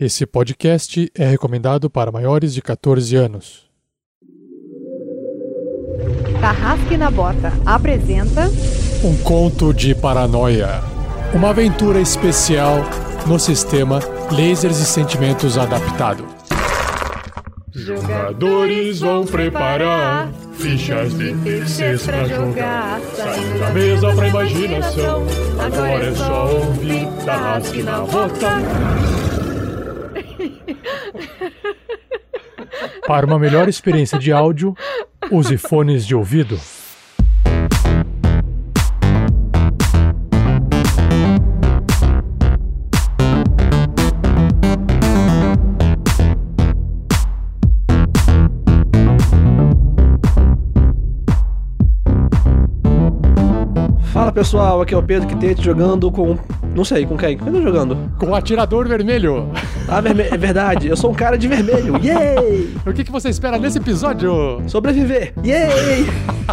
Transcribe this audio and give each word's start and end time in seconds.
Esse 0.00 0.24
podcast 0.24 1.10
é 1.12 1.26
recomendado 1.26 1.90
para 1.90 2.12
maiores 2.12 2.54
de 2.54 2.62
14 2.62 3.16
anos. 3.16 3.68
Tarrasque 6.40 6.96
na 6.96 7.10
Bota 7.10 7.52
apresenta 7.66 8.48
Um 9.02 9.16
conto 9.24 9.74
de 9.74 9.96
paranoia. 9.96 10.84
Uma 11.34 11.50
aventura 11.50 12.00
especial 12.00 12.76
no 13.26 13.40
sistema 13.40 13.98
Lasers 14.30 14.78
e 14.78 14.84
Sentimentos 14.84 15.58
Adaptado. 15.58 16.24
Jogadores 17.74 19.00
vão 19.00 19.26
preparar 19.26 20.32
fichas 20.52 21.12
de 21.18 21.34
terceiros 21.38 22.06
pra 22.06 22.24
jogar. 22.24 23.00
Saindo 23.16 23.58
da 23.58 23.70
mesa 23.70 24.14
pra 24.14 24.28
imaginação. 24.28 25.26
Agora 25.58 26.04
é 26.04 26.14
só 26.14 26.54
ouvir 26.54 27.08
Tarrasque 27.24 27.82
na 27.82 28.00
Bota. 28.02 29.27
Para 33.06 33.26
uma 33.26 33.38
melhor 33.38 33.68
experiência 33.68 34.18
de 34.18 34.32
áudio, 34.32 34.74
use 35.30 35.56
fones 35.56 36.06
de 36.06 36.14
ouvido. 36.14 36.58
Fala 54.12 54.32
pessoal, 54.32 54.82
aqui 54.82 54.94
é 54.94 54.96
o 54.96 55.02
Pedro 55.02 55.28
Quitete 55.28 55.64
jogando 55.64 56.10
com. 56.10 56.36
Não 56.78 56.84
sei, 56.84 57.04
com 57.04 57.16
quem? 57.16 57.36
Quem 57.36 57.48
eu 57.48 57.54
tô 57.54 57.60
jogando? 57.60 57.98
Com 58.20 58.26
o 58.26 58.34
atirador 58.36 58.86
vermelho. 58.86 59.50
Ah, 59.88 60.00
verme... 60.00 60.22
é 60.22 60.36
verdade, 60.36 60.86
eu 60.86 60.96
sou 60.96 61.10
um 61.10 61.14
cara 61.14 61.36
de 61.36 61.48
vermelho. 61.48 61.96
Yay! 62.00 62.72
O 62.86 62.92
que, 62.92 63.02
que 63.02 63.10
você 63.10 63.28
espera 63.28 63.58
nesse 63.58 63.78
episódio? 63.78 64.62
Sobreviver! 64.68 65.34
Yay! 65.44 66.06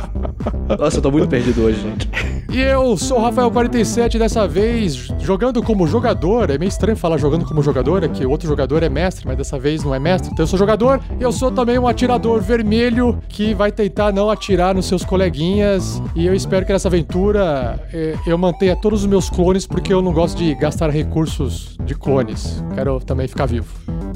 Nossa, 0.79 0.97
eu 0.97 1.01
tô 1.03 1.11
muito 1.11 1.27
perdido 1.27 1.61
hoje, 1.61 1.79
gente. 1.79 2.09
E 2.55 2.61
eu 2.61 2.95
sou 2.95 3.19
o 3.19 3.21
Rafael47, 3.21 4.17
dessa 4.17 4.47
vez 4.47 5.09
jogando 5.19 5.61
como 5.61 5.85
jogador. 5.85 6.49
É 6.49 6.57
meio 6.57 6.69
estranho 6.69 6.95
falar 6.95 7.17
jogando 7.17 7.43
como 7.43 7.61
jogador, 7.61 8.01
é 8.01 8.07
que 8.07 8.25
o 8.25 8.29
outro 8.29 8.47
jogador 8.47 8.81
é 8.81 8.87
mestre, 8.87 9.27
mas 9.27 9.37
dessa 9.37 9.59
vez 9.59 9.83
não 9.83 9.93
é 9.93 9.99
mestre. 9.99 10.31
Então 10.31 10.43
eu 10.43 10.47
sou 10.47 10.57
jogador. 10.57 11.01
E 11.19 11.21
eu 11.21 11.33
sou 11.33 11.51
também 11.51 11.77
um 11.77 11.85
atirador 11.85 12.41
vermelho 12.41 13.21
que 13.27 13.53
vai 13.53 13.73
tentar 13.73 14.13
não 14.13 14.29
atirar 14.29 14.73
nos 14.73 14.85
seus 14.85 15.03
coleguinhas. 15.03 16.01
E 16.15 16.25
eu 16.25 16.33
espero 16.33 16.65
que 16.65 16.71
nessa 16.71 16.87
aventura 16.87 17.77
eh, 17.93 18.15
eu 18.25 18.37
mantenha 18.37 18.73
todos 18.77 19.01
os 19.01 19.05
meus 19.05 19.29
clones, 19.29 19.67
porque 19.67 19.93
eu 19.93 20.01
não 20.01 20.13
gosto 20.13 20.37
de 20.37 20.55
gastar 20.55 20.89
recursos 20.89 21.75
de 21.83 21.93
clones. 21.93 22.63
Quero 22.73 23.01
também 23.01 23.27
ficar 23.27 23.47
vivo. 23.47 23.67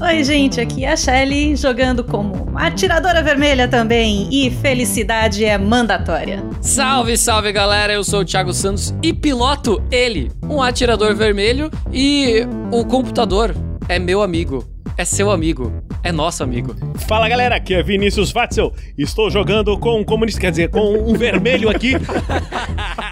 Oi, 0.02 0.24
gente, 0.24 0.58
aqui 0.58 0.86
é 0.86 0.92
a 0.92 0.96
Shelly, 0.96 1.54
jogando 1.56 2.02
como 2.02 2.50
atiradora 2.54 3.22
vermelha 3.22 3.68
também, 3.68 4.30
e 4.32 4.50
felicidade 4.50 5.44
é 5.44 5.58
mandatória. 5.58 6.42
Salve, 6.62 7.18
salve 7.18 7.52
galera, 7.52 7.92
eu 7.92 8.02
sou 8.02 8.20
o 8.20 8.24
Thiago 8.30 8.54
Santos 8.54 8.94
e 9.02 9.12
piloto 9.12 9.82
ele, 9.90 10.30
um 10.48 10.62
atirador 10.62 11.16
vermelho 11.16 11.68
e 11.92 12.46
o 12.70 12.84
computador 12.84 13.52
é 13.88 13.98
meu 13.98 14.22
amigo, 14.22 14.64
é 14.96 15.04
seu 15.04 15.32
amigo, 15.32 15.72
é 16.04 16.12
nosso 16.12 16.44
amigo. 16.44 16.76
Fala 17.08 17.28
galera, 17.28 17.56
aqui 17.56 17.74
é 17.74 17.82
Vinícius 17.82 18.30
Watzel. 18.30 18.72
Estou 18.96 19.28
jogando 19.30 19.76
com 19.80 19.98
um 20.00 20.04
comunista, 20.04 20.40
quer 20.40 20.52
dizer, 20.52 20.70
com 20.70 21.10
um 21.10 21.14
vermelho 21.14 21.68
aqui. 21.68 21.94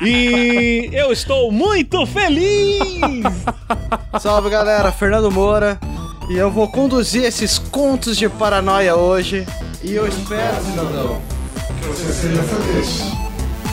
E 0.00 0.91
eu 0.92 1.11
estou 1.11 1.50
muito 1.50 2.06
feliz! 2.06 2.78
Salve 4.20 4.48
galera, 4.48 4.92
Fernando 4.92 5.28
Moura. 5.28 5.80
E 6.30 6.36
eu 6.36 6.52
vou 6.52 6.70
conduzir 6.70 7.24
esses 7.24 7.58
contos 7.58 8.16
de 8.16 8.28
paranoia 8.28 8.94
hoje. 8.94 9.44
E 9.83 9.92
eu 9.92 10.06
espero, 10.06 10.64
cidadão, 10.64 11.20
que 11.80 11.89
você 11.89 12.12
seja 12.12 12.42
feliz. 12.44 13.28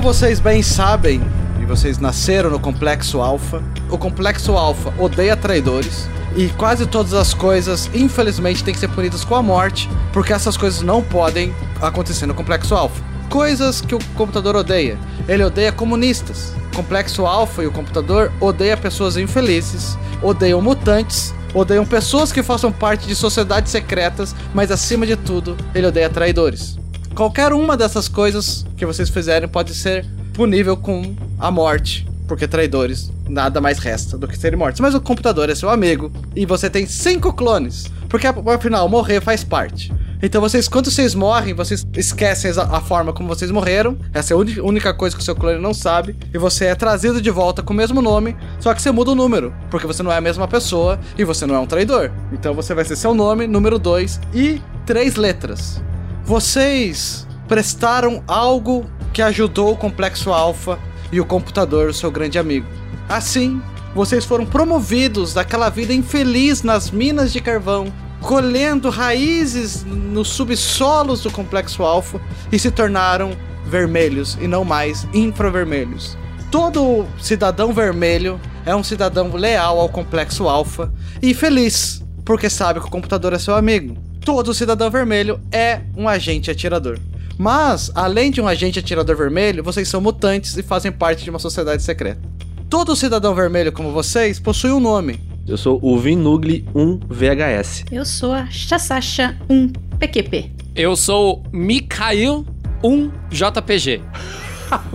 Como 0.00 0.14
vocês 0.14 0.40
bem 0.40 0.62
sabem, 0.62 1.20
e 1.60 1.66
vocês 1.66 1.98
nasceram 1.98 2.48
no 2.48 2.58
Complexo 2.58 3.20
Alpha, 3.20 3.62
o 3.90 3.98
Complexo 3.98 4.52
Alpha 4.52 4.94
odeia 4.98 5.36
traidores. 5.36 6.08
E 6.34 6.48
quase 6.48 6.86
todas 6.86 7.12
as 7.12 7.34
coisas, 7.34 7.90
infelizmente, 7.92 8.64
têm 8.64 8.72
que 8.72 8.80
ser 8.80 8.88
punidas 8.88 9.26
com 9.26 9.34
a 9.34 9.42
morte, 9.42 9.90
porque 10.10 10.32
essas 10.32 10.56
coisas 10.56 10.80
não 10.80 11.02
podem 11.02 11.54
acontecer 11.82 12.24
no 12.24 12.32
Complexo 12.32 12.74
Alpha. 12.74 13.04
Coisas 13.28 13.82
que 13.82 13.94
o 13.94 13.98
computador 14.16 14.56
odeia. 14.56 14.98
Ele 15.28 15.44
odeia 15.44 15.70
comunistas. 15.70 16.54
O 16.72 16.76
Complexo 16.76 17.26
Alpha 17.26 17.62
e 17.62 17.66
o 17.66 17.70
computador 17.70 18.32
odeia 18.40 18.78
pessoas 18.78 19.18
infelizes, 19.18 19.98
odeiam 20.22 20.62
mutantes, 20.62 21.34
odeiam 21.52 21.84
pessoas 21.84 22.32
que 22.32 22.42
façam 22.42 22.72
parte 22.72 23.06
de 23.06 23.14
sociedades 23.14 23.70
secretas, 23.70 24.34
mas 24.54 24.70
acima 24.70 25.06
de 25.06 25.16
tudo, 25.16 25.58
ele 25.74 25.88
odeia 25.88 26.08
traidores. 26.08 26.79
Qualquer 27.14 27.52
uma 27.52 27.76
dessas 27.76 28.08
coisas 28.08 28.64
que 28.76 28.86
vocês 28.86 29.08
fizerem 29.08 29.48
pode 29.48 29.74
ser 29.74 30.06
punível 30.32 30.76
com 30.76 31.14
a 31.38 31.50
morte, 31.50 32.06
porque 32.26 32.46
traidores 32.46 33.10
nada 33.28 33.60
mais 33.60 33.78
resta 33.78 34.18
do 34.18 34.26
que 34.26 34.36
serem 34.36 34.58
mortos. 34.58 34.80
Mas 34.80 34.94
o 34.94 35.00
computador 35.00 35.48
é 35.48 35.54
seu 35.54 35.70
amigo 35.70 36.12
e 36.34 36.44
você 36.44 36.68
tem 36.68 36.86
cinco 36.86 37.32
clones, 37.32 37.86
porque 38.08 38.26
afinal 38.26 38.88
morrer 38.88 39.20
faz 39.20 39.44
parte. 39.44 39.92
Então 40.22 40.40
vocês, 40.40 40.68
quando 40.68 40.90
vocês 40.90 41.14
morrem, 41.14 41.54
vocês 41.54 41.86
esquecem 41.96 42.50
a, 42.50 42.80
forma 42.80 43.10
como 43.10 43.28
vocês 43.28 43.50
morreram. 43.50 43.96
Essa 44.12 44.34
é 44.34 44.36
a 44.36 44.38
única 44.62 44.92
coisa 44.92 45.16
que 45.16 45.22
o 45.22 45.24
seu 45.24 45.34
clone 45.34 45.58
não 45.58 45.72
sabe. 45.72 46.14
E 46.32 46.36
você 46.36 46.66
é 46.66 46.74
trazido 46.74 47.22
de 47.22 47.30
volta 47.30 47.62
com 47.62 47.72
o 47.72 47.76
mesmo 47.76 48.02
nome, 48.02 48.36
só 48.58 48.74
que 48.74 48.82
você 48.82 48.90
muda 48.90 49.12
o 49.12 49.14
número, 49.14 49.54
porque 49.70 49.86
você 49.86 50.02
não 50.02 50.12
é 50.12 50.18
a 50.18 50.20
mesma 50.20 50.46
pessoa 50.46 51.00
e 51.16 51.24
você 51.24 51.46
não 51.46 51.54
é 51.54 51.58
um 51.58 51.66
traidor. 51.66 52.10
Então 52.32 52.52
você 52.52 52.74
vai 52.74 52.84
ser 52.84 52.96
seu 52.96 53.14
nome, 53.14 53.46
número 53.46 53.78
2 53.78 54.20
e 54.34 54.60
três 54.84 55.16
letras. 55.16 55.80
Vocês 56.30 57.26
prestaram 57.48 58.22
algo 58.24 58.88
que 59.12 59.20
ajudou 59.20 59.72
o 59.72 59.76
Complexo 59.76 60.32
Alpha 60.32 60.78
e 61.10 61.20
o 61.20 61.26
computador, 61.26 61.88
o 61.88 61.92
seu 61.92 62.08
grande 62.08 62.38
amigo. 62.38 62.68
Assim, 63.08 63.60
vocês 63.96 64.24
foram 64.24 64.46
promovidos 64.46 65.34
daquela 65.34 65.68
vida 65.68 65.92
infeliz 65.92 66.62
nas 66.62 66.88
minas 66.92 67.32
de 67.32 67.40
carvão, 67.40 67.92
colhendo 68.20 68.90
raízes 68.90 69.82
nos 69.84 70.28
subsolos 70.28 71.20
do 71.20 71.32
Complexo 71.32 71.82
Alpha 71.82 72.20
e 72.52 72.60
se 72.60 72.70
tornaram 72.70 73.36
vermelhos 73.66 74.38
e 74.40 74.46
não 74.46 74.64
mais 74.64 75.08
infravermelhos. 75.12 76.16
Todo 76.48 77.06
cidadão 77.20 77.72
vermelho 77.72 78.40
é 78.64 78.72
um 78.72 78.84
cidadão 78.84 79.34
leal 79.34 79.80
ao 79.80 79.88
Complexo 79.88 80.48
Alpha 80.48 80.92
e 81.20 81.34
feliz, 81.34 82.04
porque 82.24 82.48
sabe 82.48 82.78
que 82.78 82.86
o 82.86 82.90
computador 82.90 83.32
é 83.32 83.38
seu 83.40 83.56
amigo. 83.56 84.09
Todo 84.24 84.52
cidadão 84.52 84.90
vermelho 84.90 85.40
é 85.50 85.80
um 85.96 86.08
agente 86.08 86.50
atirador. 86.50 86.98
Mas, 87.38 87.90
além 87.94 88.30
de 88.30 88.40
um 88.40 88.46
agente 88.46 88.78
atirador 88.78 89.16
vermelho, 89.16 89.64
vocês 89.64 89.88
são 89.88 90.00
mutantes 90.00 90.56
e 90.58 90.62
fazem 90.62 90.92
parte 90.92 91.24
de 91.24 91.30
uma 91.30 91.38
sociedade 91.38 91.82
secreta. 91.82 92.20
Todo 92.68 92.94
cidadão 92.94 93.34
vermelho 93.34 93.72
como 93.72 93.92
vocês 93.92 94.38
possui 94.38 94.70
um 94.72 94.80
nome. 94.80 95.18
Eu 95.48 95.56
sou 95.56 95.80
o 95.82 95.98
Vinugli 95.98 96.66
1 96.74 97.00
VHS. 97.08 97.84
Eu 97.90 98.04
sou 98.04 98.32
a 98.32 98.46
Chassasha 98.50 99.36
1 99.48 99.72
PQP. 99.98 100.52
Eu 100.76 100.94
sou 100.94 101.42
Mikhail 101.50 102.44
1 102.84 103.10
JPG. 103.30 104.02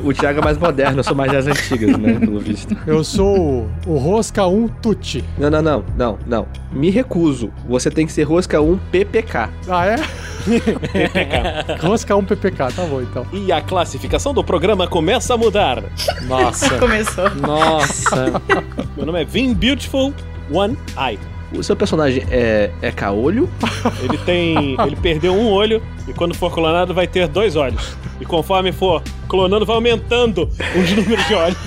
O 0.03 0.13
Thiago 0.13 0.39
é 0.39 0.43
mais 0.43 0.57
moderno, 0.57 0.99
eu 0.99 1.03
sou 1.03 1.15
mais 1.15 1.31
das 1.31 1.47
antigas, 1.47 1.97
né? 1.97 2.19
Pelo 2.19 2.39
visto. 2.39 2.75
Eu 2.85 3.03
sou 3.03 3.37
o, 3.37 3.69
o 3.87 3.97
Rosca 3.97 4.45
1 4.45 4.67
Tuti. 4.81 5.23
Não, 5.37 5.49
não, 5.49 5.61
não, 5.61 5.85
não, 5.97 6.19
não. 6.25 6.47
Me 6.71 6.89
recuso. 6.89 7.51
Você 7.67 7.89
tem 7.89 8.05
que 8.05 8.11
ser 8.11 8.23
rosca 8.23 8.61
1 8.61 8.77
PPK. 8.91 9.49
Ah, 9.69 9.85
é? 9.85 9.95
Rosca 11.81 12.15
1 12.15 12.25
PPK, 12.25 12.71
tá 12.71 12.83
bom 12.83 13.01
então. 13.01 13.25
E 13.33 13.51
a 13.51 13.61
classificação 13.61 14.33
do 14.33 14.43
programa 14.43 14.87
começa 14.87 15.33
a 15.33 15.37
mudar. 15.37 15.83
Nossa. 16.23 16.77
Começou. 16.77 17.29
Nossa. 17.35 18.41
Meu 18.95 19.05
nome 19.05 19.21
é 19.21 19.25
Vin 19.25 19.53
Beautiful 19.53 20.13
One 20.51 20.77
Eye. 20.97 21.19
O 21.53 21.63
seu 21.63 21.75
personagem 21.75 22.25
é, 22.29 22.71
é 22.81 22.91
caolho? 22.91 23.49
Ele 24.01 24.17
tem. 24.19 24.75
ele 24.85 24.95
perdeu 24.95 25.33
um 25.33 25.49
olho 25.49 25.81
e 26.07 26.13
quando 26.13 26.33
for 26.33 26.51
clonado 26.53 26.93
vai 26.93 27.07
ter 27.07 27.27
dois 27.27 27.55
olhos. 27.55 27.95
E 28.19 28.25
conforme 28.25 28.71
for 28.71 29.01
clonando, 29.27 29.65
vai 29.65 29.75
aumentando 29.75 30.49
os 30.81 30.91
números 30.91 31.27
de 31.27 31.33
olhos. 31.33 31.57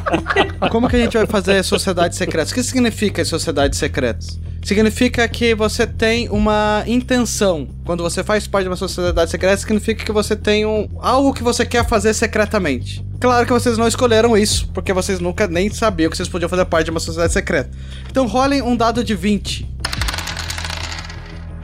Como 0.70 0.88
que 0.88 0.96
a 0.96 0.98
gente 0.98 1.16
vai 1.16 1.26
fazer 1.26 1.62
sociedades 1.62 2.18
secretas? 2.18 2.50
O 2.50 2.54
que 2.54 2.62
significa 2.62 3.24
sociedades 3.24 3.78
secretas? 3.78 4.38
Significa 4.62 5.26
que 5.28 5.54
você 5.54 5.86
tem 5.86 6.28
uma 6.28 6.82
intenção. 6.86 7.68
Quando 7.84 8.02
você 8.02 8.22
faz 8.22 8.46
parte 8.46 8.64
de 8.64 8.70
uma 8.70 8.76
sociedade 8.76 9.30
secreta, 9.30 9.56
significa 9.56 10.04
que 10.04 10.12
você 10.12 10.36
tem 10.36 10.66
um, 10.66 10.88
algo 10.98 11.32
que 11.32 11.42
você 11.42 11.64
quer 11.64 11.86
fazer 11.86 12.12
secretamente. 12.12 13.02
Claro 13.20 13.46
que 13.46 13.52
vocês 13.52 13.78
não 13.78 13.88
escolheram 13.88 14.36
isso, 14.36 14.68
porque 14.74 14.92
vocês 14.92 15.20
nunca 15.20 15.46
nem 15.46 15.70
sabiam 15.70 16.10
que 16.10 16.16
vocês 16.16 16.28
podiam 16.28 16.48
fazer 16.48 16.64
parte 16.66 16.84
de 16.84 16.90
uma 16.90 17.00
sociedade 17.00 17.32
secreta. 17.32 17.70
Então 18.10 18.26
rolem 18.26 18.60
um 18.62 18.76
dado 18.76 19.02
de 19.02 19.14
20. 19.14 19.66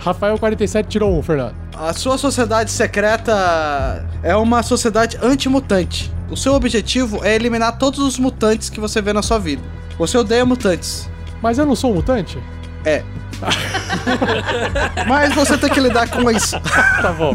Rafael 0.05 0.39
47 0.39 0.89
tirou 0.89 1.17
um, 1.19 1.23
Fernando. 1.23 1.55
A 1.77 1.93
sua 1.95 2.19
sociedade 2.19 2.71
secreta 2.71 4.07
é 4.23 4.37
uma 4.37 4.63
sociedade 4.63 5.19
antimutante. 5.23 6.13
O 6.31 6.37
seu 6.37 6.55
objetivo 6.55 7.25
é 7.25 7.35
eliminar 7.35 7.79
todos 7.79 8.01
os 8.01 8.19
mutantes 8.19 8.69
que 8.69 8.79
você 8.81 9.01
vê 9.01 9.13
na 9.13 9.23
sua 9.23 9.39
vida. 9.39 9.63
Você 9.99 10.19
odeia 10.19 10.45
mutantes. 10.45 11.09
Mas 11.43 11.59
eu 11.59 11.65
não 11.67 11.75
sou 11.75 11.91
um 11.91 11.95
mutante? 11.95 12.39
É. 12.85 13.03
Mas 15.09 15.35
você 15.35 15.57
tem 15.59 15.71
que 15.71 15.81
lidar 15.81 16.09
com 16.09 16.31
isso. 16.31 16.57
Tá 17.01 17.13
bom. 17.13 17.35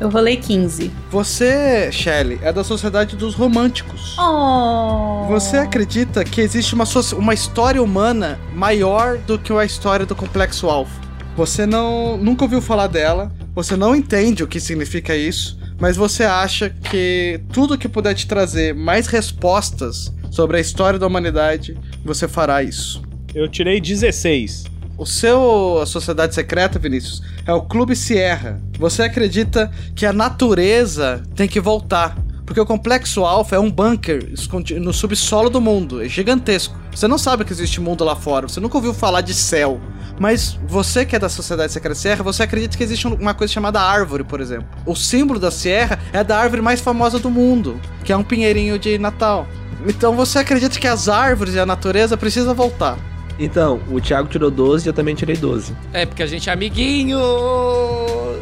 Eu 0.00 0.08
rolei 0.08 0.36
15. 0.36 0.90
Você, 1.10 1.90
Shelley, 1.92 2.38
é 2.42 2.52
da 2.52 2.64
sociedade 2.64 3.14
dos 3.16 3.34
românticos. 3.34 4.16
Oh. 4.18 5.26
Você 5.28 5.58
acredita 5.58 6.24
que 6.24 6.40
existe 6.40 6.74
uma, 6.74 6.84
soci- 6.86 7.14
uma 7.14 7.32
história 7.34 7.80
humana 7.82 8.38
maior 8.52 9.16
do 9.18 9.38
que 9.38 9.52
a 9.52 9.64
história 9.64 10.04
do 10.04 10.14
Complexo 10.16 10.68
Alpha? 10.68 11.05
Você 11.36 11.66
não 11.66 12.16
nunca 12.16 12.44
ouviu 12.44 12.62
falar 12.62 12.86
dela, 12.86 13.30
você 13.54 13.76
não 13.76 13.94
entende 13.94 14.42
o 14.42 14.46
que 14.46 14.58
significa 14.58 15.14
isso, 15.14 15.58
mas 15.78 15.94
você 15.94 16.24
acha 16.24 16.70
que 16.70 17.42
tudo 17.52 17.76
que 17.76 17.90
puder 17.90 18.14
te 18.14 18.26
trazer 18.26 18.74
mais 18.74 19.06
respostas 19.06 20.10
sobre 20.30 20.56
a 20.56 20.60
história 20.60 20.98
da 20.98 21.06
humanidade, 21.06 21.76
você 22.02 22.26
fará 22.26 22.62
isso. 22.62 23.02
Eu 23.34 23.46
tirei 23.48 23.82
16. 23.82 24.64
O 24.96 25.04
seu 25.04 25.78
a 25.82 25.84
sociedade 25.84 26.34
secreta, 26.34 26.78
Vinícius, 26.78 27.22
é 27.46 27.52
o 27.52 27.60
Clube 27.60 27.94
Sierra. 27.94 28.58
Você 28.78 29.02
acredita 29.02 29.70
que 29.94 30.06
a 30.06 30.14
natureza 30.14 31.22
tem 31.34 31.46
que 31.46 31.60
voltar. 31.60 32.16
Porque 32.46 32.60
o 32.60 32.64
Complexo 32.64 33.24
Alpha 33.24 33.56
é 33.56 33.58
um 33.58 33.70
bunker 33.70 34.32
no 34.80 34.92
subsolo 34.92 35.50
do 35.50 35.60
mundo. 35.60 36.00
É 36.02 36.08
gigantesco. 36.08 36.74
Você 36.94 37.08
não 37.08 37.18
sabe 37.18 37.44
que 37.44 37.52
existe 37.52 37.80
mundo 37.80 38.04
lá 38.04 38.14
fora. 38.14 38.48
Você 38.48 38.60
nunca 38.60 38.76
ouviu 38.78 38.94
falar 38.94 39.20
de 39.20 39.34
céu. 39.34 39.80
Mas 40.18 40.58
você 40.66 41.04
que 41.04 41.14
é 41.14 41.18
da 41.18 41.28
Sociedade 41.28 41.72
Secreta 41.72 41.96
Sierra, 41.96 42.22
você 42.22 42.44
acredita 42.44 42.76
que 42.78 42.82
existe 42.84 43.06
um- 43.06 43.14
uma 43.14 43.34
coisa 43.34 43.52
chamada 43.52 43.80
árvore, 43.82 44.22
por 44.24 44.40
exemplo. 44.40 44.66
O 44.86 44.94
símbolo 44.94 45.38
da 45.40 45.50
Sierra 45.50 45.98
é 46.12 46.22
da 46.24 46.38
árvore 46.38 46.62
mais 46.62 46.80
famosa 46.80 47.18
do 47.18 47.28
mundo, 47.30 47.78
que 48.04 48.12
é 48.12 48.16
um 48.16 48.22
pinheirinho 48.22 48.78
de 48.78 48.96
Natal. 48.96 49.46
Então 49.86 50.14
você 50.14 50.38
acredita 50.38 50.78
que 50.78 50.86
as 50.86 51.08
árvores 51.08 51.54
e 51.54 51.58
a 51.58 51.66
natureza 51.66 52.16
precisam 52.16 52.54
voltar. 52.54 52.96
Então, 53.38 53.80
o 53.90 54.00
Thiago 54.00 54.28
tirou 54.28 54.50
12 54.50 54.86
e 54.86 54.88
eu 54.88 54.94
também 54.94 55.14
tirei 55.14 55.36
12. 55.36 55.74
É 55.92 56.06
porque 56.06 56.22
a 56.22 56.26
gente 56.26 56.48
é 56.48 56.52
amiguinho. 56.52 57.18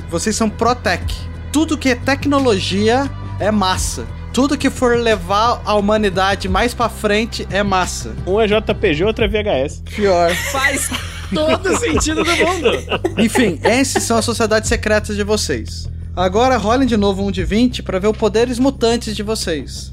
Vocês 0.08 0.36
são 0.36 0.48
Protec. 0.48 1.02
Tudo 1.54 1.78
que 1.78 1.88
é 1.90 1.94
tecnologia 1.94 3.08
é 3.38 3.48
massa. 3.48 4.04
Tudo 4.32 4.58
que 4.58 4.68
for 4.68 4.98
levar 4.98 5.62
a 5.64 5.74
humanidade 5.74 6.48
mais 6.48 6.74
pra 6.74 6.88
frente 6.88 7.46
é 7.48 7.62
massa. 7.62 8.12
Um 8.26 8.40
é 8.40 8.46
JPG, 8.48 9.04
outro 9.04 9.24
é 9.24 9.28
VHS. 9.28 9.80
Pior. 9.94 10.34
Faz 10.50 10.90
todo 11.32 11.74
sentido 11.78 12.24
do 12.24 12.30
mundo. 12.36 12.70
Enfim, 13.18 13.60
esses 13.62 14.02
são 14.02 14.16
as 14.18 14.24
sociedades 14.24 14.68
secretas 14.68 15.14
de 15.14 15.22
vocês. 15.22 15.88
Agora 16.16 16.56
rolem 16.56 16.88
de 16.88 16.96
novo 16.96 17.22
um 17.24 17.30
de 17.30 17.44
20 17.44 17.84
pra 17.84 18.00
ver 18.00 18.08
os 18.08 18.16
poderes 18.16 18.58
mutantes 18.58 19.14
de 19.14 19.22
vocês. 19.22 19.92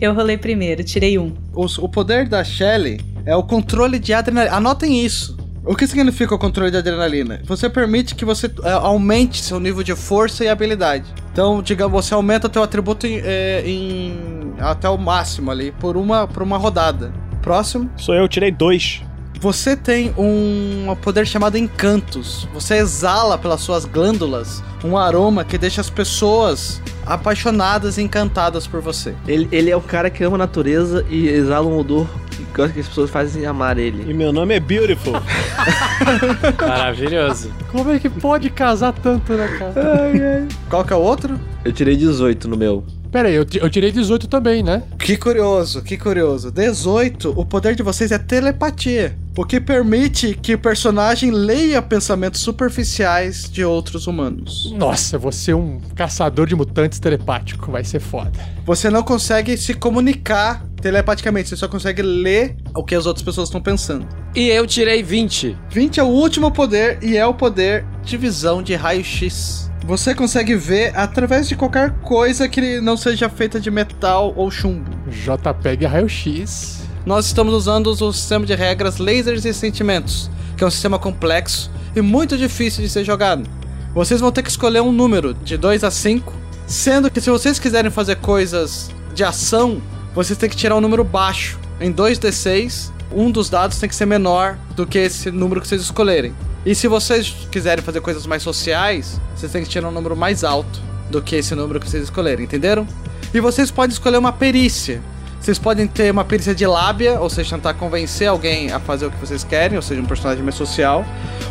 Eu 0.00 0.14
rolei 0.14 0.38
primeiro, 0.38 0.84
tirei 0.84 1.18
um. 1.18 1.34
Os- 1.52 1.76
o 1.78 1.88
poder 1.88 2.28
da 2.28 2.44
Shelly 2.44 3.00
é 3.24 3.34
o 3.34 3.42
controle 3.42 3.98
de 3.98 4.12
adrenalina. 4.14 4.54
Anotem 4.54 5.04
isso. 5.04 5.36
O 5.66 5.74
que 5.74 5.84
significa 5.86 6.32
o 6.32 6.38
controle 6.38 6.70
de 6.70 6.76
adrenalina? 6.76 7.40
Você 7.44 7.68
permite 7.68 8.14
que 8.14 8.24
você 8.24 8.48
é, 8.62 8.70
aumente 8.70 9.42
seu 9.42 9.58
nível 9.58 9.82
de 9.82 9.96
força 9.96 10.44
e 10.44 10.48
habilidade. 10.48 11.04
Então, 11.32 11.60
digamos, 11.60 12.04
você 12.06 12.14
aumenta 12.14 12.48
teu 12.48 12.62
atributo 12.62 13.04
em, 13.06 13.20
é, 13.24 13.62
em- 13.66 14.52
até 14.60 14.88
o 14.88 14.96
máximo 14.96 15.50
ali 15.50 15.72
por 15.72 15.96
uma, 15.96 16.26
por 16.28 16.42
uma 16.42 16.56
rodada. 16.56 17.12
Próximo. 17.42 17.90
Sou 17.96 18.14
eu, 18.14 18.28
tirei 18.28 18.52
dois. 18.52 19.02
Você 19.40 19.76
tem 19.76 20.14
um 20.16 20.96
poder 21.02 21.26
chamado 21.26 21.58
encantos. 21.58 22.48
Você 22.54 22.76
exala 22.76 23.36
pelas 23.36 23.60
suas 23.60 23.84
glândulas 23.84 24.62
um 24.84 24.96
aroma 24.96 25.44
que 25.44 25.58
deixa 25.58 25.80
as 25.80 25.90
pessoas 25.90 26.80
apaixonadas 27.04 27.98
e 27.98 28.02
encantadas 28.02 28.66
por 28.66 28.80
você. 28.80 29.14
Ele, 29.26 29.48
ele 29.52 29.70
é 29.70 29.76
o 29.76 29.80
cara 29.80 30.08
que 30.10 30.22
ama 30.24 30.36
a 30.36 30.38
natureza 30.38 31.04
e 31.10 31.28
exala 31.28 31.66
um 31.66 31.78
odor 31.78 32.06
que 32.36 32.44
gosta 32.54 32.72
que 32.72 32.80
as 32.80 32.88
pessoas 32.88 33.10
fazem 33.10 33.46
amar 33.46 33.78
ele. 33.78 34.10
E 34.10 34.14
meu 34.14 34.32
nome 34.32 34.54
é 34.54 34.60
Beautiful. 34.60 35.14
Maravilhoso. 36.60 37.50
Como 37.70 37.90
é 37.92 37.98
que 37.98 38.08
pode 38.08 38.50
casar 38.50 38.92
tanto, 38.92 39.32
né, 39.32 39.48
cara? 39.58 40.46
Qual 40.68 40.84
que 40.84 40.92
é 40.92 40.96
o 40.96 41.00
outro? 41.00 41.38
Eu 41.64 41.72
tirei 41.72 41.96
18 41.96 42.48
no 42.48 42.56
meu. 42.56 42.84
Pera 43.16 43.28
aí, 43.28 43.34
eu, 43.34 43.46
eu 43.62 43.70
tirei 43.70 43.90
18 43.90 44.28
também, 44.28 44.62
né? 44.62 44.82
Que 44.98 45.16
curioso, 45.16 45.80
que 45.80 45.96
curioso. 45.96 46.50
18, 46.50 47.32
o 47.34 47.46
poder 47.46 47.74
de 47.74 47.82
vocês 47.82 48.12
é 48.12 48.18
telepatia. 48.18 49.16
O 49.34 49.42
que 49.42 49.58
permite 49.58 50.34
que 50.34 50.52
o 50.52 50.58
personagem 50.58 51.30
leia 51.30 51.80
pensamentos 51.80 52.42
superficiais 52.42 53.48
de 53.50 53.64
outros 53.64 54.06
humanos. 54.06 54.70
Nossa, 54.76 55.16
você 55.16 55.52
é 55.52 55.56
um 55.56 55.80
caçador 55.94 56.46
de 56.46 56.54
mutantes 56.54 56.98
telepático. 56.98 57.72
Vai 57.72 57.84
ser 57.84 58.00
foda. 58.00 58.38
Você 58.66 58.90
não 58.90 59.02
consegue 59.02 59.56
se 59.56 59.72
comunicar 59.72 60.62
telepaticamente, 60.82 61.48
você 61.48 61.56
só 61.56 61.68
consegue 61.68 62.02
ler 62.02 62.54
o 62.74 62.84
que 62.84 62.94
as 62.94 63.06
outras 63.06 63.24
pessoas 63.24 63.48
estão 63.48 63.62
pensando. 63.62 64.06
E 64.34 64.48
eu 64.48 64.66
tirei 64.66 65.02
20. 65.02 65.56
20 65.70 66.00
é 66.00 66.02
o 66.02 66.08
último 66.08 66.50
poder 66.52 66.98
e 67.02 67.16
é 67.16 67.24
o 67.24 67.32
poder 67.32 67.82
de 68.04 68.18
visão 68.18 68.62
de 68.62 68.74
raio-x. 68.74 69.65
Você 69.86 70.16
consegue 70.16 70.56
ver 70.56 70.92
através 70.98 71.46
de 71.46 71.54
qualquer 71.54 71.92
coisa 72.02 72.48
que 72.48 72.80
não 72.80 72.96
seja 72.96 73.28
feita 73.28 73.60
de 73.60 73.70
metal 73.70 74.34
ou 74.36 74.50
chumbo. 74.50 74.90
JPEG 75.08 75.86
raio-x. 75.86 76.82
Nós 77.06 77.26
estamos 77.26 77.54
usando 77.54 77.86
o 77.86 78.12
sistema 78.12 78.44
de 78.44 78.52
regras 78.52 78.98
lasers 78.98 79.44
e 79.44 79.54
sentimentos, 79.54 80.28
que 80.56 80.64
é 80.64 80.66
um 80.66 80.70
sistema 80.72 80.98
complexo 80.98 81.70
e 81.94 82.00
muito 82.00 82.36
difícil 82.36 82.82
de 82.82 82.88
ser 82.88 83.04
jogado. 83.04 83.48
Vocês 83.94 84.20
vão 84.20 84.32
ter 84.32 84.42
que 84.42 84.50
escolher 84.50 84.80
um 84.80 84.90
número 84.90 85.32
de 85.32 85.56
2 85.56 85.84
a 85.84 85.90
5, 85.92 86.34
sendo 86.66 87.08
que 87.08 87.20
se 87.20 87.30
vocês 87.30 87.60
quiserem 87.60 87.88
fazer 87.88 88.16
coisas 88.16 88.90
de 89.14 89.22
ação, 89.22 89.80
vocês 90.12 90.36
têm 90.36 90.50
que 90.50 90.56
tirar 90.56 90.74
um 90.74 90.80
número 90.80 91.04
baixo. 91.04 91.60
Em 91.80 91.92
2d6, 91.92 92.90
um 93.12 93.30
dos 93.30 93.48
dados 93.48 93.78
tem 93.78 93.88
que 93.88 93.94
ser 93.94 94.06
menor 94.06 94.58
do 94.74 94.86
que 94.86 94.98
esse 94.98 95.30
número 95.30 95.60
que 95.60 95.68
vocês 95.68 95.82
escolherem. 95.82 96.34
E 96.64 96.74
se 96.74 96.88
vocês 96.88 97.34
quiserem 97.50 97.84
fazer 97.84 98.00
coisas 98.00 98.26
mais 98.26 98.42
sociais, 98.42 99.20
vocês 99.34 99.52
têm 99.52 99.62
que 99.62 99.68
tirar 99.68 99.88
um 99.88 99.92
número 99.92 100.16
mais 100.16 100.42
alto 100.42 100.80
do 101.10 101.22
que 101.22 101.36
esse 101.36 101.54
número 101.54 101.78
que 101.78 101.88
vocês 101.88 102.02
escolherem, 102.02 102.44
entenderam? 102.44 102.86
E 103.32 103.40
vocês 103.40 103.70
podem 103.70 103.92
escolher 103.92 104.18
uma 104.18 104.32
perícia. 104.32 105.00
Vocês 105.40 105.58
podem 105.58 105.86
ter 105.86 106.10
uma 106.10 106.24
perícia 106.24 106.54
de 106.54 106.66
lábia, 106.66 107.20
ou 107.20 107.30
seja, 107.30 107.54
tentar 107.54 107.74
convencer 107.74 108.26
alguém 108.26 108.72
a 108.72 108.80
fazer 108.80 109.06
o 109.06 109.10
que 109.12 109.18
vocês 109.18 109.44
querem, 109.44 109.76
ou 109.76 109.82
seja, 109.82 110.00
um 110.00 110.06
personagem 110.06 110.42
mais 110.42 110.56
social. 110.56 111.04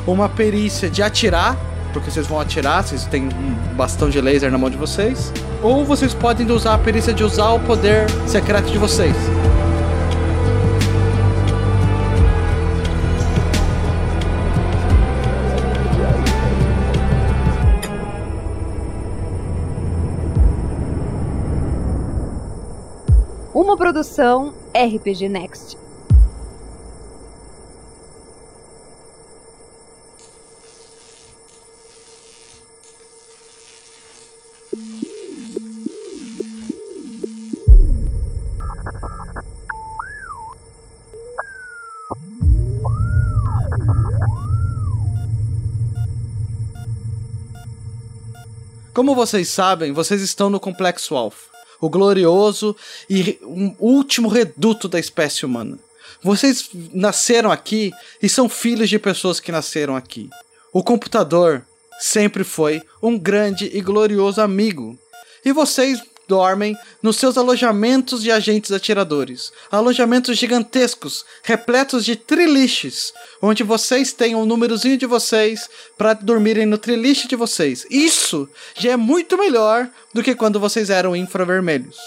Uma 0.06 0.28
perícia 0.28 0.90
de 0.90 1.02
atirar, 1.02 1.58
porque 1.94 2.12
vocês 2.12 2.28
vão 2.28 2.38
atirar, 2.38 2.84
vocês 2.84 3.06
têm 3.06 3.24
um 3.24 3.76
bastão 3.76 4.10
de 4.10 4.20
laser 4.20 4.52
na 4.52 4.58
mão 4.58 4.70
de 4.70 4.76
vocês. 4.76 5.32
Ou 5.64 5.86
vocês 5.86 6.14
podem 6.14 6.50
usar 6.52 6.74
a 6.74 6.78
perícia 6.78 7.14
de 7.14 7.24
usar 7.24 7.52
o 7.52 7.60
poder 7.62 8.06
secreto 8.28 8.70
de 8.70 8.78
vocês. 8.78 9.16
Uma 23.76 23.92
produção 23.92 24.54
RPG 24.74 25.28
Next. 25.28 25.78
Como 48.94 49.14
vocês 49.14 49.50
sabem, 49.50 49.92
vocês 49.92 50.22
estão 50.22 50.50
no 50.50 50.62
Complexo 50.62 51.14
Alpha 51.14 51.55
o 51.86 51.90
glorioso 51.90 52.76
e 53.10 53.38
um 53.44 53.76
último 53.80 54.28
reduto 54.28 54.88
da 54.88 55.00
espécie 55.00 55.46
humana. 55.46 55.78
Vocês 56.22 56.70
nasceram 56.94 57.52
aqui 57.52 57.92
e 58.22 58.28
são 58.28 58.50
filhos 58.50 58.90
de 58.90 58.98
pessoas 58.98 59.40
que 59.40 59.52
nasceram 59.52 59.96
aqui. 59.96 60.30
O 60.74 60.84
computador 60.84 61.66
sempre 62.00 62.44
foi 62.44 62.82
um 63.02 63.18
grande 63.18 63.70
e 63.74 63.82
glorioso 63.82 64.42
amigo. 64.42 64.98
E 65.44 65.52
vocês 65.52 66.02
dormem 66.28 66.76
nos 67.02 67.18
seus 67.18 67.38
alojamentos 67.38 68.22
de 68.22 68.32
agentes 68.32 68.72
atiradores. 68.72 69.52
Alojamentos 69.72 70.38
gigantescos, 70.38 71.26
repletos 71.44 72.04
de 72.06 72.16
triliches, 72.16 73.14
onde 73.42 73.64
vocês 73.64 74.14
têm 74.14 74.36
um 74.36 74.46
númerozinho 74.46 74.98
de 74.98 75.06
vocês 75.06 75.70
para 75.98 76.14
dormirem 76.14 76.66
no 76.66 76.78
triliche 76.78 77.28
de 77.28 77.36
vocês. 77.36 77.86
Isso 77.90 78.50
já 78.76 78.92
é 78.92 78.98
muito 78.98 79.38
melhor 79.38 79.90
do 80.14 80.24
que 80.24 80.36
quando 80.36 80.60
vocês 80.60 80.90
eram 80.90 81.16
infravermelhos. 81.16 81.98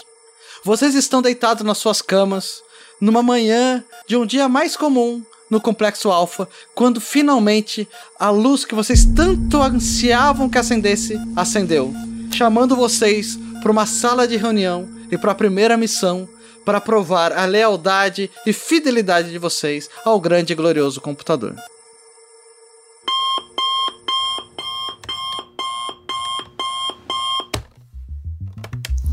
Vocês 0.64 0.94
estão 0.94 1.22
deitados 1.22 1.64
nas 1.64 1.78
suas 1.78 2.02
camas, 2.02 2.62
numa 3.00 3.22
manhã 3.22 3.84
de 4.06 4.16
um 4.16 4.26
dia 4.26 4.48
mais 4.48 4.76
comum 4.76 5.22
no 5.48 5.60
Complexo 5.60 6.10
Alpha, 6.10 6.48
quando 6.74 7.00
finalmente 7.00 7.88
a 8.18 8.30
luz 8.30 8.64
que 8.64 8.74
vocês 8.74 9.06
tanto 9.16 9.62
ansiavam 9.62 10.48
que 10.48 10.58
acendesse, 10.58 11.18
acendeu, 11.34 11.94
chamando 12.32 12.76
vocês 12.76 13.38
para 13.62 13.72
uma 13.72 13.86
sala 13.86 14.26
de 14.26 14.36
reunião 14.36 14.88
e 15.10 15.18
para 15.18 15.32
a 15.32 15.34
primeira 15.34 15.76
missão 15.76 16.28
para 16.64 16.80
provar 16.80 17.32
a 17.32 17.46
lealdade 17.46 18.30
e 18.44 18.52
fidelidade 18.52 19.30
de 19.30 19.38
vocês 19.38 19.88
ao 20.04 20.20
grande 20.20 20.52
e 20.52 20.56
glorioso 20.56 21.00
computador. 21.00 21.54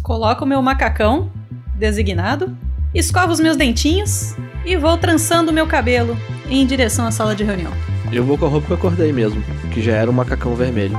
Coloco 0.03 0.43
o 0.43 0.47
meu 0.47 0.61
macacão 0.61 1.31
designado, 1.75 2.55
escovo 2.93 3.31
os 3.31 3.39
meus 3.39 3.57
dentinhos 3.57 4.35
e 4.65 4.75
vou 4.75 4.97
trançando 4.97 5.49
o 5.49 5.53
meu 5.53 5.65
cabelo 5.65 6.17
em 6.49 6.65
direção 6.65 7.07
à 7.07 7.11
sala 7.11 7.35
de 7.35 7.43
reunião. 7.43 7.71
Eu 8.11 8.23
vou 8.23 8.37
com 8.37 8.45
a 8.45 8.49
roupa 8.49 8.67
que 8.67 8.73
eu 8.73 8.77
acordei 8.77 9.11
mesmo, 9.11 9.41
que 9.73 9.81
já 9.81 9.93
era 9.93 10.09
um 10.09 10.13
macacão 10.13 10.55
vermelho. 10.55 10.95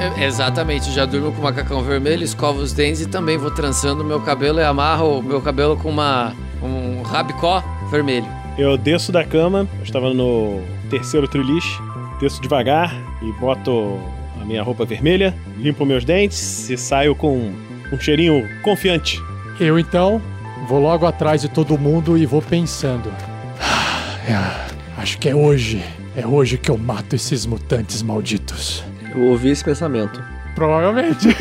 Eu- 0.00 0.22
exatamente, 0.24 0.90
já 0.90 1.04
durmo 1.04 1.30
com 1.32 1.42
macacão 1.42 1.82
vermelho, 1.82 2.24
escovo 2.24 2.60
os 2.60 2.72
dentes 2.72 3.02
e 3.02 3.06
também 3.06 3.36
vou 3.36 3.50
trançando 3.50 4.02
o 4.02 4.06
meu 4.06 4.20
cabelo 4.20 4.58
e 4.58 4.64
amarro 4.64 5.18
o 5.18 5.22
meu 5.22 5.40
cabelo 5.40 5.76
com 5.76 5.90
uma 5.90 6.32
um 6.62 7.02
rabicó 7.02 7.62
vermelho. 7.90 8.26
Eu 8.58 8.76
desço 8.76 9.10
da 9.12 9.24
cama, 9.24 9.66
eu 9.78 9.84
estava 9.84 10.12
no 10.12 10.60
terceiro 10.90 11.26
triliche, 11.28 11.78
desço 12.20 12.40
devagar 12.40 12.94
e 13.22 13.32
boto 13.40 13.98
a 14.40 14.44
minha 14.44 14.62
roupa 14.62 14.84
vermelha, 14.84 15.34
limpo 15.58 15.84
meus 15.86 16.04
dentes 16.04 16.68
e 16.70 16.76
saio 16.76 17.14
com 17.14 17.52
um 17.92 17.98
cheirinho 17.98 18.46
confiante. 18.62 19.20
Eu 19.58 19.78
então 19.78 20.20
vou 20.68 20.80
logo 20.80 21.06
atrás 21.06 21.40
de 21.42 21.48
todo 21.48 21.76
mundo 21.78 22.16
e 22.16 22.24
vou 22.26 22.40
pensando. 22.42 23.10
"Ah, 23.60 24.14
é, 24.96 25.00
acho 25.02 25.18
que 25.18 25.28
é 25.28 25.34
hoje. 25.34 25.82
É 26.16 26.26
hoje 26.26 26.58
que 26.58 26.70
eu 26.70 26.76
mato 26.76 27.14
esses 27.16 27.46
mutantes 27.46 28.02
malditos. 28.02 28.82
Eu 29.14 29.22
ouvi 29.22 29.50
esse 29.50 29.64
pensamento. 29.64 30.22
Provavelmente. 30.54 31.28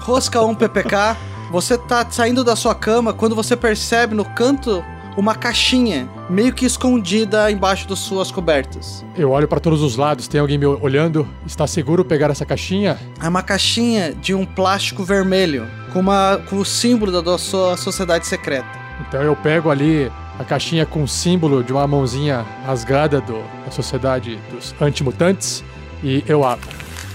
Rosca 0.00 0.42
1 0.42 0.54
PPK, 0.54 1.16
você 1.50 1.78
tá 1.78 2.06
saindo 2.10 2.42
da 2.42 2.56
sua 2.56 2.74
cama 2.74 3.12
quando 3.12 3.34
você 3.34 3.56
percebe 3.56 4.14
no 4.14 4.24
canto 4.24 4.84
uma 5.16 5.34
caixinha 5.34 6.08
meio 6.28 6.52
que 6.52 6.66
escondida 6.66 7.50
embaixo 7.50 7.88
das 7.88 7.98
suas 7.98 8.30
cobertas. 8.30 9.04
Eu 9.16 9.30
olho 9.30 9.48
pra 9.48 9.58
todos 9.58 9.82
os 9.82 9.96
lados, 9.96 10.28
tem 10.28 10.40
alguém 10.40 10.58
me 10.58 10.66
olhando? 10.66 11.26
Está 11.46 11.66
seguro 11.66 12.04
pegar 12.04 12.30
essa 12.30 12.44
caixinha? 12.44 12.98
É 13.22 13.28
uma 13.28 13.42
caixinha 13.42 14.12
de 14.12 14.34
um 14.34 14.44
plástico 14.44 15.02
vermelho 15.04 15.66
com, 15.92 16.00
uma, 16.00 16.40
com 16.48 16.56
o 16.56 16.64
símbolo 16.64 17.10
da, 17.10 17.20
da 17.22 17.38
sua 17.38 17.76
sociedade 17.76 18.26
secreta. 18.26 18.68
Então 19.08 19.22
eu 19.22 19.34
pego 19.36 19.70
ali 19.70 20.10
a 20.38 20.44
caixinha 20.44 20.84
com 20.84 21.02
o 21.02 21.08
símbolo 21.08 21.62
de 21.62 21.72
uma 21.72 21.86
mãozinha 21.86 22.44
rasgada 22.64 23.20
do, 23.20 23.42
da 23.64 23.70
sociedade 23.70 24.38
dos 24.50 24.74
antimutantes 24.80 25.64
e 26.02 26.24
eu 26.26 26.44
abro. 26.44 26.68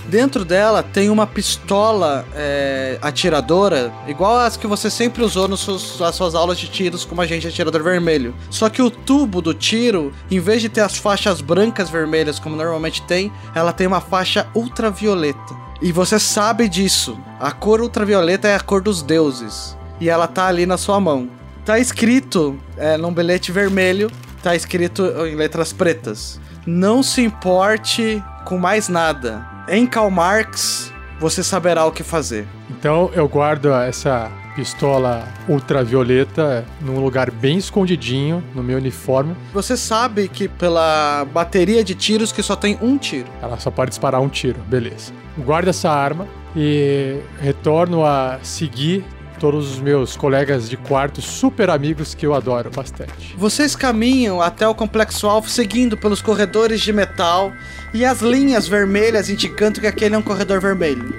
Dentro 0.07 0.43
dela 0.43 0.81
tem 0.81 1.09
uma 1.09 1.27
pistola 1.27 2.25
é, 2.33 2.97
atiradora, 3.01 3.93
igual 4.07 4.39
as 4.39 4.57
que 4.57 4.67
você 4.67 4.89
sempre 4.89 5.23
usou 5.23 5.47
nas 5.47 5.59
suas 5.59 6.35
aulas 6.35 6.57
de 6.57 6.67
tiros 6.67 7.05
como 7.05 7.21
agente 7.21 7.47
atirador 7.47 7.83
vermelho. 7.83 8.35
Só 8.49 8.67
que 8.67 8.81
o 8.81 8.89
tubo 8.89 9.41
do 9.41 9.53
tiro, 9.53 10.11
em 10.29 10.39
vez 10.39 10.61
de 10.61 10.69
ter 10.69 10.81
as 10.81 10.97
faixas 10.97 11.39
brancas 11.39 11.89
vermelhas 11.89 12.39
como 12.39 12.55
normalmente 12.55 13.01
tem, 13.03 13.31
ela 13.53 13.71
tem 13.71 13.87
uma 13.87 14.01
faixa 14.01 14.47
ultravioleta. 14.55 15.55
E 15.81 15.91
você 15.91 16.19
sabe 16.19 16.67
disso. 16.67 17.17
A 17.39 17.51
cor 17.51 17.79
ultravioleta 17.79 18.47
é 18.47 18.55
a 18.55 18.59
cor 18.59 18.81
dos 18.81 19.01
deuses. 19.01 19.77
E 19.99 20.09
ela 20.09 20.27
tá 20.27 20.47
ali 20.47 20.65
na 20.65 20.77
sua 20.77 20.99
mão. 20.99 21.40
Tá 21.65 21.77
escrito 21.77 22.57
é, 22.75 22.97
num 22.97 23.13
bilhete 23.13 23.51
vermelho, 23.51 24.09
tá 24.41 24.55
escrito 24.55 25.05
em 25.27 25.35
letras 25.35 25.71
pretas. 25.71 26.39
Não 26.65 27.03
se 27.03 27.21
importe 27.21 28.21
com 28.45 28.57
mais 28.57 28.89
nada. 28.89 29.45
Em 29.69 29.85
Karl 29.85 30.09
Marx, 30.09 30.91
você 31.19 31.43
saberá 31.43 31.85
o 31.85 31.91
que 31.91 32.03
fazer. 32.03 32.47
Então 32.69 33.11
eu 33.13 33.27
guardo 33.27 33.71
essa 33.71 34.31
pistola 34.55 35.23
ultravioleta 35.47 36.65
num 36.81 36.99
lugar 36.99 37.29
bem 37.29 37.57
escondidinho 37.57 38.43
no 38.55 38.63
meu 38.63 38.77
uniforme. 38.77 39.35
Você 39.53 39.77
sabe 39.77 40.27
que 40.27 40.47
pela 40.47 41.25
bateria 41.31 41.83
de 41.83 41.93
tiros 41.93 42.31
que 42.31 42.41
só 42.41 42.55
tem 42.55 42.77
um 42.81 42.97
tiro. 42.97 43.27
Ela 43.41 43.57
só 43.59 43.69
pode 43.69 43.89
disparar 43.89 44.19
um 44.19 44.29
tiro, 44.29 44.59
beleza. 44.67 45.13
Guardo 45.37 45.69
essa 45.69 45.89
arma 45.89 46.27
e 46.55 47.19
retorno 47.39 48.03
a 48.05 48.39
seguir 48.41 49.05
todos 49.41 49.71
os 49.71 49.79
meus 49.79 50.15
colegas 50.15 50.69
de 50.69 50.77
quarto 50.77 51.19
super 51.19 51.71
amigos 51.71 52.13
que 52.13 52.27
eu 52.27 52.36
adoro 52.36 52.69
bastante. 52.69 53.36
Vocês 53.36 53.75
caminham 53.75 54.39
até 54.39 54.67
o 54.67 54.75
complexo 54.75 55.27
alfa 55.27 55.50
seguindo 55.50 55.98
pelos 55.98 56.21
corredores 56.21 56.79
de 56.79 56.93
metal 56.93 57.51
e 57.91 58.05
as 58.05 58.21
linhas 58.21 58.67
vermelhas 58.67 59.31
indicando 59.31 59.81
que 59.81 59.88
aquele 59.88 60.13
é 60.13 60.17
um 60.17 60.21
corredor 60.21 60.62
vermelho. 60.62 61.12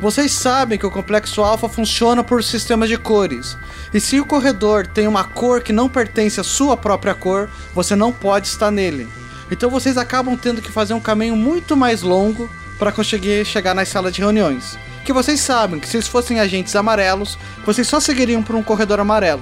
Vocês 0.00 0.32
sabem 0.32 0.76
que 0.76 0.86
o 0.86 0.90
complexo 0.90 1.40
alfa 1.40 1.68
funciona 1.68 2.24
por 2.24 2.42
sistemas 2.42 2.88
de 2.88 2.96
cores. 2.96 3.56
E 3.94 4.00
se 4.00 4.18
o 4.18 4.26
corredor 4.26 4.84
tem 4.84 5.06
uma 5.06 5.22
cor 5.22 5.62
que 5.62 5.72
não 5.72 5.88
pertence 5.88 6.40
à 6.40 6.44
sua 6.44 6.76
própria 6.76 7.14
cor, 7.14 7.48
você 7.72 7.94
não 7.94 8.12
pode 8.12 8.48
estar 8.48 8.72
nele. 8.72 9.06
Então 9.52 9.70
vocês 9.70 9.96
acabam 9.96 10.36
tendo 10.36 10.60
que 10.60 10.72
fazer 10.72 10.94
um 10.94 11.00
caminho 11.00 11.36
muito 11.36 11.76
mais 11.76 12.02
longo 12.02 12.50
para 12.76 12.90
conseguir 12.90 13.44
chegar 13.44 13.72
na 13.72 13.84
sala 13.84 14.10
de 14.10 14.20
reuniões. 14.20 14.76
Que 15.08 15.12
vocês 15.14 15.40
sabem 15.40 15.80
que 15.80 15.88
se 15.88 15.96
eles 15.96 16.06
fossem 16.06 16.38
agentes 16.38 16.76
amarelos, 16.76 17.38
vocês 17.64 17.88
só 17.88 17.98
seguiriam 17.98 18.42
por 18.42 18.54
um 18.54 18.62
corredor 18.62 19.00
amarelo. 19.00 19.40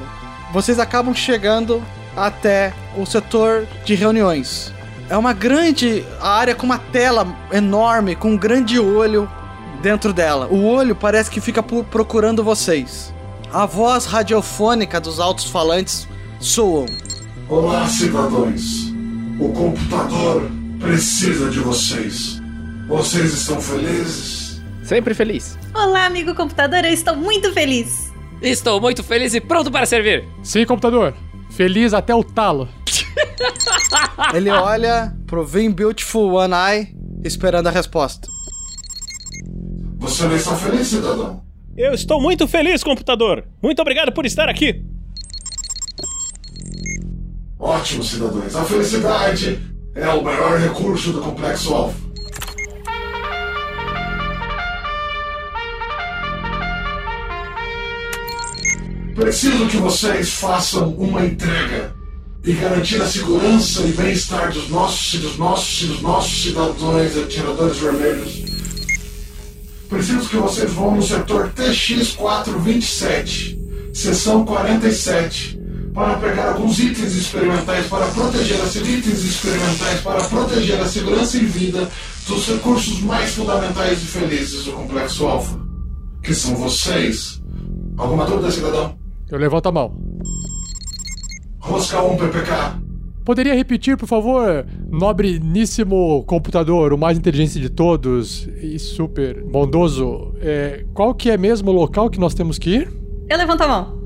Vocês 0.52 0.78
acabam 0.78 1.12
chegando 1.12 1.82
até 2.16 2.73
o 2.96 3.04
setor 3.04 3.66
de 3.85 3.96
reuniões. 3.96 4.73
É 5.11 5.16
uma 5.16 5.32
grande 5.32 6.04
área 6.20 6.54
com 6.54 6.66
uma 6.66 6.78
tela 6.78 7.26
enorme, 7.50 8.14
com 8.14 8.35
um 8.35 8.37
grande 8.37 8.78
olho 8.78 9.28
dentro 9.82 10.12
dela. 10.12 10.46
O 10.46 10.64
olho 10.64 10.94
parece 10.94 11.32
que 11.32 11.40
fica 11.40 11.64
procurando 11.64 12.44
vocês. 12.44 13.12
A 13.52 13.66
voz 13.66 14.06
radiofônica 14.06 15.00
dos 15.00 15.18
altos-falantes 15.18 16.06
soam. 16.38 16.87
Olá, 17.49 17.88
cidadãos. 17.88 18.94
O 19.40 19.49
computador 19.49 20.49
precisa 20.78 21.50
de 21.50 21.58
vocês. 21.58 22.40
Vocês 22.87 23.35
estão 23.35 23.61
felizes? 23.61 24.46
Sempre 24.87 25.14
feliz. 25.14 25.59
Olá, 25.75 26.07
amigo 26.07 26.33
computador, 26.33 26.85
eu 26.85 26.93
estou 26.93 27.16
muito 27.16 27.52
feliz. 27.52 28.12
Estou 28.40 28.81
muito 28.81 29.02
feliz 29.02 29.35
e 29.35 29.40
pronto 29.40 29.69
para 29.69 29.85
servir. 29.85 30.25
Sim, 30.45 30.64
computador. 30.64 31.12
Feliz 31.50 31.93
até 31.93 32.14
o 32.14 32.23
talo. 32.23 32.69
Ele 34.33 34.49
olha 34.49 35.12
pro 35.26 35.45
Vim 35.45 35.73
Beautiful 35.73 36.35
One 36.35 36.55
Eye, 36.55 36.97
esperando 37.25 37.66
a 37.66 37.73
resposta. 37.73 38.28
Você 39.99 40.23
não 40.23 40.37
está 40.37 40.55
feliz, 40.55 40.87
cidadão? 40.87 41.43
Eu 41.76 41.93
estou 41.93 42.23
muito 42.23 42.47
feliz, 42.47 42.85
computador. 42.85 43.45
Muito 43.61 43.83
obrigado 43.83 44.12
por 44.12 44.25
estar 44.25 44.49
aqui. 44.49 44.85
Ótimo, 47.59 48.05
cidadãos. 48.05 48.55
A 48.55 48.64
felicidade 48.64 49.59
é 49.97 50.09
o 50.11 50.23
maior 50.23 50.61
recurso 50.61 51.12
do 51.12 51.21
Complexo 51.21 51.75
Alpha. 51.75 52.05
Preciso 59.16 59.66
que 59.68 59.78
vocês 59.78 60.35
façam 60.35 60.90
uma 60.90 61.25
entrega 61.25 61.96
e 62.44 62.52
garantir 62.52 63.00
a 63.00 63.08
segurança 63.08 63.80
e 63.80 63.92
bem-estar 63.92 64.52
dos 64.52 64.68
nossos, 64.68 65.18
dos 65.18 65.38
nossos, 65.38 65.88
dos 65.88 66.02
nossos 66.02 66.42
cidadãos 66.42 67.16
atiradores 67.16 67.78
vermelhos. 67.78 68.44
Preciso 69.88 70.28
que 70.28 70.37
vocês 70.37 70.70
vão 70.70 70.96
no 70.96 71.02
setor 71.02 71.50
TX427, 71.54 73.58
seção 73.94 74.44
47, 74.44 75.58
para 75.94 76.18
pegar 76.18 76.50
alguns 76.50 76.78
itens 76.78 77.14
experimentais 77.14 77.87
para 77.87 78.04
proteger 78.08 78.61
as 78.61 78.76
itens 78.76 79.25
experimentais 79.25 80.02
para 80.02 80.23
proteger 80.25 80.78
a 80.78 80.87
segurança 80.87 81.38
e 81.38 81.46
vida 81.46 81.90
dos 82.28 82.46
recursos 82.49 83.00
mais 83.00 83.30
fundamentais 83.30 84.02
e 84.02 84.06
felizes 84.06 84.64
do 84.64 84.73
Complexo 84.73 85.25
Alpha, 85.25 85.58
que 86.23 86.35
são 86.35 86.54
vocês. 86.54 87.40
Alguma 87.96 88.26
dúvida, 88.26 88.50
cidadão? 88.50 89.05
Eu 89.30 89.38
levanto 89.38 89.66
a 89.66 89.73
mão. 89.73 89.97
Rosca 91.59 92.00
1 92.00 92.16
PPK. 92.16 92.87
Poderia 93.25 93.54
repetir, 93.54 93.97
por 93.97 94.06
favor, 94.06 94.64
nobreníssimo 94.88 96.23
computador, 96.28 96.92
o 96.92 96.99
mais 96.99 97.18
inteligente 97.18 97.59
de 97.59 97.68
todos 97.68 98.49
e 98.62 98.78
super 98.78 99.42
bondoso, 99.42 100.33
é, 100.40 100.85
qual 100.95 101.12
que 101.12 101.28
é 101.28 101.37
mesmo 101.37 101.71
o 101.71 101.75
local 101.75 102.09
que 102.09 102.21
nós 102.21 102.35
temos 102.35 102.56
que 102.56 102.71
ir? 102.71 102.92
Eu 103.28 103.37
levanto 103.37 103.62
a 103.62 103.68
mão. 103.68 103.97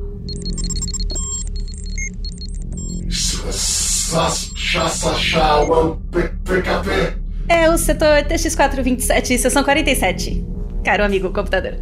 Chassachá 4.55 5.61
1 5.65 5.97
PKP. 6.45 7.21
É 7.49 7.69
o 7.69 7.77
setor 7.77 8.23
TX427, 8.25 9.37
seção 9.37 9.63
47. 9.63 10.47
Caro 10.83 11.05
amigo 11.05 11.31
computador. 11.31 11.75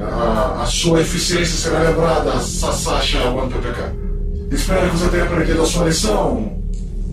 A, 0.00 0.62
a 0.62 0.66
sua 0.66 1.00
eficiência 1.02 1.56
será 1.56 1.80
lembrada, 1.80 2.40
Sasasha 2.40 3.28
1 3.28 3.48
PPK. 3.48 3.80
Espero 4.50 4.90
que 4.90 4.96
você 4.96 5.08
tenha 5.10 5.24
aprendido 5.24 5.62
a 5.62 5.66
sua 5.66 5.84
lição, 5.86 6.58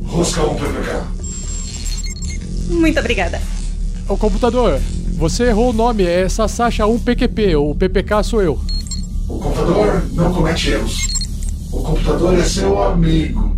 Rosca 0.05 0.41
1 0.43 0.55
PPK. 0.55 1.03
Muito 2.69 2.99
obrigada. 2.99 3.41
Ô 4.07 4.15
computador, 4.15 4.79
você 5.17 5.45
errou 5.45 5.71
o 5.71 5.73
nome, 5.73 6.05
é 6.05 6.29
Sasasha 6.29 6.85
1PQP, 6.85 7.59
o 7.59 7.75
PPK 7.75 8.23
sou 8.23 8.41
eu. 8.41 8.59
O 9.27 9.39
computador 9.39 10.03
não 10.13 10.33
comete 10.33 10.71
erros. 10.71 11.07
O 11.71 11.81
computador 11.83 12.39
é 12.39 12.43
seu 12.43 12.81
amigo. 12.81 13.57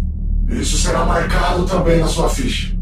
Isso 0.49 0.77
será 0.79 1.05
marcado 1.05 1.65
também 1.65 1.99
na 1.99 2.07
sua 2.07 2.27
ficha. 2.27 2.78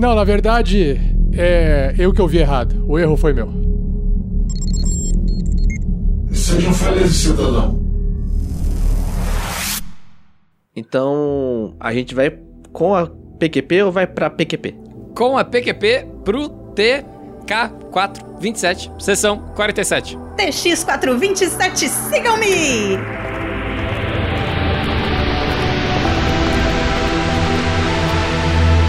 Não, 0.00 0.14
na 0.14 0.24
verdade, 0.24 0.98
é 1.36 1.94
eu 1.98 2.10
que 2.10 2.22
ouvi 2.22 2.38
errado. 2.38 2.82
O 2.88 2.98
erro 2.98 3.18
foi 3.18 3.34
meu. 3.34 3.50
Sejam 6.32 6.72
felizes, 6.72 7.16
cidadão. 7.16 7.78
Então, 10.74 11.74
a 11.78 11.92
gente 11.92 12.14
vai 12.14 12.34
com 12.72 12.94
a 12.94 13.06
PQP 13.38 13.82
ou 13.82 13.92
vai 13.92 14.06
pra 14.06 14.30
PQP? 14.30 14.74
Com 15.14 15.36
a 15.36 15.44
PQP 15.44 16.06
pro 16.24 16.48
TK427, 16.74 18.92
sessão 18.98 19.52
47. 19.54 20.16
TX427, 20.38 21.76
sigam-me! 21.76 22.96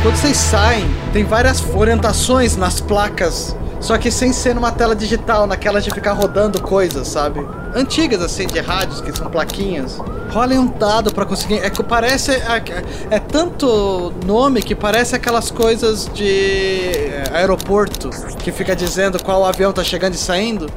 Quando 0.01 0.15
vocês 0.15 0.35
saem, 0.35 0.83
tem 1.13 1.23
várias 1.23 1.63
orientações 1.75 2.57
nas 2.57 2.81
placas, 2.81 3.55
só 3.79 3.99
que 3.99 4.09
sem 4.09 4.33
ser 4.33 4.55
numa 4.55 4.71
tela 4.71 4.95
digital, 4.95 5.45
naquelas 5.45 5.83
de 5.83 5.91
ficar 5.91 6.13
rodando 6.13 6.59
coisas, 6.59 7.07
sabe? 7.07 7.39
Antigas 7.75 8.19
assim 8.19 8.47
de 8.47 8.59
rádios 8.59 8.99
que 8.99 9.15
são 9.15 9.29
plaquinhas. 9.29 9.99
Rolem 10.31 10.57
um 10.57 10.65
dado 10.65 11.13
pra 11.13 11.23
conseguir. 11.23 11.59
É 11.59 11.69
que 11.69 11.83
parece 11.83 12.31
é, 12.31 12.63
é 13.11 13.19
tanto 13.19 14.11
nome 14.25 14.63
que 14.63 14.73
parece 14.73 15.15
aquelas 15.15 15.51
coisas 15.51 16.09
de 16.11 16.27
é, 16.27 17.23
aeroporto 17.33 18.09
que 18.39 18.51
fica 18.51 18.75
dizendo 18.75 19.21
qual 19.23 19.45
avião 19.45 19.71
tá 19.71 19.83
chegando 19.83 20.15
e 20.15 20.17
saindo. 20.17 20.67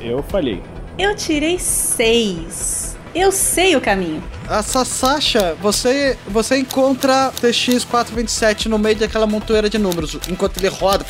Eu 0.00 0.20
falhei. 0.24 0.60
Eu 0.98 1.14
tirei 1.14 1.60
seis. 1.60 2.96
Eu 3.14 3.30
sei 3.30 3.76
o 3.76 3.80
caminho. 3.80 4.20
A 4.48 4.62
Sasha, 4.62 5.54
você, 5.60 6.16
você 6.26 6.56
encontra 6.56 7.30
TX427 7.38 8.64
no 8.66 8.78
meio 8.78 8.96
daquela 8.96 9.26
montoeira 9.26 9.68
de 9.68 9.76
números. 9.76 10.18
Enquanto 10.26 10.56
ele 10.56 10.68
roda, 10.68 11.04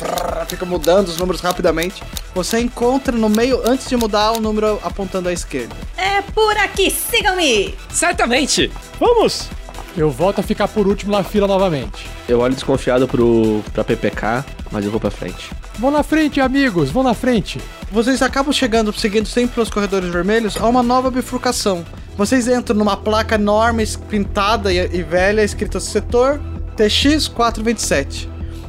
fica 0.45 0.65
mudando 0.65 1.07
os 1.07 1.17
números 1.17 1.39
rapidamente. 1.39 2.03
Você 2.35 2.59
encontra 2.59 3.15
no 3.15 3.29
meio, 3.29 3.61
antes 3.65 3.87
de 3.87 3.95
mudar, 3.95 4.33
o 4.33 4.41
número 4.41 4.77
apontando 4.83 5.29
à 5.29 5.33
esquerda. 5.33 5.73
É 5.95 6.21
por 6.21 6.57
aqui, 6.57 6.91
sigam-me! 6.91 7.75
Certamente! 7.89 8.69
Vamos! 8.99 9.47
Eu 9.95 10.11
volto 10.11 10.39
a 10.39 10.43
ficar 10.43 10.67
por 10.67 10.85
último 10.85 11.13
na 11.13 11.23
fila 11.23 11.47
novamente. 11.47 12.07
Eu 12.27 12.41
olho 12.41 12.53
desconfiado 12.53 13.07
pro, 13.07 13.63
pra 13.71 13.85
PPK, 13.85 14.43
mas 14.69 14.83
eu 14.83 14.91
vou 14.91 14.99
pra 14.99 15.09
frente. 15.09 15.49
Vão 15.77 15.91
na 15.91 16.03
frente, 16.03 16.41
amigos, 16.41 16.89
vão 16.89 17.03
na 17.03 17.13
frente. 17.13 17.59
Vocês 17.89 18.21
acabam 18.21 18.51
chegando, 18.51 18.91
seguindo 18.91 19.27
sempre 19.27 19.55
pelos 19.55 19.69
corredores 19.69 20.09
vermelhos, 20.09 20.57
a 20.57 20.67
uma 20.67 20.83
nova 20.83 21.09
bifurcação. 21.09 21.85
Vocês 22.19 22.49
entram 22.49 22.75
numa 22.75 22.97
placa 22.97 23.35
enorme, 23.35 23.87
pintada 24.09 24.73
e, 24.73 25.01
velha, 25.01 25.41
escrita 25.41 25.79
setor 25.79 26.37
TX427. 26.75 28.27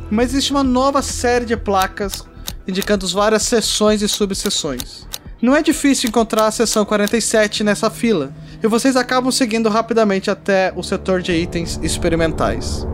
Mas 0.08 0.30
existe 0.30 0.52
uma 0.52 0.62
nova 0.62 1.02
série 1.02 1.44
de 1.44 1.56
placas 1.56 2.24
indicando 2.64 3.08
várias 3.08 3.42
seções 3.42 4.02
e 4.02 4.08
subseções. 4.08 5.04
Não 5.42 5.56
é 5.56 5.64
difícil 5.64 6.08
encontrar 6.08 6.46
a 6.46 6.52
seção 6.52 6.84
47 6.84 7.64
nessa 7.64 7.90
fila, 7.90 8.32
e 8.62 8.68
vocês 8.68 8.94
acabam 8.94 9.32
seguindo 9.32 9.68
rapidamente 9.68 10.30
até 10.30 10.72
o 10.76 10.82
setor 10.84 11.20
de 11.20 11.32
itens 11.32 11.80
experimentais. 11.82 12.86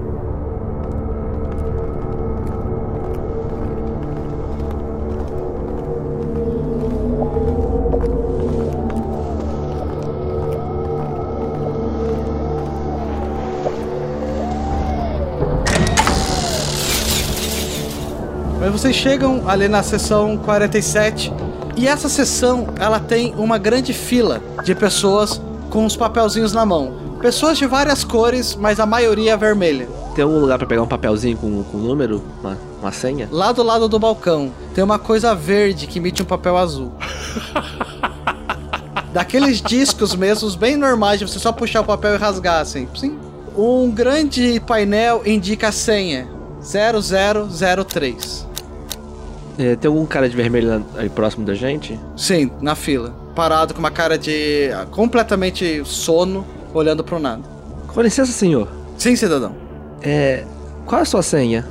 Vocês 18.86 18.96
chegam 18.98 19.48
ali 19.48 19.66
na 19.66 19.82
seção 19.82 20.38
47 20.38 21.32
e 21.76 21.88
essa 21.88 22.08
seção 22.08 22.68
ela 22.78 23.00
tem 23.00 23.34
uma 23.36 23.58
grande 23.58 23.92
fila 23.92 24.40
de 24.62 24.76
pessoas 24.76 25.42
com 25.70 25.84
os 25.84 25.96
papelzinhos 25.96 26.52
na 26.52 26.64
mão. 26.64 26.94
Pessoas 27.20 27.58
de 27.58 27.66
várias 27.66 28.04
cores, 28.04 28.54
mas 28.54 28.78
a 28.78 28.86
maioria 28.86 29.32
é 29.32 29.36
vermelha. 29.36 29.88
Tem 30.14 30.22
algum 30.22 30.38
lugar 30.38 30.56
pra 30.56 30.68
pegar 30.68 30.82
um 30.82 30.86
papelzinho 30.86 31.36
com, 31.36 31.64
com 31.64 31.78
número? 31.78 32.22
Uma, 32.40 32.56
uma 32.80 32.92
senha? 32.92 33.28
Lá 33.32 33.50
do 33.50 33.64
lado 33.64 33.88
do 33.88 33.98
balcão 33.98 34.52
tem 34.72 34.84
uma 34.84 35.00
coisa 35.00 35.34
verde 35.34 35.88
que 35.88 35.98
emite 35.98 36.22
um 36.22 36.26
papel 36.26 36.56
azul. 36.56 36.92
Daqueles 39.12 39.60
discos 39.60 40.14
mesmos, 40.14 40.54
bem 40.54 40.76
normais, 40.76 41.18
de 41.18 41.26
você 41.26 41.40
só 41.40 41.50
puxar 41.50 41.80
o 41.80 41.84
papel 41.84 42.14
e 42.14 42.18
rasgar 42.18 42.60
assim. 42.60 42.86
Sim. 42.94 43.18
Um 43.56 43.90
grande 43.90 44.60
painel 44.64 45.22
indica 45.26 45.70
a 45.70 45.72
senha: 45.72 46.28
0003. 46.60 48.46
É, 49.58 49.74
tem 49.76 49.88
algum 49.88 50.04
cara 50.04 50.28
de 50.28 50.36
vermelho 50.36 50.84
aí 50.96 51.08
próximo 51.08 51.44
da 51.44 51.54
gente? 51.54 51.98
Sim, 52.16 52.50
na 52.60 52.74
fila. 52.74 53.14
Parado 53.34 53.72
com 53.74 53.80
uma 53.80 53.90
cara 53.90 54.18
de 54.18 54.70
completamente 54.90 55.82
sono, 55.84 56.46
olhando 56.74 57.02
pro 57.02 57.18
nada. 57.18 57.42
Com 57.88 58.00
licença, 58.02 58.32
senhor. 58.32 58.68
Sim, 58.98 59.16
cidadão. 59.16 59.54
É. 60.02 60.44
Qual 60.84 60.98
é 60.98 61.02
a 61.02 61.06
sua 61.06 61.22
senha? 61.22 61.66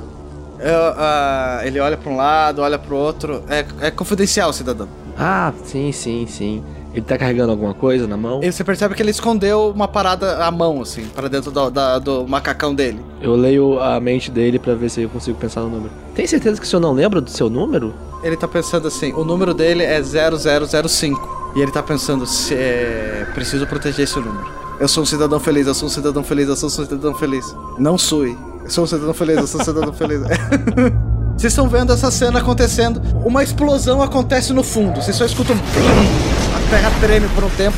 Eu, 0.58 0.94
ah, 0.96 1.60
ele 1.64 1.78
olha 1.78 1.96
pra 1.96 2.10
um 2.10 2.16
lado, 2.16 2.62
olha 2.62 2.78
pro 2.78 2.96
outro. 2.96 3.42
É, 3.48 3.64
é 3.80 3.90
confidencial, 3.90 4.52
cidadão. 4.52 4.88
Ah, 5.18 5.52
sim, 5.64 5.92
sim, 5.92 6.26
sim. 6.26 6.62
Ele 6.96 7.04
tá 7.04 7.18
carregando 7.18 7.50
alguma 7.52 7.74
coisa 7.74 8.06
na 8.06 8.16
mão? 8.16 8.40
E 8.42 8.50
você 8.50 8.64
percebe 8.64 8.94
que 8.94 9.02
ele 9.02 9.10
escondeu 9.10 9.68
uma 9.70 9.86
parada 9.86 10.42
à 10.42 10.50
mão, 10.50 10.80
assim, 10.80 11.04
para 11.14 11.28
dentro 11.28 11.50
do, 11.50 11.70
da- 11.70 11.98
do 11.98 12.26
macacão 12.26 12.74
dele. 12.74 13.00
Eu 13.20 13.36
leio 13.36 13.78
a 13.78 14.00
mente 14.00 14.30
dele 14.30 14.58
pra 14.58 14.74
ver 14.74 14.88
se 14.88 15.02
eu 15.02 15.08
consigo 15.10 15.36
pensar 15.36 15.60
no 15.60 15.68
número. 15.68 15.90
Tem 16.14 16.26
certeza 16.26 16.58
que 16.58 16.66
o 16.66 16.68
senhor 16.70 16.80
não 16.80 16.92
lembra 16.94 17.20
do 17.20 17.28
seu 17.30 17.50
número? 17.50 17.92
Ele 18.22 18.34
tá 18.34 18.48
pensando 18.48 18.88
assim, 18.88 19.12
o 19.12 19.24
número 19.24 19.52
dele 19.52 19.82
é 19.84 20.00
0005. 20.02 21.52
E 21.54 21.60
ele 21.60 21.70
tá 21.70 21.82
pensando, 21.82 22.26
se, 22.26 22.54
é, 22.54 23.26
preciso 23.34 23.66
proteger 23.66 24.04
esse 24.04 24.16
número. 24.18 24.46
Eu 24.80 24.88
sou 24.88 25.02
um 25.02 25.06
cidadão 25.06 25.38
feliz, 25.38 25.66
eu 25.66 25.74
sou 25.74 25.88
um 25.88 25.90
cidadão 25.90 26.24
feliz, 26.24 26.48
eu 26.48 26.56
sou 26.56 26.68
um 26.68 26.72
cidadão 26.72 27.14
feliz. 27.14 27.54
Não 27.78 27.98
sui. 27.98 28.36
Eu 28.64 28.70
sou 28.70 28.84
um 28.84 28.86
cidadão 28.86 29.12
feliz, 29.12 29.36
eu 29.36 29.46
sou 29.46 29.60
um 29.60 29.64
cidadão 29.64 29.92
feliz. 29.92 30.20
Vocês 31.36 31.52
estão 31.52 31.68
vendo 31.68 31.92
essa 31.92 32.10
cena 32.10 32.38
acontecendo. 32.38 33.02
Uma 33.22 33.42
explosão 33.42 34.00
acontece 34.02 34.54
no 34.54 34.62
fundo. 34.62 35.02
Vocês 35.02 35.14
só 35.14 35.26
escutam. 35.26 35.54
um 35.54 36.35
A 36.56 36.70
terra 36.70 36.90
treme 37.00 37.28
por 37.34 37.44
um 37.44 37.50
tempo. 37.50 37.76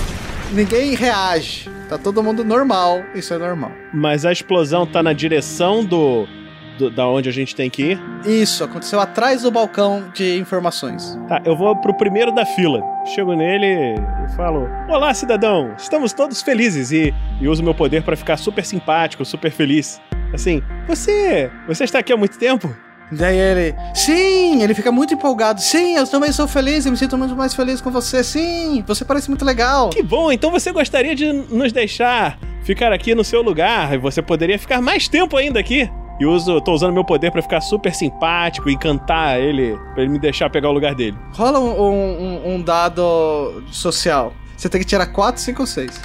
Ninguém 0.53 0.95
reage. 0.95 1.69
Tá 1.88 1.99
todo 1.99 2.23
mundo 2.23 2.45
normal. 2.45 3.03
Isso 3.14 3.35
é 3.35 3.38
normal. 3.38 3.73
Mas 3.93 4.25
a 4.25 4.33
explosão 4.33 4.87
tá 4.87 5.03
na 5.03 5.12
direção 5.12 5.85
do, 5.85 6.27
do- 6.79 6.91
da 6.91 7.07
onde 7.07 7.29
a 7.29 7.33
gente 7.33 7.55
tem 7.55 7.69
que 7.69 7.83
ir. 7.93 8.01
Isso 8.25 8.62
aconteceu 8.64 9.01
atrás 9.01 9.43
do 9.43 9.51
balcão 9.51 10.05
de 10.14 10.38
informações. 10.38 11.19
Tá, 11.29 11.41
eu 11.45 11.57
vou 11.57 11.75
pro 11.77 11.93
primeiro 11.95 12.33
da 12.35 12.47
fila. 12.47 12.81
Chego 13.14 13.35
nele 13.35 13.67
e 13.67 14.37
falo: 14.37 14.69
Olá, 14.88 15.12
cidadão! 15.12 15.75
Estamos 15.77 16.12
todos 16.12 16.41
felizes 16.43 16.91
e, 16.93 17.12
e 17.41 17.49
uso 17.49 17.62
meu 17.62 17.75
poder 17.75 18.03
pra 18.03 18.17
ficar 18.17 18.37
super 18.37 18.64
simpático, 18.64 19.25
super 19.25 19.51
feliz. 19.51 20.01
Assim, 20.33 20.62
você. 20.87 21.51
Você 21.67 21.85
está 21.85 21.99
aqui 21.99 22.12
há 22.12 22.17
muito 22.17 22.38
tempo? 22.38 22.75
Daí 23.11 23.37
ele, 23.37 23.75
sim, 23.94 24.62
ele 24.62 24.75
fica 24.75 24.92
muito 24.92 25.14
empolgado. 25.14 25.61
Sim, 25.61 25.97
eu 25.97 26.07
também 26.07 26.31
sou 26.33 26.47
feliz, 26.47 26.85
eu 26.85 26.92
me 26.92 26.99
sinto 26.99 27.16
muito 27.16 27.35
mais 27.35 27.55
feliz 27.55 27.81
com 27.81 27.90
você. 27.90 28.23
Sim, 28.23 28.85
você 28.87 29.05
parece 29.05 29.29
muito 29.31 29.44
legal. 29.44 29.90
Que 29.90 30.03
bom, 30.03 30.31
então 30.31 30.51
você 30.51 30.71
gostaria 30.73 31.14
de 31.14 31.33
nos 31.33 31.73
deixar 31.73 32.38
ficar 32.62 32.92
aqui 32.92 33.14
no 33.14 33.25
seu 33.25 33.40
lugar 33.40 33.94
e 33.94 33.99
você 33.99 34.21
poderia 34.21 34.59
ficar 34.59 34.83
mais 34.83 35.09
tempo 35.09 35.37
ainda 35.37 35.59
aqui. 35.59 35.90
e 36.21 36.27
uso, 36.27 36.61
tô 36.61 36.73
usando 36.73 36.92
meu 36.92 37.05
poder 37.05 37.31
pra 37.31 37.40
ficar 37.40 37.61
super 37.61 37.94
simpático 37.94 38.68
e 38.68 38.75
encantar 38.75 39.38
ele, 39.40 39.79
pra 39.94 40.03
ele 40.03 40.11
me 40.12 40.18
deixar 40.18 40.51
pegar 40.51 40.68
o 40.68 40.73
lugar 40.73 40.92
dele. 40.94 41.16
Rola 41.33 41.61
um, 41.61 41.81
um- 41.81 42.23
um- 42.23 42.55
um 42.57 42.61
dado 42.62 43.62
social. 43.71 44.33
Você 44.57 44.68
tem 44.68 44.81
que 44.81 44.87
tirar 44.87 45.07
4, 45.07 45.40
5 45.40 45.62
ou 45.62 45.66
6. 45.66 46.01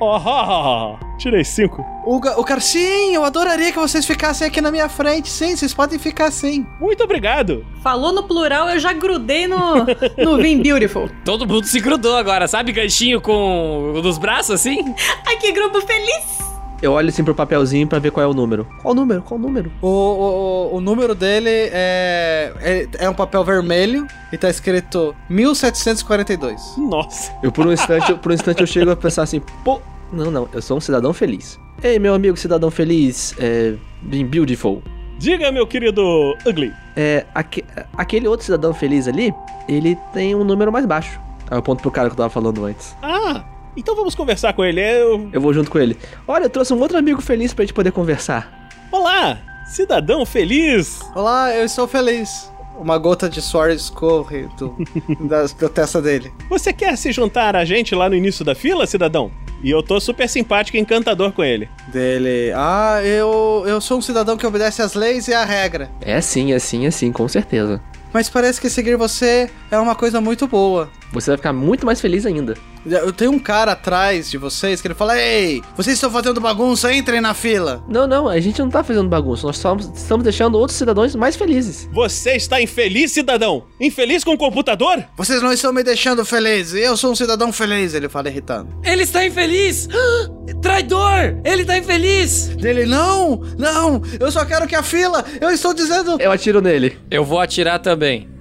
Oh, 0.00 0.96
tirei 1.18 1.44
cinco. 1.44 1.84
O, 2.04 2.16
o 2.16 2.44
cara, 2.44 2.60
sim, 2.60 3.14
eu 3.14 3.24
adoraria 3.24 3.72
que 3.72 3.78
vocês 3.78 4.06
ficassem 4.06 4.46
aqui 4.46 4.60
na 4.60 4.70
minha 4.70 4.88
frente. 4.88 5.28
Sim, 5.28 5.56
vocês 5.56 5.74
podem 5.74 5.98
ficar 5.98 6.26
assim. 6.26 6.64
Muito 6.80 7.02
obrigado. 7.02 7.66
Falou 7.82 8.12
no 8.12 8.22
plural, 8.22 8.68
eu 8.68 8.78
já 8.78 8.92
grudei 8.92 9.46
no, 9.46 9.86
no 10.16 10.36
Vim 10.36 10.62
Beautiful. 10.62 11.10
Todo 11.24 11.46
mundo 11.46 11.64
se 11.66 11.80
grudou 11.80 12.16
agora, 12.16 12.46
sabe? 12.46 12.72
Ganchinho 12.72 13.20
com 13.20 14.00
dos 14.02 14.18
braços 14.18 14.52
assim? 14.52 14.94
Ai, 15.26 15.36
que 15.36 15.50
grupo 15.52 15.80
feliz! 15.80 16.47
Eu 16.80 16.92
olho 16.92 17.08
assim 17.08 17.24
pro 17.24 17.34
papelzinho 17.34 17.86
pra 17.88 17.98
ver 17.98 18.10
qual 18.12 18.22
é 18.24 18.26
o 18.26 18.32
número. 18.32 18.64
Qual 18.82 18.92
o 18.92 18.94
número? 18.94 19.20
Qual 19.22 19.38
o 19.38 19.42
número? 19.42 19.72
O, 19.82 19.88
o, 19.88 20.76
o 20.76 20.80
número 20.80 21.14
dele 21.14 21.48
é, 21.50 22.52
é, 22.60 22.88
é 22.98 23.10
um 23.10 23.14
papel 23.14 23.42
vermelho 23.44 24.06
e 24.32 24.38
tá 24.38 24.48
escrito 24.48 25.14
1742. 25.28 26.74
Nossa. 26.78 27.32
Eu 27.42 27.50
por 27.50 27.66
um 27.66 27.72
instante, 27.72 28.14
por 28.14 28.30
um 28.30 28.34
instante 28.34 28.60
eu 28.60 28.66
chego 28.66 28.90
a 28.90 28.96
pensar 28.96 29.22
assim, 29.22 29.40
pô, 29.64 29.80
não, 30.12 30.30
não, 30.30 30.48
eu 30.52 30.62
sou 30.62 30.76
um 30.76 30.80
cidadão 30.80 31.12
feliz. 31.12 31.58
Ei, 31.82 31.98
meu 31.98 32.14
amigo 32.14 32.36
cidadão 32.36 32.70
feliz, 32.70 33.34
é, 33.38 33.74
bem 34.02 34.24
beautiful. 34.26 34.82
Diga, 35.18 35.50
meu 35.50 35.66
querido 35.66 36.02
Ugly. 36.46 36.72
É, 36.96 37.26
aque- 37.34 37.64
aquele 37.96 38.28
outro 38.28 38.46
cidadão 38.46 38.72
feliz 38.72 39.08
ali, 39.08 39.34
ele 39.68 39.96
tem 40.12 40.34
um 40.34 40.44
número 40.44 40.70
mais 40.72 40.86
baixo. 40.86 41.18
Aí 41.50 41.56
eu 41.56 41.58
aponto 41.58 41.82
pro 41.82 41.90
cara 41.90 42.08
que 42.08 42.12
eu 42.12 42.16
tava 42.18 42.30
falando 42.30 42.64
antes. 42.64 42.94
Ah, 43.02 43.42
então 43.78 43.94
vamos 43.94 44.14
conversar 44.14 44.52
com 44.52 44.64
ele. 44.64 44.80
Eu... 44.80 45.30
Eu 45.32 45.40
vou 45.40 45.54
junto 45.54 45.70
com 45.70 45.78
ele. 45.78 45.96
Olha, 46.26 46.44
eu 46.44 46.50
trouxe 46.50 46.74
um 46.74 46.80
outro 46.80 46.98
amigo 46.98 47.22
feliz 47.22 47.54
pra 47.54 47.64
gente 47.64 47.74
poder 47.74 47.92
conversar. 47.92 48.68
Olá, 48.90 49.38
cidadão 49.66 50.26
feliz. 50.26 51.00
Olá, 51.14 51.54
eu 51.54 51.64
estou 51.64 51.86
feliz. 51.86 52.50
Uma 52.76 52.98
gota 52.98 53.28
de 53.28 53.40
suor 53.40 53.70
escorre 53.70 54.48
do, 54.58 54.76
da, 55.28 55.46
da 55.46 55.68
testa 55.68 56.02
dele. 56.02 56.32
Você 56.48 56.72
quer 56.72 56.96
se 56.96 57.12
juntar 57.12 57.54
a 57.54 57.64
gente 57.64 57.94
lá 57.94 58.08
no 58.08 58.16
início 58.16 58.44
da 58.44 58.54
fila, 58.54 58.86
cidadão? 58.86 59.30
E 59.62 59.70
eu 59.70 59.82
tô 59.82 60.00
super 60.00 60.28
simpático 60.28 60.76
e 60.76 60.80
encantador 60.80 61.32
com 61.32 61.42
ele. 61.42 61.68
Dele. 61.88 62.52
Ah, 62.54 63.00
eu, 63.04 63.64
eu 63.66 63.80
sou 63.80 63.98
um 63.98 64.02
cidadão 64.02 64.36
que 64.36 64.46
obedece 64.46 64.82
às 64.82 64.94
leis 64.94 65.26
e 65.28 65.34
à 65.34 65.44
regra. 65.44 65.90
É 66.00 66.20
sim, 66.20 66.52
é 66.52 66.58
sim, 66.58 66.86
é 66.86 66.90
sim, 66.90 67.10
com 67.10 67.26
certeza. 67.28 67.80
Mas 68.12 68.30
parece 68.30 68.60
que 68.60 68.70
seguir 68.70 68.96
você 68.96 69.50
é 69.70 69.78
uma 69.78 69.94
coisa 69.94 70.20
muito 70.20 70.46
boa. 70.46 70.88
Você 71.12 71.30
vai 71.30 71.36
ficar 71.38 71.52
muito 71.52 71.86
mais 71.86 72.00
feliz 72.00 72.26
ainda. 72.26 72.54
Eu 72.84 73.12
tenho 73.12 73.32
um 73.32 73.38
cara 73.38 73.72
atrás 73.72 74.30
de 74.30 74.38
vocês 74.38 74.80
que 74.80 74.88
ele 74.88 74.94
fala: 74.94 75.18
Ei, 75.18 75.62
vocês 75.76 75.94
estão 75.94 76.10
fazendo 76.10 76.40
bagunça, 76.40 76.92
entrem 76.92 77.20
na 77.20 77.34
fila. 77.34 77.82
Não, 77.88 78.06
não, 78.06 78.28
a 78.28 78.38
gente 78.40 78.58
não 78.60 78.68
tá 78.70 78.82
fazendo 78.84 79.08
bagunça, 79.08 79.46
nós 79.46 79.58
só 79.58 79.76
estamos 79.76 80.24
deixando 80.24 80.56
outros 80.56 80.78
cidadãos 80.78 81.14
mais 81.14 81.36
felizes. 81.36 81.88
Você 81.92 82.36
está 82.36 82.60
infeliz, 82.60 83.12
cidadão? 83.12 83.64
Infeliz 83.80 84.22
com 84.22 84.32
o 84.32 84.38
computador? 84.38 85.04
Vocês 85.16 85.42
não 85.42 85.52
estão 85.52 85.72
me 85.72 85.82
deixando 85.82 86.24
feliz. 86.24 86.72
Eu 86.74 86.96
sou 86.96 87.12
um 87.12 87.16
cidadão 87.16 87.52
feliz, 87.52 87.94
ele 87.94 88.08
fala 88.08 88.28
irritado. 88.28 88.68
Ele 88.84 89.02
está 89.02 89.26
infeliz! 89.26 89.88
Traidor! 90.62 91.40
Ele 91.44 91.64
tá 91.64 91.78
infeliz! 91.78 92.48
Dele, 92.48 92.86
não, 92.86 93.40
não, 93.58 94.02
eu 94.18 94.30
só 94.30 94.44
quero 94.44 94.66
que 94.66 94.74
a 94.74 94.82
fila, 94.82 95.24
eu 95.40 95.50
estou 95.50 95.74
dizendo. 95.74 96.16
Eu 96.20 96.32
atiro 96.32 96.60
nele. 96.60 96.98
Eu 97.10 97.24
vou 97.24 97.40
atirar 97.40 97.78
também. 97.78 98.37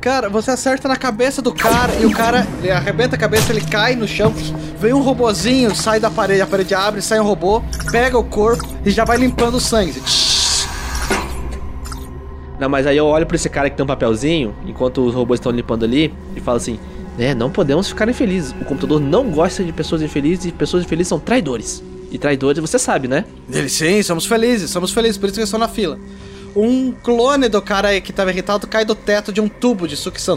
Cara, 0.00 0.28
você 0.28 0.52
acerta 0.52 0.86
na 0.86 0.96
cabeça 0.96 1.42
do 1.42 1.52
cara 1.52 1.92
e 1.96 2.06
o 2.06 2.12
cara, 2.12 2.46
ele 2.60 2.70
arrebenta 2.70 3.16
a 3.16 3.18
cabeça, 3.18 3.52
ele 3.52 3.60
cai 3.60 3.96
no 3.96 4.06
chão. 4.06 4.32
Vem 4.78 4.92
um 4.92 5.02
robozinho, 5.02 5.74
sai 5.74 5.98
da 5.98 6.08
parede, 6.08 6.40
a 6.40 6.46
parede 6.46 6.72
abre, 6.72 7.02
sai 7.02 7.18
um 7.18 7.24
robô, 7.24 7.62
pega 7.90 8.16
o 8.16 8.22
corpo 8.22 8.64
e 8.84 8.90
já 8.90 9.04
vai 9.04 9.16
limpando 9.16 9.56
o 9.56 9.60
sangue. 9.60 10.00
Não, 12.60 12.68
mas 12.68 12.86
aí 12.86 12.96
eu 12.96 13.06
olho 13.06 13.26
pra 13.26 13.34
esse 13.34 13.48
cara 13.48 13.68
que 13.68 13.76
tem 13.76 13.82
um 13.82 13.88
papelzinho, 13.88 14.54
enquanto 14.66 15.04
os 15.04 15.14
robôs 15.14 15.38
estão 15.38 15.50
limpando 15.50 15.84
ali, 15.84 16.14
e 16.36 16.40
falo 16.40 16.58
assim: 16.58 16.78
É, 17.18 17.34
não 17.34 17.50
podemos 17.50 17.88
ficar 17.88 18.08
infelizes. 18.08 18.52
O 18.60 18.64
computador 18.64 19.00
não 19.00 19.30
gosta 19.30 19.64
de 19.64 19.72
pessoas 19.72 20.00
infelizes 20.00 20.46
e 20.46 20.52
pessoas 20.52 20.84
infelizes 20.84 21.08
são 21.08 21.18
traidores. 21.18 21.82
E 22.10 22.18
traidores 22.18 22.60
você 22.60 22.78
sabe, 22.78 23.06
né? 23.06 23.24
Ele, 23.50 23.68
sim, 23.68 24.02
somos 24.02 24.26
felizes, 24.26 24.70
somos 24.70 24.92
felizes, 24.92 25.18
por 25.18 25.26
isso 25.26 25.34
que 25.34 25.40
eu 25.40 25.44
estou 25.44 25.60
na 25.60 25.68
fila. 25.68 25.98
Um 26.54 26.92
clone 26.92 27.48
do 27.48 27.60
cara 27.62 27.88
aí 27.88 28.00
que 28.00 28.12
tava 28.12 28.30
irritado 28.30 28.66
cai 28.66 28.84
do 28.84 28.94
teto 28.94 29.32
de 29.32 29.40
um 29.40 29.48
tubo 29.48 29.86
de 29.86 29.96
sucção. 29.96 30.36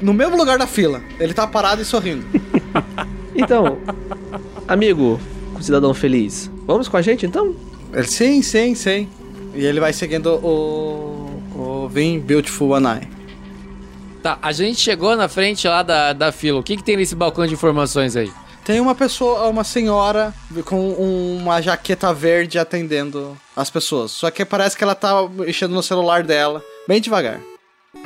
No 0.00 0.12
mesmo 0.12 0.36
lugar 0.36 0.58
da 0.58 0.66
fila. 0.66 1.02
Ele 1.18 1.34
tá 1.34 1.46
parado 1.46 1.82
e 1.82 1.84
sorrindo. 1.84 2.24
Então, 3.36 3.78
amigo, 4.68 5.20
cidadão 5.60 5.92
feliz, 5.92 6.48
vamos 6.66 6.86
com 6.86 6.96
a 6.96 7.02
gente 7.02 7.26
então? 7.26 7.52
Ele, 7.92 8.06
sim, 8.06 8.40
sim, 8.42 8.76
sim. 8.76 9.08
E 9.54 9.64
ele 9.64 9.80
vai 9.80 9.92
seguindo 9.92 10.36
o. 10.36 11.42
O 11.56 11.88
Vim 11.88 12.18
Beautiful 12.18 12.70
One 12.70 12.86
Eye. 12.86 13.08
Tá, 14.22 14.38
a 14.42 14.52
gente 14.52 14.80
chegou 14.80 15.16
na 15.16 15.28
frente 15.28 15.68
lá 15.68 15.82
da, 15.82 16.12
da 16.12 16.32
fila. 16.32 16.58
O 16.58 16.62
que, 16.62 16.76
que 16.76 16.82
tem 16.82 16.96
nesse 16.96 17.14
balcão 17.14 17.46
de 17.46 17.54
informações 17.54 18.16
aí? 18.16 18.32
Tem 18.64 18.80
uma 18.80 18.94
pessoa, 18.94 19.46
uma 19.48 19.62
senhora 19.62 20.32
com 20.64 20.92
uma 20.92 21.60
jaqueta 21.60 22.14
verde 22.14 22.58
atendendo 22.58 23.36
as 23.54 23.68
pessoas. 23.68 24.10
Só 24.10 24.30
que 24.30 24.42
parece 24.44 24.76
que 24.76 24.82
ela 24.82 24.94
tá 24.94 25.28
mexendo 25.28 25.72
no 25.72 25.82
celular 25.82 26.22
dela, 26.22 26.62
bem 26.88 27.00
devagar. 27.00 27.40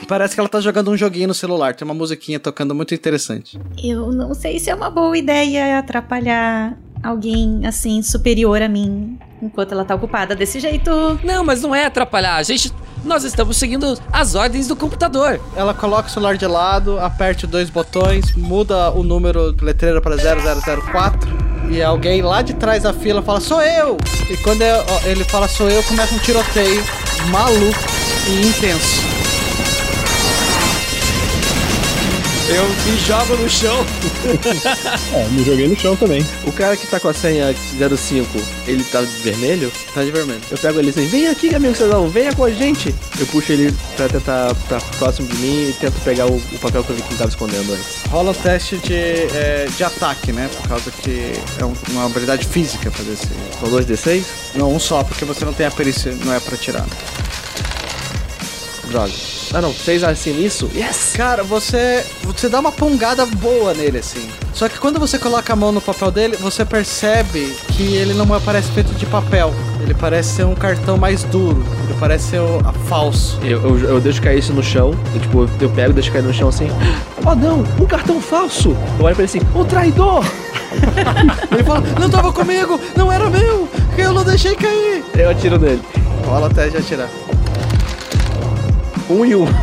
Parece 0.09 0.35
que 0.35 0.41
ela 0.41 0.49
tá 0.49 0.61
jogando 0.61 0.91
um 0.91 0.97
joguinho 0.97 1.29
no 1.29 1.35
celular, 1.35 1.75
tem 1.75 1.85
uma 1.85 1.95
musiquinha 1.95 2.41
tocando 2.41 2.75
muito 2.75 2.93
interessante. 2.95 3.59
Eu 3.83 4.11
não 4.11 4.35
sei 4.35 4.59
se 4.59 4.69
é 4.69 4.75
uma 4.75 4.91
boa 4.91 5.17
ideia 5.17 5.79
atrapalhar 5.79 6.77
alguém 7.03 7.65
assim 7.65 8.03
superior 8.03 8.61
a 8.61 8.69
mim 8.69 9.19
enquanto 9.41 9.73
ela 9.73 9.85
tá 9.85 9.95
ocupada 9.95 10.35
desse 10.35 10.59
jeito. 10.61 10.91
Não, 11.23 11.45
mas 11.45 11.63
não 11.63 11.75
é 11.75 11.85
atrapalhar. 11.85 12.37
A 12.37 12.43
gente. 12.43 12.73
Nós 13.09 13.25
estamos 13.25 13.57
seguindo 13.57 13.99
as 14.13 14.35
ordens 14.35 14.69
do 14.69 14.77
computador. 14.77 15.41
Ela 15.57 15.73
coloca 15.73 16.09
o 16.09 16.11
celular 16.11 16.37
de 16.37 16.47
lado, 16.47 17.01
aperte 17.01 17.47
dois 17.47 17.71
botões, 17.71 18.37
muda 18.37 18.91
o 18.91 19.03
número 19.03 19.51
do 19.51 19.65
letreiro 19.65 20.03
para 20.03 20.15
0004 20.15 21.27
e 21.71 21.83
alguém 21.83 22.21
lá 22.21 22.43
de 22.43 22.53
trás 22.53 22.83
da 22.83 22.93
fila 22.93 23.23
fala: 23.23 23.41
Sou 23.41 23.63
eu! 23.63 23.97
E 24.29 24.37
quando 24.37 24.61
é- 24.61 24.85
ele 25.07 25.25
fala 25.25 25.49
sou 25.49 25.71
eu, 25.71 25.83
começa 25.85 26.15
um 26.15 26.19
tiroteio 26.19 26.85
maluco 27.31 27.81
e 28.29 28.47
intenso. 28.47 29.18
Eu 32.51 32.67
me 32.67 32.99
jogo 33.07 33.37
no 33.43 33.49
chão. 33.49 33.85
É, 35.13 35.27
me 35.31 35.43
joguei 35.45 35.69
no 35.69 35.77
chão 35.79 35.97
também. 35.97 36.25
O 36.45 36.53
cara 36.53 36.77
que 36.77 36.87
tá 36.87 36.99
com 37.01 37.09
a 37.09 37.15
senha 37.15 37.55
05, 37.55 38.27
ele 38.67 38.85
tá 38.85 39.01
vermelho? 39.23 39.71
Tá 39.95 40.03
de 40.05 40.11
vermelho. 40.11 40.41
Eu 40.51 40.57
pego 40.59 40.79
ele 40.79 40.91
assim, 40.91 41.07
vem 41.07 41.27
aqui, 41.29 41.55
amigo 41.55 41.75
cidadão, 41.75 42.09
venha 42.09 42.33
com 42.35 42.45
a 42.45 42.51
gente. 42.51 42.95
Eu 43.19 43.27
puxo 43.27 43.53
ele 43.53 43.75
pra 43.97 44.09
tentar 44.09 44.53
estar 44.53 44.81
próximo 44.99 45.29
de 45.29 45.37
mim 45.37 45.69
e 45.71 45.73
tento 45.79 45.95
pegar 46.05 46.27
o, 46.27 46.37
o 46.37 46.59
papel 46.61 46.85
que 46.85 46.91
eu 46.91 46.97
vi 46.97 47.03
que 47.03 47.09
ele 47.09 47.19
tava 47.19 47.31
escondendo 47.31 47.73
antes. 47.73 47.87
Rola 48.11 48.31
um 48.31 48.35
teste 48.35 48.77
de, 48.79 48.95
é, 48.95 49.67
de 49.77 49.85
ataque, 49.85 50.33
né? 50.33 50.49
Por 50.61 50.69
causa 50.69 50.91
que 50.91 51.33
é 51.59 51.65
um- 51.65 51.75
uma 51.91 52.07
habilidade 52.07 52.47
física 52.47 52.91
fazer 52.91 53.13
esse. 53.13 53.29
São 53.61 53.71
dois 53.71 53.87
D6? 53.87 54.23
Não, 54.55 54.75
um 54.75 54.79
só, 54.79 55.03
porque 55.05 55.25
você 55.25 55.45
não 55.45 55.53
tem 55.53 55.67
a 55.67 55.71
perícia, 55.71 56.13
não 56.25 56.33
é 56.35 56.41
pra 56.41 56.57
tirar. 56.57 56.87
Droga. 58.91 59.13
Ah 59.53 59.61
não, 59.63 59.73
seis 59.73 60.05
assim 60.05 60.33
nisso? 60.33 60.71
Yes! 60.75 61.15
Cara, 61.17 61.43
você 61.43 62.05
você 62.23 62.49
dá 62.49 62.61
uma 62.61 62.71
pungada 62.71 63.25
boa 63.25 63.73
nele 63.73 63.99
assim. 63.99 64.29
Só 64.53 64.69
que 64.69 64.79
quando 64.79 65.01
você 65.01 65.19
coloca 65.19 65.53
a 65.53 65.57
mão 65.57 65.73
no 65.73 65.81
papel 65.81 66.11
dele, 66.11 66.37
você 66.37 66.65
percebe 66.65 67.57
que 67.73 67.95
ele 67.95 68.13
não 68.13 68.27
parece 68.41 68.71
feito 68.73 68.93
de 68.95 69.07
papel. 69.07 69.55
Ele 69.81 69.95
parece 69.95 70.37
ser 70.37 70.45
um 70.45 70.55
cartão 70.55 70.99
mais 70.99 71.23
duro. 71.25 71.65
Ele 71.85 71.97
parece 71.99 72.31
ser 72.31 72.41
o, 72.41 72.61
a 72.65 72.73
falso. 72.73 73.39
Eu, 73.43 73.63
eu, 73.63 73.79
eu 73.79 74.01
deixo 74.01 74.21
cair 74.21 74.39
isso 74.39 74.53
no 74.53 74.63
chão, 74.63 74.95
eu, 75.15 75.21
tipo, 75.21 75.49
eu 75.61 75.71
pego, 75.71 75.93
deixo 75.95 76.13
cair 76.13 76.23
no 76.23 76.35
chão 76.35 76.49
assim. 76.49 76.69
Oh 77.25 77.35
não, 77.35 77.61
um 77.81 77.87
cartão 77.87 78.21
falso! 78.21 78.77
Eu 78.99 79.05
olho 79.05 79.15
pra 79.15 79.25
ele 79.25 79.39
assim, 79.39 79.41
o 79.55 79.65
traidor! 79.65 80.25
Ele 81.51 81.65
fala: 81.65 81.83
"Não 81.99 82.11
tava 82.11 82.31
comigo, 82.33 82.79
não 82.95 83.11
era 83.11 83.31
meu, 83.31 83.67
eu 83.97 84.13
não 84.13 84.23
deixei 84.23 84.55
cair". 84.55 85.03
Eu 85.15 85.31
atiro 85.31 85.59
nele. 85.59 85.83
Rola 86.27 86.49
até 86.49 86.69
de 86.69 86.77
atirar. 86.77 87.09
Um 89.09 89.25
e 89.25 89.35
um. 89.35 89.47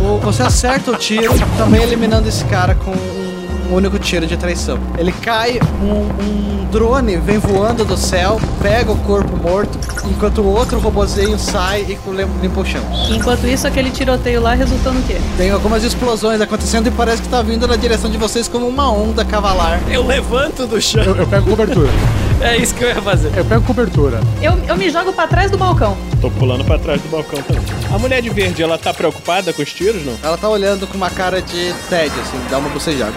O- 0.00 0.18
Você 0.20 0.42
acerta 0.42 0.92
o 0.92 0.96
tiro, 0.96 1.34
também 1.58 1.82
eliminando 1.82 2.26
esse 2.28 2.44
cara 2.44 2.74
com 2.76 2.92
um 2.92 3.74
único 3.74 3.98
tiro 3.98 4.24
de 4.26 4.36
traição. 4.36 4.78
Ele 4.96 5.10
cai, 5.12 5.58
um, 5.82 6.06
um 6.24 6.64
drone 6.70 7.16
vem 7.16 7.38
voando 7.38 7.84
do 7.84 7.96
céu, 7.96 8.40
pega 8.62 8.90
o 8.92 8.96
corpo 8.98 9.36
morto, 9.36 9.76
enquanto 10.08 10.38
o 10.42 10.46
outro 10.46 10.78
robozinho 10.78 11.36
sai 11.38 11.82
e 11.82 11.98
lim- 12.12 12.28
limpa 12.40 12.60
o 12.60 12.64
chão. 12.64 12.80
Enquanto 13.10 13.46
isso, 13.46 13.66
aquele 13.66 13.90
tiroteio 13.90 14.40
lá 14.40 14.54
resultou 14.54 14.92
no 14.92 15.02
quê? 15.02 15.16
Tem 15.36 15.50
algumas 15.50 15.82
explosões 15.84 16.40
acontecendo 16.40 16.86
e 16.86 16.90
parece 16.92 17.20
que 17.20 17.28
tá 17.28 17.42
vindo 17.42 17.66
na 17.66 17.76
direção 17.76 18.08
de 18.08 18.16
vocês 18.16 18.46
como 18.48 18.66
uma 18.68 18.90
onda 18.90 19.24
cavalar. 19.24 19.80
Eu 19.90 20.06
levanto 20.06 20.66
do 20.66 20.80
chão. 20.80 21.02
Eu, 21.02 21.16
eu 21.16 21.26
pego 21.26 21.50
cobertura. 21.50 21.90
É 22.40 22.56
isso 22.56 22.74
que 22.74 22.82
eu 22.84 22.88
ia 22.88 23.02
fazer. 23.02 23.30
Eu 23.36 23.44
pego 23.44 23.62
cobertura. 23.64 24.18
Eu, 24.40 24.52
eu 24.66 24.76
me 24.76 24.88
jogo 24.88 25.12
pra 25.12 25.26
trás 25.26 25.50
do 25.50 25.58
balcão. 25.58 25.94
Tô 26.22 26.30
pulando 26.30 26.64
pra 26.64 26.78
trás 26.78 27.00
do 27.00 27.08
balcão 27.08 27.40
também. 27.42 27.62
A 27.92 27.98
mulher 27.98 28.22
de 28.22 28.30
verde, 28.30 28.62
ela 28.62 28.78
tá 28.78 28.94
preocupada 28.94 29.52
com 29.52 29.60
os 29.62 29.72
tiros, 29.72 30.04
não? 30.04 30.16
Ela 30.22 30.38
tá 30.38 30.48
olhando 30.48 30.86
com 30.86 30.96
uma 30.96 31.10
cara 31.10 31.42
de 31.42 31.74
tédio, 31.90 32.18
assim, 32.20 32.38
dá 32.50 32.58
uma 32.58 32.70
bocejada. 32.70 33.12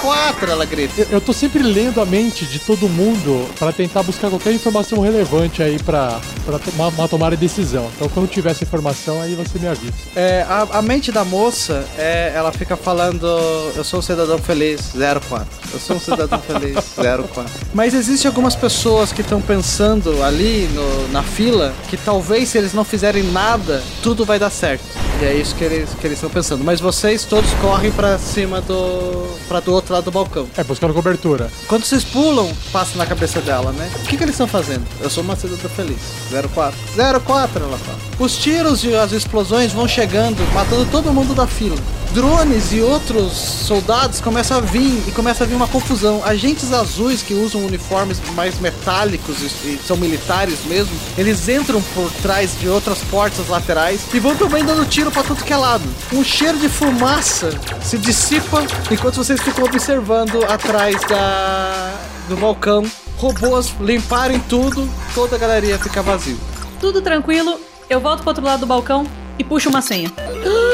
04, 0.00 0.50
ela 0.50 0.64
grita. 0.64 1.02
Eu, 1.02 1.06
eu 1.12 1.20
tô 1.20 1.32
sempre 1.34 1.62
lendo 1.62 2.00
a 2.00 2.06
mente 2.06 2.46
de 2.46 2.58
todo 2.58 2.88
mundo 2.88 3.46
pra 3.58 3.72
tentar 3.72 4.02
buscar 4.02 4.30
qualquer 4.30 4.52
informação 4.52 5.00
relevante 5.00 5.62
aí 5.62 5.78
pra, 5.78 6.18
pra 6.44 6.58
tomar, 6.58 6.88
uma 6.88 7.08
tomada 7.08 7.36
de 7.36 7.40
decisão. 7.40 7.90
Então 7.96 8.08
quando 8.08 8.28
tiver 8.28 8.50
essa 8.52 8.64
informação, 8.64 9.20
aí 9.20 9.34
você 9.34 9.58
me 9.58 9.66
avisa. 9.68 9.92
É, 10.14 10.46
a, 10.48 10.78
a 10.78 10.82
mente 10.82 11.12
da 11.12 11.24
moça, 11.24 11.84
é, 11.98 12.32
ela 12.34 12.52
fica 12.52 12.76
falando, 12.76 13.26
eu 13.74 13.84
sou 13.84 13.98
um 13.98 14.02
cidadão 14.02 14.38
feliz, 14.38 14.92
04. 15.28 15.46
Eu 15.74 15.80
sou 15.80 15.96
um 15.96 16.00
cidadão 16.00 16.38
feliz, 16.46 16.76
04. 16.96 17.44
Mas 17.74 17.92
existem 17.92 18.30
algumas 18.46 18.54
pessoas 18.54 19.12
que 19.12 19.22
estão 19.22 19.40
pensando 19.42 20.22
ali 20.22 20.68
no- 20.72 21.08
na 21.08 21.20
fila 21.22 21.74
que 21.90 21.96
talvez 21.96 22.48
se 22.50 22.56
eles 22.58 22.72
não 22.72 22.84
fizerem 22.84 23.24
nada, 23.32 23.82
tudo 24.04 24.24
vai 24.24 24.38
dar 24.38 24.50
certo. 24.50 24.84
E 25.20 25.24
é 25.24 25.34
isso 25.34 25.52
que 25.56 25.64
eles 25.64 25.88
que 26.00 26.06
eles 26.06 26.18
estão 26.18 26.30
pensando. 26.30 26.62
Mas 26.62 26.78
vocês 26.80 27.24
todos 27.24 27.50
correm 27.54 27.90
pra 27.90 28.16
cima 28.18 28.60
do. 28.60 29.26
pra 29.48 29.58
do 29.58 29.72
outro 29.72 29.92
lado 29.94 30.04
do 30.04 30.10
balcão. 30.12 30.46
É, 30.56 30.62
buscando 30.62 30.94
cobertura. 30.94 31.50
Quando 31.66 31.84
vocês 31.84 32.04
pulam, 32.04 32.48
passa 32.72 32.96
na 32.96 33.04
cabeça 33.06 33.40
dela, 33.40 33.72
né? 33.72 33.90
O 33.96 34.06
que, 34.06 34.16
que 34.16 34.22
eles 34.22 34.34
estão 34.34 34.46
fazendo? 34.46 34.84
Eu 35.00 35.10
sou 35.10 35.24
uma 35.24 35.34
cidadã 35.34 35.68
feliz. 35.68 35.98
04. 36.30 36.78
04, 37.24 37.64
ela 37.64 37.78
fala. 37.78 37.98
Os 38.20 38.36
tiros 38.36 38.84
e 38.84 38.94
as 38.94 39.10
explosões 39.10 39.72
vão 39.72 39.88
chegando, 39.88 40.36
matando 40.54 40.86
todo 40.92 41.12
mundo 41.12 41.34
da 41.34 41.46
fila. 41.48 41.76
Drones 42.12 42.72
e 42.72 42.80
outros 42.80 43.32
soldados 43.32 44.20
começam 44.20 44.58
a 44.58 44.60
vir 44.60 45.02
e 45.06 45.12
começa 45.12 45.44
a 45.44 45.46
vir 45.46 45.54
uma 45.54 45.68
confusão. 45.68 46.22
Agentes 46.24 46.72
azuis 46.72 47.22
que 47.22 47.34
usam 47.34 47.64
uniformes 47.64 48.20
mais 48.34 48.58
metálicos 48.58 49.42
e, 49.42 49.74
e 49.74 49.80
são 49.86 49.96
militares 49.96 50.64
mesmo, 50.64 50.94
eles 51.18 51.48
entram 51.48 51.82
por 51.94 52.10
trás 52.22 52.58
de 52.58 52.68
outras 52.68 52.98
portas 53.04 53.48
laterais 53.48 54.00
e 54.14 54.18
vão 54.18 54.34
também 54.36 54.64
dando 54.64 54.88
tiro 54.88 55.10
pra 55.10 55.22
tudo 55.22 55.44
que 55.44 55.52
é 55.52 55.56
lado. 55.56 55.84
Um 56.12 56.24
cheiro 56.24 56.58
de 56.58 56.68
fumaça 56.68 57.50
se 57.82 57.98
dissipa 57.98 58.64
enquanto 58.90 59.16
vocês 59.16 59.40
ficam 59.40 59.64
observando 59.64 60.42
atrás 60.44 60.96
da 61.08 61.92
do 62.28 62.36
balcão. 62.36 62.84
Robôs 63.16 63.74
limparem 63.80 64.38
tudo, 64.40 64.88
toda 65.14 65.36
a 65.36 65.38
galeria 65.38 65.78
fica 65.78 66.02
vazio. 66.02 66.38
Tudo 66.80 67.00
tranquilo, 67.00 67.58
eu 67.88 68.00
volto 68.00 68.20
pro 68.20 68.30
outro 68.30 68.44
lado 68.44 68.60
do 68.60 68.66
balcão 68.66 69.06
e 69.38 69.44
puxo 69.44 69.68
uma 69.70 69.80
senha. 69.80 70.12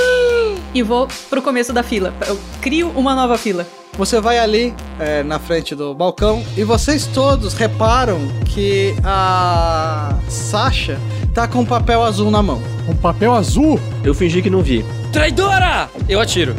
E 0.74 0.82
vou 0.82 1.06
pro 1.28 1.42
começo 1.42 1.72
da 1.72 1.82
fila. 1.82 2.14
Eu 2.26 2.38
crio 2.60 2.88
uma 2.90 3.14
nova 3.14 3.36
fila. 3.36 3.66
Você 3.98 4.20
vai 4.22 4.38
ali 4.38 4.74
é, 4.98 5.22
na 5.22 5.38
frente 5.38 5.74
do 5.74 5.94
balcão 5.94 6.42
e 6.56 6.64
vocês 6.64 7.06
todos 7.06 7.52
reparam 7.52 8.18
que 8.46 8.94
a 9.04 10.14
Sasha 10.30 10.98
tá 11.34 11.46
com 11.46 11.60
um 11.60 11.66
papel 11.66 12.02
azul 12.02 12.30
na 12.30 12.42
mão. 12.42 12.62
Um 12.88 12.96
papel 12.96 13.34
azul? 13.34 13.78
Eu 14.02 14.14
fingi 14.14 14.40
que 14.40 14.48
não 14.48 14.62
vi. 14.62 14.82
Traidora! 15.12 15.90
Eu 16.08 16.20
atiro. 16.20 16.54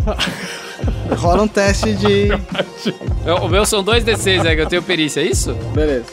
Rola 1.17 1.43
um 1.43 1.47
teste 1.47 1.93
de. 1.93 2.27
Eu- 3.25 3.37
o 3.37 3.47
meu 3.49 3.65
são 3.65 3.81
dois 3.81 4.03
D6, 4.03 4.45
é 4.45 4.55
que 4.55 4.61
eu 4.61 4.65
tenho 4.67 4.83
perícia, 4.83 5.21
é 5.21 5.25
isso? 5.25 5.53
Beleza. 5.73 6.05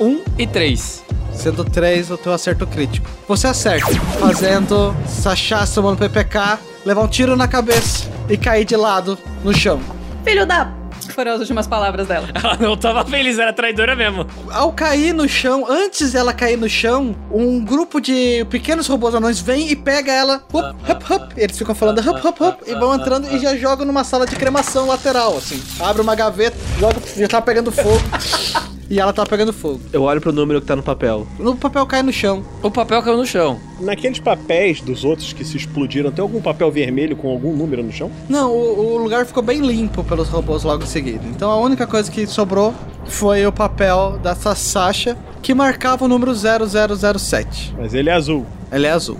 Um 0.00 0.20
e 0.38 0.46
três. 0.46 1.04
Sendo 1.34 1.62
três 1.64 2.10
o 2.10 2.16
teu 2.16 2.32
acerto 2.32 2.66
crítico. 2.66 3.08
Você 3.28 3.46
acerta, 3.46 3.92
fazendo 4.18 4.94
Sasha 5.06 5.64
tomando 5.66 5.98
PPK, 5.98 6.58
levar 6.84 7.02
um 7.02 7.08
tiro 7.08 7.36
na 7.36 7.48
cabeça 7.48 8.08
e 8.28 8.36
cair 8.36 8.64
de 8.64 8.76
lado 8.76 9.18
no 9.44 9.54
chão. 9.54 9.80
Filho 10.24 10.46
da. 10.46 10.72
Foram 11.14 11.32
as 11.32 11.40
últimas 11.40 11.66
palavras 11.66 12.06
dela. 12.06 12.28
Ela 12.32 12.56
não 12.56 12.76
tava 12.76 13.04
feliz, 13.04 13.38
era 13.38 13.52
traidora 13.52 13.94
mesmo. 13.94 14.26
Ao 14.50 14.72
cair 14.72 15.12
no 15.12 15.28
chão, 15.28 15.66
antes 15.68 16.12
dela 16.12 16.32
cair 16.32 16.56
no 16.56 16.68
chão, 16.68 17.14
um 17.30 17.62
grupo 17.62 18.00
de 18.00 18.46
pequenos 18.48 18.86
robôs 18.86 19.14
anões 19.14 19.40
vem 19.40 19.70
e 19.70 19.76
pega 19.76 20.12
ela. 20.12 20.42
Hup, 20.52 20.64
hup, 20.88 21.12
hup. 21.12 21.32
Eles 21.36 21.58
ficam 21.58 21.74
falando 21.74 21.98
hup, 21.98 22.24
hup, 22.24 22.40
hup. 22.40 22.62
E 22.66 22.74
vão 22.74 22.94
entrando 22.94 23.28
e 23.34 23.38
já 23.38 23.56
jogam 23.56 23.84
numa 23.84 24.04
sala 24.04 24.26
de 24.26 24.36
cremação 24.36 24.86
lateral, 24.86 25.36
assim. 25.36 25.62
Abre 25.80 26.00
uma 26.00 26.14
gaveta, 26.14 26.56
joga, 26.78 27.00
já 27.16 27.28
tá 27.28 27.42
pegando 27.42 27.70
fogo. 27.70 28.00
e 28.92 29.00
ela 29.00 29.10
tá 29.10 29.24
pegando 29.24 29.54
fogo. 29.54 29.80
Eu 29.90 30.02
olho 30.02 30.20
pro 30.20 30.34
número 30.34 30.60
que 30.60 30.66
tá 30.66 30.76
no 30.76 30.82
papel. 30.82 31.26
O 31.38 31.56
papel 31.56 31.86
cai 31.86 32.02
no 32.02 32.12
chão. 32.12 32.44
O 32.62 32.70
papel 32.70 33.02
caiu 33.02 33.16
no 33.16 33.24
chão. 33.24 33.58
Naqueles 33.80 34.20
papéis 34.20 34.82
dos 34.82 35.02
outros 35.02 35.32
que 35.32 35.42
se 35.46 35.56
explodiram, 35.56 36.12
tem 36.12 36.20
algum 36.20 36.42
papel 36.42 36.70
vermelho 36.70 37.16
com 37.16 37.30
algum 37.30 37.56
número 37.56 37.82
no 37.82 37.90
chão? 37.90 38.10
Não, 38.28 38.52
o, 38.52 38.96
o 38.96 38.98
lugar 38.98 39.24
ficou 39.24 39.42
bem 39.42 39.60
limpo 39.60 40.04
pelos 40.04 40.28
robôs 40.28 40.62
logo 40.62 40.82
em 40.82 40.86
seguida. 40.86 41.24
Então 41.26 41.50
a 41.50 41.56
única 41.56 41.86
coisa 41.86 42.10
que 42.10 42.26
sobrou 42.26 42.74
foi 43.06 43.46
o 43.46 43.52
papel 43.52 44.18
dessa 44.22 44.54
Sasha 44.54 45.16
que 45.40 45.54
marcava 45.54 46.04
o 46.04 46.08
número 46.08 46.30
0007. 46.34 47.74
Mas 47.78 47.94
ele 47.94 48.10
é 48.10 48.12
azul. 48.12 48.44
Ele 48.70 48.86
é 48.86 48.90
azul. 48.90 49.16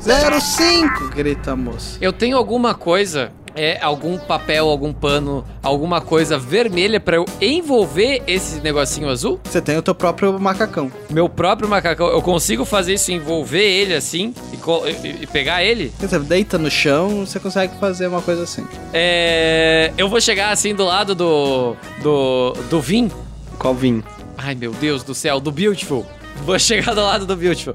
05, 0.00 1.10
grita 1.14 1.52
a 1.52 1.56
moça. 1.56 1.98
Eu 2.00 2.10
tenho 2.10 2.38
alguma 2.38 2.74
coisa, 2.74 3.32
é, 3.60 3.78
algum 3.82 4.16
papel, 4.18 4.68
algum 4.68 4.92
pano, 4.92 5.44
alguma 5.62 6.00
coisa 6.00 6.38
vermelha 6.38 6.98
pra 6.98 7.16
eu 7.16 7.24
envolver 7.40 8.22
esse 8.26 8.60
negocinho 8.60 9.08
azul? 9.08 9.38
Você 9.44 9.60
tem 9.60 9.76
o 9.76 9.82
teu 9.82 9.94
próprio 9.94 10.38
macacão. 10.40 10.90
Meu 11.10 11.28
próprio 11.28 11.68
macacão, 11.68 12.08
eu 12.08 12.22
consigo 12.22 12.64
fazer 12.64 12.94
isso, 12.94 13.12
envolver 13.12 13.62
ele 13.62 13.94
assim 13.94 14.34
e, 14.52 14.56
e- 15.06 15.18
e 15.22 15.26
pegar 15.26 15.62
ele? 15.62 15.92
Você 16.00 16.18
deita 16.18 16.56
no 16.56 16.70
chão, 16.70 17.26
você 17.26 17.38
consegue 17.38 17.74
fazer 17.78 18.06
uma 18.06 18.22
coisa 18.22 18.44
assim. 18.44 18.66
É, 18.92 19.92
eu 19.98 20.08
vou 20.08 20.20
chegar 20.20 20.50
assim 20.50 20.74
do 20.74 20.84
lado 20.84 21.14
do 21.14 21.76
do 22.02 22.52
do 22.70 22.80
Vin. 22.80 23.10
Qual 23.58 23.74
vim? 23.74 24.02
Ai 24.38 24.54
meu 24.54 24.72
Deus 24.72 25.02
do 25.02 25.14
céu, 25.14 25.38
do 25.38 25.52
Beautiful. 25.52 26.06
Vou 26.46 26.56
chegar 26.60 26.94
do 26.94 27.02
lado 27.02 27.26
do 27.26 27.36
Beautiful. 27.36 27.74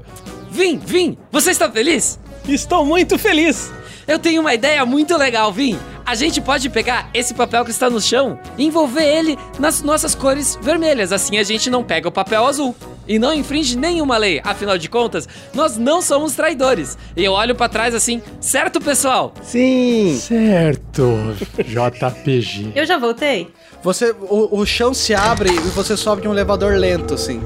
Vim, 0.50 0.78
Vim, 0.78 1.16
você 1.30 1.50
está 1.50 1.70
feliz? 1.70 2.18
Estou 2.48 2.84
muito 2.84 3.18
feliz! 3.18 3.70
Eu 4.06 4.18
tenho 4.18 4.40
uma 4.40 4.54
ideia 4.54 4.86
muito 4.86 5.16
legal, 5.16 5.52
Vim. 5.52 5.78
A 6.04 6.14
gente 6.14 6.40
pode 6.40 6.70
pegar 6.70 7.10
esse 7.12 7.34
papel 7.34 7.64
que 7.64 7.72
está 7.72 7.90
no 7.90 8.00
chão 8.00 8.38
e 8.56 8.64
envolver 8.64 9.04
ele 9.04 9.36
nas 9.58 9.82
nossas 9.82 10.14
cores 10.14 10.56
vermelhas. 10.62 11.10
Assim 11.12 11.38
a 11.38 11.42
gente 11.42 11.68
não 11.68 11.82
pega 11.82 12.08
o 12.08 12.12
papel 12.12 12.46
azul. 12.46 12.76
E 13.08 13.18
não 13.18 13.34
infringe 13.34 13.76
nenhuma 13.76 14.16
lei. 14.16 14.40
Afinal 14.44 14.78
de 14.78 14.88
contas, 14.88 15.28
nós 15.52 15.76
não 15.76 16.00
somos 16.00 16.34
traidores. 16.34 16.96
E 17.16 17.24
eu 17.24 17.32
olho 17.32 17.54
pra 17.54 17.68
trás 17.68 17.94
assim, 17.94 18.22
certo, 18.40 18.80
pessoal? 18.80 19.32
Sim! 19.42 20.16
Certo, 20.20 21.36
JPG. 21.58 22.72
Eu 22.74 22.86
já 22.86 22.98
voltei? 22.98 23.52
Você, 23.82 24.14
o, 24.20 24.60
o 24.60 24.66
chão 24.66 24.94
se 24.94 25.14
abre 25.14 25.50
e 25.50 25.70
você 25.70 25.96
sobe 25.96 26.22
de 26.22 26.28
um 26.28 26.32
elevador 26.32 26.74
lento, 26.74 27.14
assim. 27.14 27.40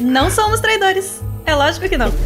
Não 0.00 0.28
somos 0.30 0.58
traidores. 0.60 1.21
É 1.46 1.54
lógico 1.54 1.88
que 1.88 1.96
não. 1.96 2.12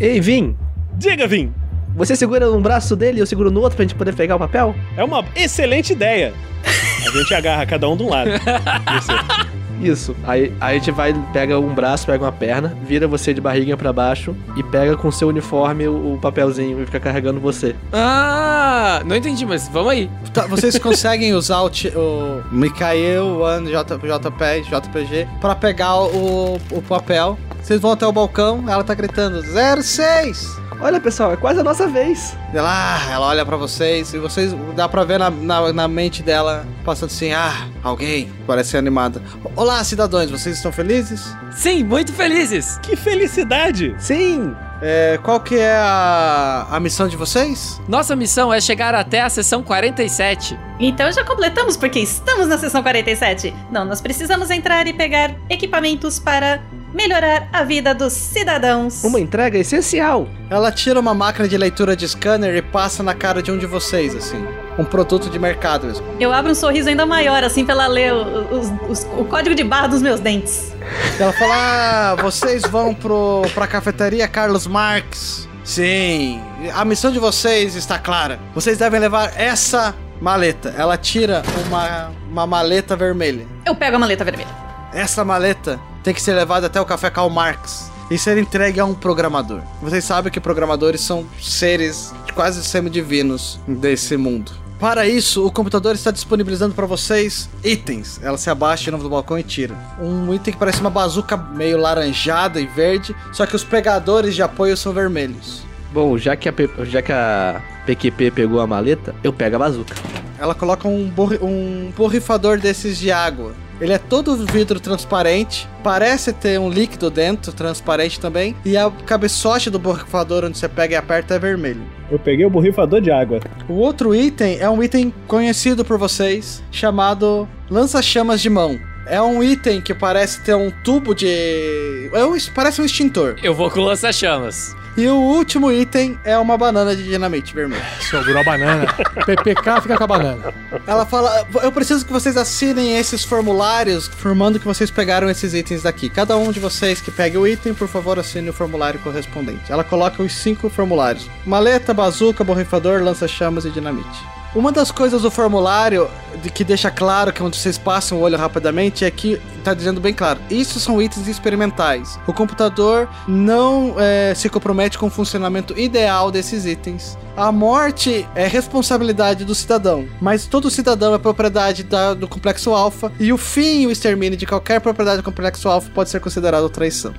Ei, 0.00 0.20
Vim! 0.20 0.56
Diga, 0.94 1.26
Vim! 1.26 1.52
Você 1.96 2.14
segura 2.14 2.50
um 2.50 2.62
braço 2.62 2.94
dele 2.94 3.18
e 3.18 3.20
eu 3.20 3.26
seguro 3.26 3.50
no 3.50 3.60
outro 3.60 3.76
pra 3.76 3.84
gente 3.84 3.96
poder 3.96 4.14
pegar 4.14 4.36
o 4.36 4.38
papel? 4.38 4.74
É 4.96 5.02
uma 5.02 5.24
excelente 5.34 5.92
ideia. 5.92 6.32
A 6.64 7.10
gente 7.10 7.34
agarra 7.34 7.66
cada 7.66 7.88
um 7.88 7.96
de 7.96 8.04
um 8.04 8.08
lado. 8.08 8.30
Você. 8.30 9.12
Isso. 9.80 10.14
Aí, 10.24 10.52
aí 10.60 10.76
a 10.76 10.78
gente 10.78 10.90
vai, 10.90 11.14
pega 11.32 11.58
um 11.58 11.74
braço, 11.74 12.06
pega 12.06 12.24
uma 12.24 12.32
perna, 12.32 12.76
vira 12.84 13.06
você 13.06 13.32
de 13.32 13.40
barriguinha 13.40 13.76
pra 13.76 13.92
baixo 13.92 14.34
e 14.56 14.62
pega 14.62 14.96
com 14.96 15.10
seu 15.10 15.28
uniforme 15.28 15.86
o, 15.86 16.14
o 16.14 16.18
papelzinho 16.18 16.82
e 16.82 16.86
fica 16.86 17.00
carregando 17.00 17.40
você. 17.40 17.74
Ah, 17.92 19.02
não 19.04 19.16
entendi, 19.16 19.44
mas 19.46 19.68
vamos 19.68 19.92
aí. 19.92 20.10
Tá, 20.32 20.46
vocês 20.46 20.78
conseguem 20.80 21.34
usar 21.34 21.60
o, 21.62 21.68
o 21.68 22.42
Mikael, 22.50 23.24
o 23.24 23.44
An, 23.44 23.64
J, 23.66 23.96
JP, 23.96 24.62
JPG 24.62 25.28
pra 25.40 25.54
pegar 25.54 25.96
o, 25.96 26.58
o 26.70 26.82
papel. 26.82 27.38
Vocês 27.62 27.80
vão 27.80 27.92
até 27.92 28.06
o 28.06 28.12
balcão, 28.12 28.64
ela 28.68 28.84
tá 28.84 28.94
gritando 28.94 29.42
06! 29.42 30.67
Olha, 30.80 31.00
pessoal, 31.00 31.32
é 31.32 31.36
quase 31.36 31.58
a 31.58 31.64
nossa 31.64 31.88
vez. 31.88 32.36
Ela, 32.54 32.70
ah, 32.70 33.10
ela 33.10 33.26
olha 33.26 33.44
pra 33.44 33.56
vocês 33.56 34.14
e 34.14 34.18
vocês 34.18 34.54
dá 34.76 34.88
pra 34.88 35.02
ver 35.02 35.18
na, 35.18 35.28
na, 35.28 35.72
na 35.72 35.88
mente 35.88 36.22
dela 36.22 36.64
passando 36.84 37.10
assim: 37.10 37.32
ah, 37.32 37.66
alguém 37.82 38.32
parece 38.46 38.70
ser 38.70 38.78
animada. 38.78 39.20
Olá, 39.56 39.82
cidadãos, 39.82 40.30
vocês 40.30 40.56
estão 40.56 40.70
felizes? 40.70 41.34
Sim, 41.50 41.82
muito 41.82 42.12
felizes. 42.12 42.78
Que 42.78 42.94
felicidade! 42.94 43.94
Sim! 43.98 44.54
É, 44.80 45.18
qual 45.24 45.40
que 45.40 45.56
é 45.56 45.74
a, 45.74 46.68
a 46.70 46.78
missão 46.78 47.08
de 47.08 47.16
vocês? 47.16 47.80
Nossa 47.88 48.14
missão 48.14 48.52
é 48.54 48.60
chegar 48.60 48.94
até 48.94 49.22
a 49.22 49.28
sessão 49.28 49.62
47. 49.62 50.56
Então 50.78 51.10
já 51.10 51.24
completamos 51.24 51.76
porque 51.76 51.98
estamos 51.98 52.46
na 52.46 52.56
sessão 52.56 52.82
47. 52.82 53.52
Não, 53.72 53.84
nós 53.84 54.00
precisamos 54.00 54.50
entrar 54.50 54.86
e 54.86 54.92
pegar 54.92 55.34
equipamentos 55.50 56.20
para 56.20 56.62
melhorar 56.98 57.48
a 57.52 57.62
vida 57.62 57.94
dos 57.94 58.12
cidadãos. 58.12 59.04
Uma 59.04 59.20
entrega 59.20 59.56
essencial. 59.56 60.28
Ela 60.50 60.72
tira 60.72 60.98
uma 60.98 61.14
máquina 61.14 61.46
de 61.46 61.56
leitura 61.56 61.94
de 61.96 62.06
scanner 62.08 62.56
e 62.56 62.60
passa 62.60 63.02
na 63.04 63.14
cara 63.14 63.40
de 63.40 63.52
um 63.52 63.56
de 63.56 63.66
vocês, 63.66 64.14
assim. 64.16 64.44
Um 64.76 64.84
produto 64.84 65.30
de 65.30 65.38
mercado 65.38 65.86
mesmo. 65.86 66.04
Eu 66.20 66.32
abro 66.32 66.50
um 66.52 66.54
sorriso 66.54 66.88
ainda 66.88 67.06
maior, 67.06 67.42
assim, 67.44 67.64
pra 67.64 67.74
ela 67.74 67.86
ler 67.86 68.12
o, 68.12 68.54
os- 68.58 68.72
os- 68.88 69.06
o 69.16 69.24
código 69.24 69.54
de 69.54 69.62
barra 69.64 69.86
dos 69.86 70.02
meus 70.02 70.18
dentes. 70.20 70.72
Ela 71.18 71.32
fala: 71.32 71.54
ah, 71.54 72.16
vocês 72.20 72.62
vão 72.64 72.92
pro, 72.94 73.42
pra 73.54 73.66
cafeteria 73.66 74.26
Carlos 74.28 74.66
Marx. 74.66 75.48
Sim, 75.64 76.40
a 76.74 76.84
missão 76.84 77.10
de 77.12 77.18
vocês 77.18 77.74
está 77.76 77.98
clara. 77.98 78.38
Vocês 78.54 78.78
devem 78.78 78.98
levar 78.98 79.32
essa 79.36 79.94
maleta. 80.20 80.74
Ela 80.76 80.96
tira 80.96 81.42
uma, 81.66 82.10
uma 82.30 82.46
maleta 82.46 82.96
vermelha. 82.96 83.46
Eu 83.66 83.74
pego 83.74 83.96
a 83.96 83.98
maleta 83.98 84.24
vermelha. 84.24 84.67
Essa 84.98 85.24
maleta 85.24 85.78
tem 86.02 86.12
que 86.12 86.20
ser 86.20 86.32
levada 86.32 86.66
até 86.66 86.80
o 86.80 86.84
café 86.84 87.08
Karl 87.08 87.30
Marx 87.30 87.88
e 88.10 88.18
ser 88.18 88.36
entregue 88.36 88.80
a 88.80 88.84
um 88.84 88.94
programador. 88.94 89.60
Vocês 89.80 90.02
sabem 90.02 90.32
que 90.32 90.40
programadores 90.40 91.00
são 91.02 91.24
seres 91.40 92.12
quase 92.34 92.64
semidivinos 92.64 93.60
desse 93.64 94.16
mundo. 94.16 94.50
Para 94.80 95.06
isso, 95.06 95.46
o 95.46 95.52
computador 95.52 95.94
está 95.94 96.10
disponibilizando 96.10 96.74
para 96.74 96.84
vocês 96.84 97.48
itens. 97.62 98.18
Ela 98.24 98.36
se 98.36 98.50
abaixa 98.50 98.86
de 98.86 98.90
novo 98.90 99.04
do 99.04 99.10
balcão 99.10 99.38
e 99.38 99.44
tira. 99.44 99.76
Um 100.00 100.34
item 100.34 100.52
que 100.52 100.58
parece 100.58 100.80
uma 100.80 100.90
bazuca 100.90 101.36
meio 101.36 101.78
laranjada 101.78 102.60
e 102.60 102.66
verde, 102.66 103.14
só 103.32 103.46
que 103.46 103.54
os 103.54 103.62
pegadores 103.62 104.34
de 104.34 104.42
apoio 104.42 104.76
são 104.76 104.92
vermelhos. 104.92 105.62
Bom, 105.92 106.18
já 106.18 106.34
que, 106.34 106.48
a, 106.48 106.54
já 106.82 107.00
que 107.00 107.12
a 107.12 107.62
PQP 107.86 108.32
pegou 108.32 108.60
a 108.60 108.66
maleta, 108.66 109.14
eu 109.22 109.32
pego 109.32 109.54
a 109.54 109.58
bazuca. 109.60 109.94
Ela 110.38 110.54
coloca 110.54 110.86
um, 110.86 111.08
borri- 111.08 111.38
um 111.42 111.92
borrifador 111.96 112.58
desses 112.58 112.98
de 112.98 113.10
água. 113.10 113.52
Ele 113.80 113.92
é 113.92 113.98
todo 113.98 114.36
vidro 114.44 114.80
transparente, 114.80 115.68
parece 115.84 116.32
ter 116.32 116.58
um 116.58 116.68
líquido 116.68 117.10
dentro, 117.10 117.52
transparente 117.52 118.18
também, 118.18 118.56
e 118.64 118.76
a 118.76 118.90
cabeçote 119.06 119.70
do 119.70 119.78
borrifador 119.78 120.44
onde 120.44 120.58
você 120.58 120.68
pega 120.68 120.94
e 120.94 120.96
aperta 120.96 121.34
é 121.34 121.38
vermelho. 121.38 121.82
Eu 122.10 122.18
peguei 122.18 122.44
o 122.44 122.50
borrifador 122.50 123.00
de 123.00 123.10
água. 123.12 123.38
O 123.68 123.74
outro 123.74 124.14
item 124.14 124.58
é 124.58 124.68
um 124.68 124.82
item 124.82 125.14
conhecido 125.28 125.84
por 125.84 125.96
vocês, 125.96 126.60
chamado 126.72 127.48
lança-chamas 127.70 128.40
de 128.40 128.50
mão. 128.50 128.76
É 129.06 129.22
um 129.22 129.42
item 129.42 129.80
que 129.80 129.94
parece 129.94 130.42
ter 130.42 130.54
um 130.54 130.70
tubo 130.84 131.14
de. 131.14 132.10
É 132.12 132.24
um, 132.24 132.36
parece 132.54 132.82
um 132.82 132.84
extintor. 132.84 133.36
Eu 133.42 133.54
vou 133.54 133.70
com 133.70 133.80
lança-chamas. 133.80 134.74
E 134.98 135.06
o 135.06 135.14
último 135.14 135.70
item 135.70 136.18
é 136.24 136.36
uma 136.36 136.58
banana 136.58 136.96
de 136.96 137.04
dinamite 137.04 137.54
vermelho. 137.54 137.80
Sobrou 138.10 138.36
a 138.36 138.42
banana. 138.42 138.84
PPK 139.24 139.82
fica 139.82 139.96
com 139.96 140.02
a 140.02 140.06
banana. 140.08 140.52
Ela 140.84 141.06
fala: 141.06 141.46
Eu 141.62 141.70
preciso 141.70 142.04
que 142.04 142.12
vocês 142.12 142.36
assinem 142.36 142.96
esses 142.96 143.22
formulários, 143.22 144.08
informando 144.08 144.58
que 144.58 144.66
vocês 144.66 144.90
pegaram 144.90 145.30
esses 145.30 145.54
itens 145.54 145.84
daqui. 145.84 146.08
Cada 146.08 146.36
um 146.36 146.50
de 146.50 146.58
vocês 146.58 147.00
que 147.00 147.12
pegue 147.12 147.38
o 147.38 147.46
item, 147.46 147.74
por 147.74 147.86
favor, 147.86 148.18
assine 148.18 148.50
o 148.50 148.52
formulário 148.52 148.98
correspondente. 148.98 149.70
Ela 149.70 149.84
coloca 149.84 150.20
os 150.20 150.32
cinco 150.32 150.68
formulários: 150.68 151.30
maleta, 151.46 151.94
bazuca, 151.94 152.42
borrifador, 152.42 153.00
lança-chamas 153.00 153.64
e 153.64 153.70
dinamite. 153.70 154.37
Uma 154.58 154.72
das 154.72 154.90
coisas 154.90 155.22
do 155.22 155.30
formulário 155.30 156.10
de 156.42 156.50
que 156.50 156.64
deixa 156.64 156.90
claro 156.90 157.32
que 157.32 157.40
onde 157.40 157.56
vocês 157.56 157.78
passam 157.78 158.18
o 158.18 158.22
olho 158.22 158.36
rapidamente 158.36 159.04
é 159.04 159.10
que 159.10 159.40
tá 159.62 159.72
dizendo 159.72 160.00
bem 160.00 160.12
claro: 160.12 160.40
isso 160.50 160.80
são 160.80 161.00
itens 161.00 161.28
experimentais. 161.28 162.18
O 162.26 162.32
computador 162.32 163.08
não 163.28 163.94
é, 163.96 164.34
se 164.34 164.48
compromete 164.48 164.98
com 164.98 165.06
o 165.06 165.10
funcionamento 165.10 165.78
ideal 165.78 166.32
desses 166.32 166.66
itens. 166.66 167.16
A 167.36 167.52
morte 167.52 168.26
é 168.34 168.48
responsabilidade 168.48 169.44
do 169.44 169.54
cidadão, 169.54 170.08
mas 170.20 170.44
todo 170.46 170.68
cidadão 170.70 171.14
é 171.14 171.18
propriedade 171.18 171.84
da- 171.84 172.14
do 172.14 172.26
complexo 172.26 172.72
alfa 172.74 173.12
e 173.20 173.32
o 173.32 173.38
fim 173.38 173.82
e 173.82 173.86
o 173.86 173.92
extermínio 173.92 174.36
de 174.36 174.44
qualquer 174.44 174.80
propriedade 174.80 175.18
do 175.18 175.22
complexo 175.22 175.68
alfa 175.68 175.88
pode 175.94 176.10
ser 176.10 176.18
considerado 176.18 176.68
traição. 176.68 177.14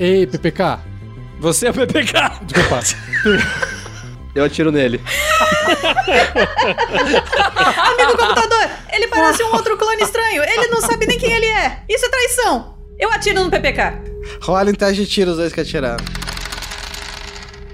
Ei, 0.00 0.26
PPK. 0.26 0.78
Você 1.40 1.66
é 1.66 1.70
o 1.70 1.74
PPK. 1.74 2.40
Desculpa. 2.46 2.80
Eu 4.34 4.44
atiro 4.44 4.72
nele. 4.72 5.00
Amigo 7.86 8.16
computador, 8.18 8.70
ele 8.92 9.06
parece 9.08 9.42
um 9.44 9.52
outro 9.54 9.76
clone 9.76 10.02
estranho. 10.02 10.42
Ele 10.42 10.68
não 10.68 10.80
sabe 10.80 11.06
nem 11.06 11.18
quem 11.18 11.32
ele 11.32 11.46
é. 11.46 11.82
Isso 11.88 12.04
é 12.04 12.08
traição. 12.08 12.74
Eu 12.98 13.10
atiro 13.10 13.44
no 13.44 13.50
PPK. 13.50 14.02
Rola 14.42 14.70
em 14.70 14.74
teste 14.74 15.04
de 15.04 15.10
tiro 15.10 15.30
os 15.30 15.36
dois 15.36 15.52
que 15.52 15.60
atiraram. 15.60 16.04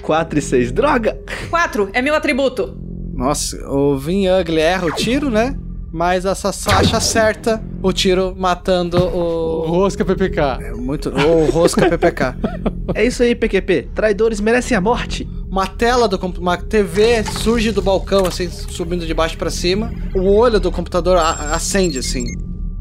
4 0.02 0.38
e 0.38 0.42
6. 0.42 0.72
Droga! 0.72 1.18
4 1.48 1.90
é 1.92 2.02
meu 2.02 2.14
atributo. 2.14 2.76
Nossa, 3.14 3.56
o 3.68 3.98
Vin 3.98 4.28
Ugly 4.28 4.60
erra 4.60 4.86
o 4.86 4.92
tiro, 4.92 5.30
né? 5.30 5.54
Mas 5.92 6.24
a 6.24 6.34
Sasha 6.34 6.96
acerta 6.96 7.62
o 7.82 7.92
tiro 7.92 8.34
matando 8.36 8.96
O 8.96 9.62
o. 9.62 9.70
Rosca 9.70 10.04
PPK. 10.04 10.58
É 10.60 10.72
muito. 10.72 11.10
O 11.10 11.50
Rosca 11.50 11.88
PPK. 11.88 12.36
É 12.94 13.04
isso 13.04 13.22
aí, 13.22 13.34
PQP. 13.34 13.90
Traidores 13.94 14.40
merecem 14.40 14.76
a 14.76 14.80
morte. 14.80 15.28
Uma 15.48 15.66
tela 15.66 16.06
do 16.06 16.16
uma 16.38 16.56
TV 16.56 17.24
surge 17.24 17.72
do 17.72 17.82
balcão, 17.82 18.24
assim, 18.24 18.48
subindo 18.48 19.04
de 19.04 19.14
baixo 19.14 19.36
pra 19.36 19.50
cima. 19.50 19.92
O 20.14 20.36
olho 20.36 20.60
do 20.60 20.70
computador 20.70 21.16
acende, 21.18 21.98
assim. 21.98 22.24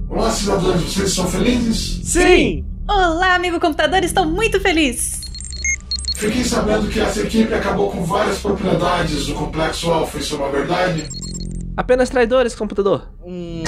Olá, 0.08 0.30
cidadãos, 0.32 0.82
vocês 0.82 1.14
são 1.14 1.28
felizes? 1.28 2.02
Sim! 2.04 2.66
Olá, 2.88 3.36
amigo 3.36 3.60
computador, 3.60 4.04
estou 4.04 4.26
muito 4.26 4.60
feliz. 4.60 5.22
Fiquei 6.16 6.44
sabendo 6.44 6.88
que 6.90 7.00
essa 7.00 7.22
equipe 7.22 7.54
acabou 7.54 7.92
com 7.92 8.04
várias 8.04 8.40
propriedades 8.40 9.28
do 9.28 9.36
Complexo 9.36 9.90
Alpha, 9.92 10.18
isso 10.18 10.36
é 10.36 10.38
uma 10.38 10.50
verdade? 10.50 11.08
Apenas 11.80 12.10
traidores, 12.10 12.54
computador. 12.54 13.08
Um 13.24 13.64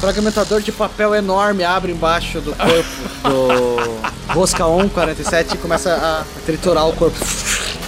fragmentador 0.00 0.60
de 0.60 0.72
papel 0.72 1.14
enorme 1.14 1.62
abre 1.62 1.92
embaixo 1.92 2.40
do 2.40 2.52
corpo 2.56 3.28
do 3.28 4.34
Rosca 4.34 4.64
147 4.64 5.54
e 5.54 5.58
começa 5.58 5.94
a 5.94 6.24
triturar 6.44 6.88
o 6.88 6.92
corpo. 6.92 7.16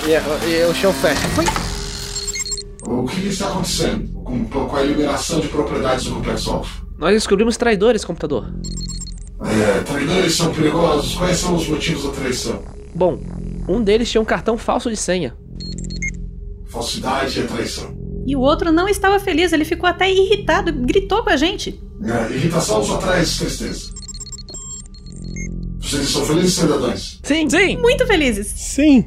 E, 0.07 0.49
e 0.49 0.65
o 0.67 0.75
chão 0.77 0.93
fecha. 0.93 1.29
Foi. 1.31 1.45
O 2.87 3.05
que 3.05 3.27
está 3.27 3.49
acontecendo 3.49 4.09
com, 4.23 4.45
com 4.45 4.77
a 4.77 4.83
liberação 4.83 5.41
de 5.41 5.49
propriedades 5.49 6.05
do 6.05 6.15
Complexo 6.15 6.53
Alpha? 6.53 6.87
Nós 6.97 7.13
descobrimos 7.15 7.57
traidores, 7.57 8.05
computador. 8.05 8.55
É, 9.41 9.81
traidores 9.81 10.37
são 10.37 10.55
perigosos? 10.55 11.17
Quais 11.17 11.39
são 11.39 11.57
os 11.57 11.67
motivos 11.67 12.05
da 12.05 12.11
traição? 12.13 12.63
Bom, 12.95 13.19
um 13.69 13.83
deles 13.83 14.09
tinha 14.09 14.23
um 14.23 14.25
cartão 14.25 14.57
falso 14.57 14.89
de 14.89 14.97
senha. 14.97 15.37
Falsidade 16.67 17.41
é 17.41 17.43
traição. 17.43 18.04
E 18.27 18.35
o 18.35 18.41
outro 18.41 18.73
não 18.73 18.89
estava 18.89 19.19
feliz, 19.21 19.53
ele 19.53 19.65
ficou 19.65 19.89
até 19.89 20.11
irritado, 20.11 20.73
gritou 20.73 21.23
com 21.23 21.31
a 21.31 21.37
gente. 21.37 21.81
É, 22.03 22.35
irritação 22.35 22.83
só 22.83 22.97
traz 22.99 23.37
tristeza. 23.37 23.93
Vocês 25.81 26.09
são 26.09 26.25
felizes, 26.25 26.55
cidadãos? 26.55 27.21
Sim! 27.23 27.49
Sim! 27.51 27.77
Muito 27.77 28.07
felizes. 28.07 28.47
Sim. 28.47 29.05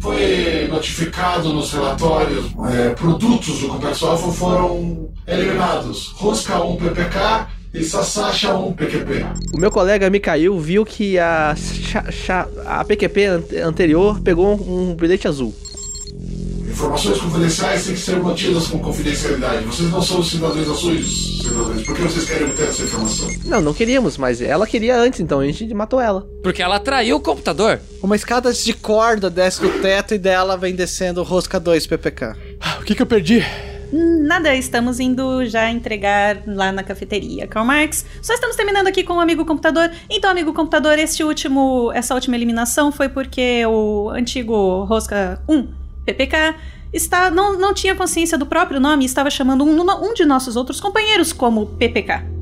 Foi 0.00 0.66
notificado 0.68 1.52
nos 1.52 1.72
relatórios, 1.72 2.46
é, 2.74 2.90
produtos 2.90 3.60
do 3.60 3.68
Complexo 3.68 4.04
Alpha 4.06 4.32
foram 4.32 5.10
eliminados. 5.28 6.08
Rosca 6.16 6.60
1 6.60 6.76
PPK 6.76 7.46
e 7.72 7.84
Sasasha 7.84 8.52
1 8.56 8.72
PQP. 8.72 9.24
O 9.54 9.60
meu 9.60 9.70
colega 9.70 10.10
Mikael 10.10 10.58
viu 10.58 10.84
que 10.84 11.16
a, 11.20 11.54
a 12.66 12.84
PQP 12.84 13.24
ante- 13.26 13.56
anterior 13.58 14.20
pegou 14.20 14.56
um, 14.60 14.90
um 14.90 14.94
bilhete 14.96 15.28
azul. 15.28 15.54
Informações 16.82 17.20
confidenciais 17.20 17.84
têm 17.84 17.94
que 17.94 18.00
ser 18.00 18.16
mantidas 18.16 18.66
com 18.66 18.78
confidencialidade. 18.80 19.64
Vocês 19.66 19.88
não 19.88 20.02
são 20.02 20.20
cidadãos 20.20 20.68
azuis, 20.68 21.38
cidadãos. 21.40 21.82
Por 21.84 21.94
que 21.94 22.02
vocês 22.02 22.28
querem 22.28 22.48
obter 22.48 22.68
essa 22.68 22.82
informação? 22.82 23.28
Não, 23.44 23.60
não 23.60 23.72
queríamos, 23.72 24.18
mas 24.18 24.40
ela 24.40 24.66
queria 24.66 24.98
antes, 24.98 25.20
então 25.20 25.38
a 25.38 25.46
gente 25.46 25.72
matou 25.72 26.00
ela. 26.00 26.26
Porque 26.42 26.60
ela 26.60 26.80
traiu 26.80 27.18
o 27.18 27.20
computador. 27.20 27.78
Uma 28.02 28.16
escada 28.16 28.52
de 28.52 28.72
corda 28.72 29.30
desce 29.30 29.60
do 29.60 29.70
teto 29.80 30.12
e 30.12 30.18
dela 30.18 30.56
vem 30.56 30.74
descendo 30.74 31.20
o 31.20 31.24
Rosca 31.24 31.60
2 31.60 31.86
PPK. 31.86 32.34
O 32.80 32.82
que 32.82 32.96
que 32.96 33.02
eu 33.02 33.06
perdi? 33.06 33.44
Nada, 33.92 34.52
estamos 34.52 34.98
indo 34.98 35.46
já 35.46 35.70
entregar 35.70 36.42
lá 36.46 36.72
na 36.72 36.82
cafeteria. 36.82 37.46
Karl 37.46 37.64
Marx, 37.64 38.04
só 38.20 38.34
estamos 38.34 38.56
terminando 38.56 38.88
aqui 38.88 39.04
com 39.04 39.12
o 39.12 39.20
amigo 39.20 39.44
computador. 39.44 39.88
Então, 40.10 40.28
amigo 40.28 40.52
computador, 40.52 40.98
este 40.98 41.22
último, 41.22 41.92
essa 41.94 42.12
última 42.12 42.34
eliminação 42.34 42.90
foi 42.90 43.08
porque 43.08 43.64
o 43.66 44.08
antigo 44.08 44.82
Rosca 44.84 45.40
1, 45.48 45.81
PPK, 46.04 46.54
está, 46.92 47.30
não, 47.30 47.58
não 47.58 47.72
tinha 47.72 47.94
consciência 47.94 48.36
do 48.36 48.46
próprio 48.46 48.80
nome 48.80 49.04
e 49.04 49.06
estava 49.06 49.30
chamando 49.30 49.64
um, 49.64 49.80
um 49.80 50.14
de 50.14 50.24
nossos 50.24 50.56
outros 50.56 50.80
companheiros 50.80 51.32
como 51.32 51.66
PPK. 51.66 52.32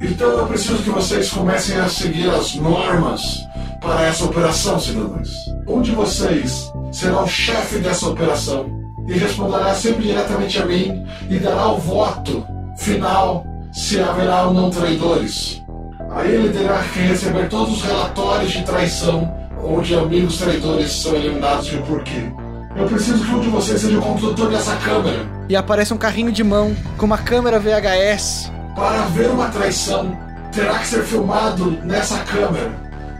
Então 0.00 0.30
eu 0.30 0.46
preciso 0.46 0.82
que 0.82 0.90
vocês 0.90 1.30
comecem 1.30 1.78
a 1.78 1.88
seguir 1.88 2.28
as 2.30 2.54
normas 2.56 3.40
para 3.80 4.02
essa 4.04 4.24
operação, 4.24 4.78
cidadãos. 4.78 5.30
Um 5.66 5.80
de 5.80 5.92
vocês 5.92 6.72
será 6.92 7.22
o 7.22 7.26
chefe 7.26 7.78
dessa 7.78 8.08
operação 8.08 8.66
e 9.08 9.12
responderá 9.14 9.74
sempre 9.74 10.02
diretamente 10.02 10.60
a 10.60 10.66
mim 10.66 11.04
e 11.30 11.38
dará 11.38 11.68
o 11.68 11.78
voto 11.78 12.46
final 12.76 13.44
se 13.72 14.00
haverá 14.00 14.46
ou 14.46 14.54
não 14.54 14.70
traidores. 14.70 15.61
Aí 16.14 16.34
ele 16.34 16.50
terá 16.50 16.82
que 16.82 17.00
receber 17.00 17.48
todos 17.48 17.78
os 17.78 17.82
relatórios 17.82 18.52
de 18.52 18.62
traição 18.62 19.42
onde 19.64 19.94
amigos 19.94 20.38
traidores 20.38 20.92
são 20.92 21.14
eliminados 21.14 21.72
e 21.72 21.76
o 21.76 21.82
porquê. 21.82 22.30
Eu 22.76 22.86
preciso 22.86 23.24
que 23.24 23.30
um 23.34 23.40
de 23.40 23.48
vocês 23.48 23.80
seja 23.80 23.98
o 23.98 24.02
condutor 24.02 24.50
dessa 24.50 24.74
câmera. 24.76 25.26
E 25.48 25.56
aparece 25.56 25.94
um 25.94 25.98
carrinho 25.98 26.32
de 26.32 26.42
mão 26.42 26.74
com 26.96 27.06
uma 27.06 27.18
câmera 27.18 27.60
VHS. 27.60 28.50
Para 28.74 29.04
haver 29.04 29.30
uma 29.30 29.48
traição, 29.48 30.16
terá 30.50 30.78
que 30.78 30.86
ser 30.86 31.02
filmado 31.04 31.70
nessa 31.82 32.18
câmera. 32.20 32.70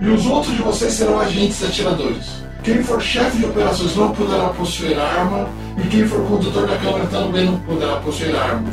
E 0.01 0.09
os 0.09 0.27
outros 0.27 0.55
de 0.57 0.63
vocês 0.63 0.93
serão 0.93 1.21
agentes 1.21 1.63
atiradores. 1.63 2.43
Quem 2.63 2.83
for 2.83 3.01
chefe 3.01 3.39
de 3.39 3.45
operações 3.45 3.95
não 3.97 4.13
poderá 4.13 4.49
possuir 4.51 4.99
arma, 4.99 5.49
e 5.77 5.87
quem 5.89 6.07
for 6.07 6.27
condutor 6.27 6.67
da 6.67 6.77
câmera 6.77 7.07
também 7.07 7.47
não 7.47 7.59
poderá 7.61 7.97
possuir 7.97 8.35
arma. 8.35 8.69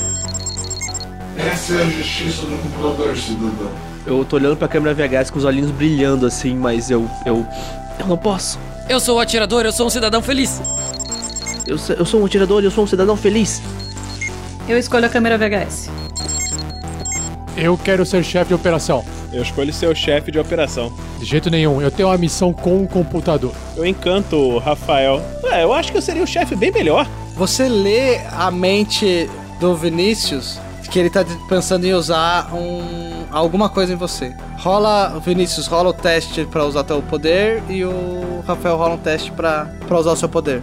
Essa 1.37 1.73
é 1.73 1.81
a 1.83 1.89
justiça 1.89 2.41
do 2.43 2.57
computador, 2.61 3.17
cidadão. 3.17 3.88
Eu 4.05 4.23
tô 4.25 4.37
olhando 4.37 4.55
pra 4.57 4.67
câmera 4.67 4.93
VHS 4.93 5.29
com 5.29 5.37
os 5.37 5.45
olhinhos 5.45 5.71
brilhando 5.71 6.25
assim, 6.25 6.55
mas 6.55 6.89
eu. 6.89 7.09
Eu. 7.25 7.45
Eu 7.99 8.07
não 8.07 8.17
posso. 8.17 8.57
Eu 8.87 8.99
sou 8.99 9.17
o 9.17 9.19
atirador, 9.19 9.65
eu 9.65 9.71
sou 9.71 9.87
um 9.87 9.89
cidadão 9.89 10.21
feliz. 10.21 10.61
Eu, 11.67 11.77
sou- 11.77 11.95
eu 11.95 12.05
sou 12.05 12.21
um 12.21 12.25
atirador 12.25 12.63
eu 12.63 12.71
sou 12.71 12.83
um 12.83 12.87
cidadão 12.87 13.15
feliz. 13.15 13.61
Eu 14.67 14.77
escolho 14.77 15.05
a 15.05 15.09
câmera 15.09 15.37
VHS. 15.37 15.89
Eu 17.57 17.77
quero 17.77 18.05
ser 18.05 18.23
chefe 18.23 18.49
de 18.49 18.53
operação. 18.53 19.03
Eu 19.31 19.43
escolho 19.43 19.71
ser 19.73 19.87
o 19.87 19.95
chefe 19.95 20.31
de 20.31 20.39
operação. 20.39 20.91
De 21.19 21.25
jeito 21.25 21.49
nenhum, 21.51 21.81
eu 21.81 21.91
tenho 21.91 22.07
uma 22.09 22.17
missão 22.17 22.51
com 22.53 22.81
o 22.83 22.87
computador. 22.87 23.51
Eu 23.75 23.85
encanto 23.85 24.35
o 24.35 24.57
Rafael. 24.57 25.21
Ué, 25.43 25.63
eu 25.63 25.73
acho 25.73 25.91
que 25.91 25.97
eu 25.97 26.01
seria 26.01 26.23
um 26.23 26.27
chefe 26.27 26.55
bem 26.55 26.71
melhor. 26.71 27.07
Você 27.35 27.67
lê 27.67 28.17
a 28.31 28.49
mente 28.49 29.29
do 29.59 29.75
Vinícius 29.75 30.57
que 30.89 30.97
ele 30.97 31.09
tá 31.11 31.23
pensando 31.47 31.85
em 31.85 31.93
usar 31.93 32.51
um, 32.55 33.08
alguma 33.31 33.69
coisa 33.69 33.93
em 33.93 33.95
você. 33.95 34.35
Rola, 34.57 35.19
Vinícius, 35.23 35.67
rola 35.67 35.89
o 35.89 35.93
teste 35.93 36.45
pra 36.45 36.65
usar 36.65 36.83
teu 36.83 37.01
poder 37.01 37.63
e 37.69 37.83
o 37.83 38.43
Rafael 38.45 38.77
rola 38.77 38.95
um 38.95 38.97
teste 38.97 39.31
pra, 39.31 39.65
pra 39.87 39.99
usar 39.99 40.11
o 40.11 40.15
seu 40.15 40.29
poder. 40.29 40.61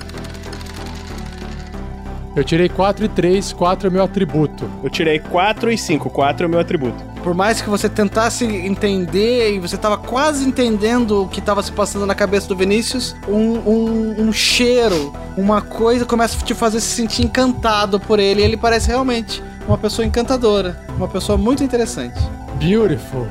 Eu 2.37 2.45
tirei 2.45 2.69
4 2.69 3.07
e 3.07 3.09
3, 3.09 3.55
4 3.55 3.87
é 3.87 3.91
meu 3.91 4.05
atributo. 4.05 4.69
Eu 4.85 4.91
tirei 4.91 5.19
4 5.19 5.73
e 5.73 5.79
5. 5.79 6.11
4 6.11 6.45
é 6.45 6.47
o 6.47 6.51
meu 6.51 6.61
atributo. 6.61 7.03
Por 7.23 7.33
mais 7.33 7.63
que 7.63 7.71
você 7.71 7.89
tentasse 7.89 8.45
entender 8.45 9.55
e 9.55 9.59
você 9.59 9.79
tava 9.79 9.97
quase 9.97 10.47
entendendo 10.47 11.23
o 11.23 11.29
que 11.29 11.41
tava 11.41 11.63
se 11.63 11.73
passando 11.73 12.05
na 12.05 12.15
cabeça 12.15 12.47
do 12.47 12.55
Vinícius, 12.55 13.17
um, 13.27 13.59
um, 13.59 14.29
um 14.29 14.33
cheiro, 14.35 15.15
uma 15.35 15.63
coisa 15.63 16.05
começa 16.05 16.39
a 16.39 16.45
te 16.45 16.53
fazer 16.53 16.81
se 16.81 16.89
sentir 16.89 17.25
encantado 17.25 17.99
por 17.99 18.21
ele. 18.21 18.43
E 18.43 18.45
ele 18.45 18.59
parece 18.59 18.89
realmente 18.89 19.43
uma 19.67 19.79
pessoa 19.79 20.05
encantadora, 20.05 20.79
uma 20.95 21.09
pessoa 21.09 21.39
muito 21.39 21.65
interessante. 21.65 22.21
Beautiful. 22.59 23.27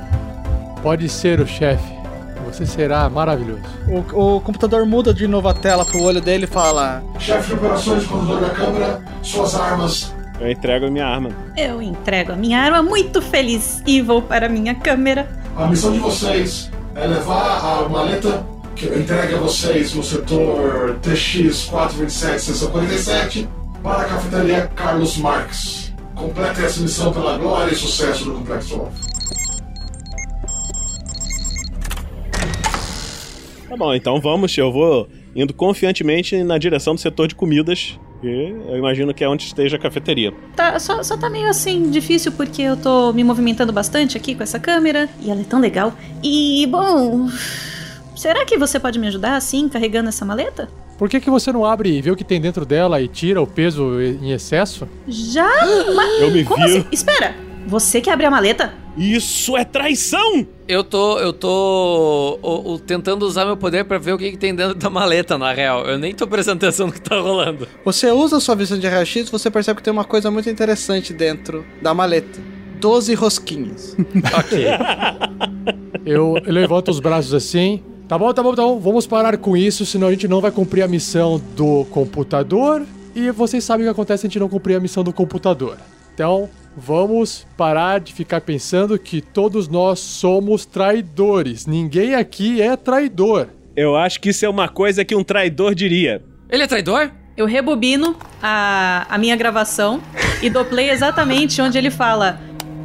Pode 0.82 1.10
ser 1.10 1.40
o 1.40 1.48
chefe. 1.48 1.96
Você 2.46 2.66
será 2.66 3.10
maravilhoso. 3.10 3.64
O, 3.88 4.36
o 4.36 4.42
computador 4.42 4.86
muda 4.86 5.14
de 5.14 5.28
novo 5.28 5.48
a 5.48 5.54
tela 5.54 5.84
pro 5.84 6.02
olho 6.04 6.22
dele 6.22 6.46
e 6.46 6.48
fala: 6.48 7.04
Chefe 7.20 7.48
de 7.50 7.54
operações, 7.56 8.06
condutor 8.06 8.42
da 8.42 8.50
câmera, 8.52 9.02
suas 9.24 9.56
armas. 9.56 10.14
Eu 10.40 10.52
entrego 10.52 10.86
a 10.86 10.92
minha 10.92 11.08
arma. 11.08 11.30
Eu 11.58 11.82
entrego 11.82 12.34
a 12.34 12.36
minha 12.36 12.60
arma 12.60 12.84
muito 12.84 13.22
feliz 13.22 13.82
e 13.86 14.02
vou 14.02 14.22
para 14.22 14.46
a 14.46 14.50
minha 14.50 14.76
câmera. 14.76 15.28
A 15.56 15.66
missão 15.68 15.92
de 15.92 16.00
vocês 16.00 16.70
é 16.94 17.08
levar 17.08 17.84
a 17.86 17.90
maleta 17.90 18.46
que 18.76 18.86
eu 18.86 19.00
entregue 19.00 19.36
a 19.36 19.38
vocês 19.38 19.94
no 19.94 20.04
setor 20.04 21.00
TX427, 21.02 22.40
seção 22.40 22.70
47, 22.72 23.48
para 23.82 24.02
a 24.02 24.06
cafeteria 24.06 24.70
Carlos 24.76 25.18
Marx. 25.18 25.94
Complete 26.14 26.64
essa 26.64 26.82
missão 26.82 27.12
pela 27.12 27.38
glória 27.38 27.72
e 27.72 27.76
sucesso 27.76 28.26
do 28.26 28.34
Complexo 28.34 28.76
Alpha. 28.76 29.15
Tá 33.76 33.80
bom, 33.80 33.94
então 33.94 34.22
vamos. 34.22 34.58
Eu 34.58 34.72
vou 34.72 35.10
indo 35.36 35.54
confiantemente 35.54 36.42
na 36.44 36.58
direção 36.58 36.96
do 36.96 37.02
setor 37.02 37.28
de 37.28 37.36
comidas. 37.36 38.00
E 38.24 38.56
eu 38.70 38.78
imagino 38.78 39.14
que 39.14 39.22
é 39.22 39.28
onde 39.28 39.44
esteja 39.44 39.76
a 39.76 39.80
cafeteria. 39.80 40.34
Tá, 40.56 40.80
só, 40.80 41.04
só 41.04 41.18
tá 41.18 41.30
meio 41.30 41.50
assim 41.50 41.92
difícil 41.92 42.32
porque 42.32 42.62
eu 42.62 42.78
tô 42.78 43.12
me 43.12 43.22
movimentando 43.22 43.74
bastante 43.74 44.16
aqui 44.16 44.34
com 44.34 44.42
essa 44.42 44.58
câmera 44.58 45.10
e 45.22 45.30
ela 45.30 45.42
é 45.42 45.44
tão 45.44 45.60
legal. 45.60 45.94
E, 46.24 46.66
bom. 46.68 47.28
Será 48.16 48.46
que 48.46 48.58
você 48.58 48.80
pode 48.80 48.98
me 48.98 49.08
ajudar 49.08 49.36
assim, 49.36 49.68
carregando 49.68 50.08
essa 50.08 50.24
maleta? 50.24 50.70
Por 50.98 51.10
que, 51.10 51.20
que 51.20 51.30
você 51.30 51.52
não 51.52 51.66
abre 51.66 51.98
e 51.98 52.02
vê 52.02 52.10
o 52.12 52.16
que 52.16 52.24
tem 52.24 52.40
dentro 52.40 52.66
dela 52.66 53.02
e 53.02 53.10
tira 53.10 53.42
o 53.42 53.46
peso 53.46 54.02
em 54.02 54.32
excesso? 54.32 54.88
Já? 55.06 55.52
Mas 55.94 56.22
Eu 56.24 56.32
me 56.32 56.46
como 56.46 56.66
viro. 56.66 56.80
assim? 56.80 56.88
Espera! 56.94 57.36
Você 57.68 58.00
que 58.00 58.10
abre 58.10 58.26
a 58.26 58.32
maleta? 58.32 58.74
Isso 58.98 59.58
é 59.58 59.66
traição! 59.66 60.46
Eu 60.68 60.84
tô, 60.84 61.20
eu 61.20 61.34
tô 61.34 62.40
o- 62.42 62.74
o- 62.74 62.80
tentando 62.80 63.26
usar 63.26 63.46
meu 63.46 63.58
poder 63.58 63.84
pra 63.86 63.98
ver 63.98 64.14
o 64.14 64.18
que, 64.18 64.32
que 64.32 64.38
tem 64.38 64.54
dentro 64.56 64.76
da 64.76 64.90
maleta, 64.90 65.38
na 65.38 65.52
real. 65.52 65.84
Eu 65.86 65.98
nem 65.98 66.14
tô 66.14 66.26
prestando 66.28 66.58
atenção 66.64 66.88
no 66.88 66.94
que 66.94 67.02
tá 67.02 67.20
rolando. 67.20 67.68
Você 67.84 68.10
usa 68.12 68.38
a 68.38 68.40
sua 68.40 68.56
visão 68.56 68.78
de 68.80 68.88
raio-x 68.88 69.30
você 69.30 69.50
percebe 69.52 69.78
que 69.78 69.84
tem 69.84 69.92
uma 69.94 70.06
coisa 70.06 70.30
muito 70.32 70.50
interessante 70.50 71.12
dentro 71.14 71.66
da 71.82 71.94
maleta: 71.94 72.40
12 72.80 73.14
rosquinhas. 73.16 73.96
Ok. 74.38 74.66
Eu 76.06 76.36
levanto 76.46 76.90
os 76.92 77.00
braços 77.00 77.34
assim. 77.34 77.82
Tá 78.08 78.18
bom, 78.18 78.32
tá 78.32 78.44
bom, 78.44 78.54
tá 78.54 78.62
bom. 78.62 78.80
Vamos 78.80 79.08
parar 79.08 79.36
com 79.38 79.58
isso, 79.58 79.86
senão 79.86 80.08
a 80.08 80.12
gente 80.12 80.28
não 80.28 80.40
vai 80.40 80.52
cumprir 80.52 80.84
a 80.84 80.88
missão 80.88 81.42
do 81.56 81.84
computador. 81.86 82.84
E 83.16 83.32
vocês 83.32 83.64
sabem 83.64 83.86
o 83.86 83.88
que 83.88 83.92
acontece 83.92 84.22
se 84.22 84.28
a 84.28 84.30
gente 84.30 84.40
não 84.40 84.48
cumprir 84.50 84.76
a 84.76 84.80
missão 84.80 85.04
do 85.04 85.12
computador. 85.12 85.78
Então, 86.14 86.48
vamos 86.76 87.48
parar 87.58 88.00
de 88.00 88.14
ficar 88.14 88.42
pensando 88.42 88.98
que 89.00 89.22
todos 89.22 89.68
nós 89.68 90.00
somos 90.00 90.66
traidores. 90.66 91.66
Ninguém 91.66 92.16
aqui 92.16 92.62
é 92.62 92.76
traidor. 92.76 93.48
Eu 93.76 93.96
acho 93.96 94.20
que 94.20 94.30
isso 94.30 94.46
é 94.46 94.50
uma 94.50 94.68
coisa 94.68 95.04
que 95.04 95.16
um 95.16 95.24
traidor 95.24 95.76
diria. 95.76 96.24
Ele 96.50 96.64
é 96.64 96.68
traidor? 96.68 97.12
Eu 97.36 97.46
rebobino 97.46 98.16
a, 98.42 99.06
a 99.10 99.18
minha 99.18 99.36
gravação 99.36 100.02
e 100.42 100.50
dou 100.50 100.64
play 100.64 100.90
exatamente 100.90 101.62
onde 101.62 101.78
ele 101.78 101.92
fala. 101.92 102.40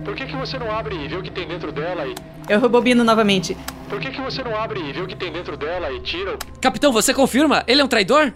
Por 0.05 0.15
que, 0.17 0.27
que 0.27 0.35
você 0.35 0.59
não 0.59 0.71
abre 0.71 0.97
e 0.97 1.07
vê 1.07 1.17
o 1.17 1.23
que 1.23 1.31
tem 1.31 1.47
dentro 1.47 1.71
dela 1.71 2.07
e. 2.07 2.15
Eu 2.49 2.61
rebobino 2.61 3.05
novamente. 3.05 3.57
Por 3.89 4.01
que, 4.01 4.11
que 4.11 4.21
você 4.21 4.43
não 4.43 4.57
abre 4.57 4.81
e 4.81 4.93
vê 4.93 5.01
o 5.01 5.07
que 5.07 5.15
tem 5.15 5.31
dentro 5.31 5.57
dela 5.57 5.93
e 5.93 6.01
tira 6.01 6.35
o. 6.35 6.39
Capitão, 6.61 6.91
você 6.91 7.15
confirma? 7.15 7.63
Ele 7.67 7.81
é 7.81 7.85
um 7.85 7.89
traidor? 7.89 8.33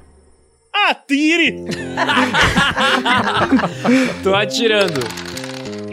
Atire! 0.88 1.64
Tô 4.22 4.34
atirando. 4.34 5.00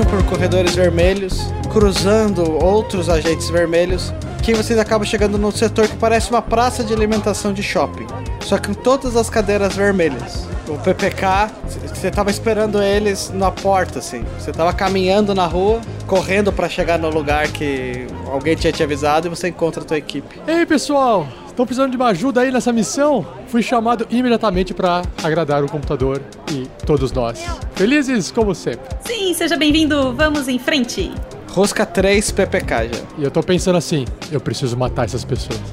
por 0.00 0.24
corredores 0.24 0.74
vermelhos, 0.74 1.52
cruzando 1.70 2.58
outros 2.64 3.10
agentes 3.10 3.50
vermelhos, 3.50 4.12
que 4.42 4.54
vocês 4.54 4.78
acabam 4.78 5.06
chegando 5.06 5.36
num 5.36 5.50
setor 5.50 5.86
que 5.86 5.96
parece 5.96 6.30
uma 6.30 6.40
praça 6.40 6.82
de 6.82 6.94
alimentação 6.94 7.52
de 7.52 7.62
shopping. 7.62 8.06
Só 8.40 8.56
que 8.56 8.68
com 8.68 8.74
todas 8.74 9.16
as 9.16 9.28
cadeiras 9.28 9.76
vermelhas. 9.76 10.46
O 10.66 10.78
PPK, 10.78 11.50
você 11.94 12.10
tava 12.10 12.30
esperando 12.30 12.82
eles 12.82 13.30
na 13.34 13.50
porta, 13.50 13.98
assim. 13.98 14.24
Você 14.38 14.50
tava 14.50 14.72
caminhando 14.72 15.34
na 15.34 15.46
rua, 15.46 15.80
correndo 16.06 16.52
pra 16.52 16.68
chegar 16.68 16.98
no 16.98 17.10
lugar 17.10 17.48
que 17.48 18.06
alguém 18.32 18.56
tinha 18.56 18.72
te 18.72 18.82
avisado 18.82 19.26
e 19.26 19.30
você 19.30 19.48
encontra 19.48 19.82
a 19.82 19.86
tua 19.86 19.98
equipe. 19.98 20.40
Ei, 20.46 20.64
pessoal! 20.64 21.26
Estão 21.52 21.66
precisando 21.66 21.90
de 21.90 21.96
uma 21.98 22.06
ajuda 22.06 22.40
aí 22.40 22.50
nessa 22.50 22.72
missão? 22.72 23.26
Fui 23.46 23.62
chamado 23.62 24.06
imediatamente 24.10 24.72
para 24.72 25.02
agradar 25.22 25.62
o 25.62 25.68
computador 25.68 26.22
e 26.50 26.66
todos 26.86 27.12
nós. 27.12 27.44
Felizes 27.74 28.30
como 28.30 28.54
sempre. 28.54 28.88
Sim, 29.04 29.34
seja 29.34 29.54
bem-vindo. 29.54 30.14
Vamos 30.14 30.48
em 30.48 30.58
frente. 30.58 31.12
Rosca 31.50 31.84
3 31.84 32.32
PPK 32.32 32.88
já. 32.88 33.02
E 33.18 33.24
eu 33.24 33.30
tô 33.30 33.42
pensando 33.42 33.76
assim, 33.76 34.06
eu 34.30 34.40
preciso 34.40 34.78
matar 34.78 35.04
essas 35.04 35.26
pessoas. 35.26 35.60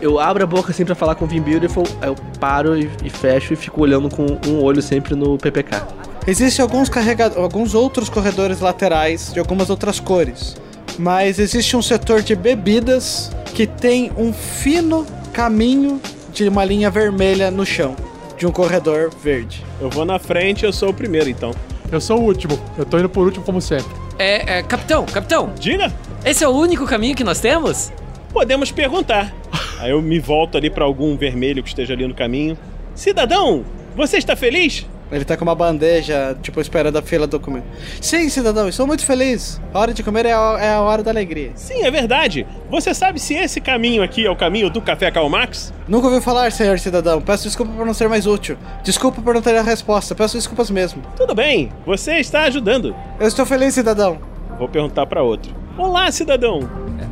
Eu 0.00 0.18
abro 0.18 0.42
a 0.44 0.46
boca 0.46 0.72
assim 0.72 0.84
pra 0.84 0.94
falar 0.94 1.14
com 1.14 1.24
o 1.24 1.28
Vim 1.28 1.40
Beautiful, 1.40 1.84
aí 2.00 2.08
eu 2.08 2.14
paro 2.40 2.76
e, 2.76 2.90
e 3.04 3.10
fecho 3.10 3.52
e 3.52 3.56
fico 3.56 3.82
olhando 3.82 4.08
com 4.08 4.26
um 4.48 4.62
olho 4.62 4.80
sempre 4.80 5.14
no 5.14 5.36
PPK. 5.36 5.82
Existem 6.26 6.62
alguns, 6.62 6.88
alguns 7.36 7.74
outros 7.74 8.08
corredores 8.08 8.60
laterais 8.60 9.32
de 9.32 9.40
algumas 9.40 9.70
outras 9.70 9.98
cores. 9.98 10.56
Mas 10.98 11.38
existe 11.38 11.76
um 11.76 11.82
setor 11.82 12.22
de 12.22 12.36
bebidas 12.36 13.32
que 13.54 13.66
tem 13.66 14.12
um 14.16 14.32
fino 14.32 15.06
caminho 15.32 16.00
de 16.32 16.48
uma 16.48 16.64
linha 16.64 16.90
vermelha 16.90 17.50
no 17.50 17.66
chão. 17.66 17.96
De 18.38 18.46
um 18.46 18.52
corredor 18.52 19.10
verde. 19.22 19.64
Eu 19.80 19.90
vou 19.90 20.04
na 20.04 20.18
frente, 20.18 20.64
eu 20.64 20.72
sou 20.72 20.90
o 20.90 20.94
primeiro, 20.94 21.28
então. 21.28 21.52
Eu 21.90 22.00
sou 22.00 22.20
o 22.20 22.22
último, 22.22 22.58
eu 22.78 22.86
tô 22.86 22.98
indo 22.98 23.08
por 23.08 23.24
último 23.24 23.44
como 23.44 23.60
sempre. 23.60 23.92
É, 24.18 24.58
é, 24.58 24.62
capitão, 24.62 25.04
capitão, 25.04 25.52
Diga! 25.58 25.92
esse 26.24 26.44
é 26.44 26.48
o 26.48 26.52
único 26.52 26.86
caminho 26.86 27.14
que 27.14 27.24
nós 27.24 27.40
temos? 27.40 27.92
Podemos 28.32 28.70
perguntar. 28.70 29.34
Aí 29.78 29.90
eu 29.90 30.00
me 30.00 30.18
volto 30.18 30.56
ali 30.56 30.70
pra 30.70 30.84
algum 30.84 31.16
vermelho 31.16 31.62
que 31.62 31.68
esteja 31.68 31.92
ali 31.92 32.06
no 32.06 32.14
caminho. 32.14 32.56
Cidadão, 32.94 33.64
você 33.96 34.16
está 34.16 34.36
feliz? 34.36 34.86
Ele 35.12 35.24
tá 35.26 35.36
com 35.36 35.44
uma 35.44 35.54
bandeja, 35.54 36.34
tipo, 36.40 36.58
esperando 36.60 36.96
a 36.96 37.02
fila 37.02 37.26
do 37.26 37.38
documento. 37.38 37.66
Sim, 38.00 38.28
cidadão, 38.30 38.66
estou 38.66 38.86
muito 38.86 39.04
feliz. 39.04 39.60
A 39.74 39.78
hora 39.78 39.92
de 39.92 40.02
comer 40.02 40.24
é 40.24 40.32
a, 40.32 40.58
é 40.58 40.72
a 40.72 40.80
hora 40.80 41.02
da 41.02 41.10
alegria. 41.10 41.52
Sim, 41.54 41.84
é 41.84 41.90
verdade. 41.90 42.46
Você 42.70 42.94
sabe 42.94 43.20
se 43.20 43.34
esse 43.34 43.60
caminho 43.60 44.02
aqui 44.02 44.24
é 44.24 44.30
o 44.30 44.36
caminho 44.36 44.70
do 44.70 44.80
Café 44.80 45.10
Karl 45.10 45.28
Marx? 45.28 45.72
Nunca 45.86 46.08
ouvi 46.08 46.22
falar, 46.22 46.50
senhor 46.50 46.78
cidadão. 46.78 47.20
Peço 47.20 47.44
desculpa 47.44 47.72
por 47.72 47.84
não 47.84 47.92
ser 47.92 48.08
mais 48.08 48.26
útil. 48.26 48.56
Desculpa 48.82 49.20
por 49.20 49.34
não 49.34 49.42
ter 49.42 49.54
a 49.56 49.62
resposta. 49.62 50.14
Peço 50.14 50.38
desculpas 50.38 50.70
mesmo. 50.70 51.02
Tudo 51.14 51.34
bem, 51.34 51.70
você 51.84 52.14
está 52.14 52.44
ajudando. 52.44 52.96
Eu 53.20 53.28
estou 53.28 53.44
feliz, 53.44 53.74
cidadão. 53.74 54.18
Vou 54.58 54.68
perguntar 54.68 55.04
para 55.06 55.22
outro. 55.22 55.54
Olá, 55.76 56.10
cidadão. 56.10 56.60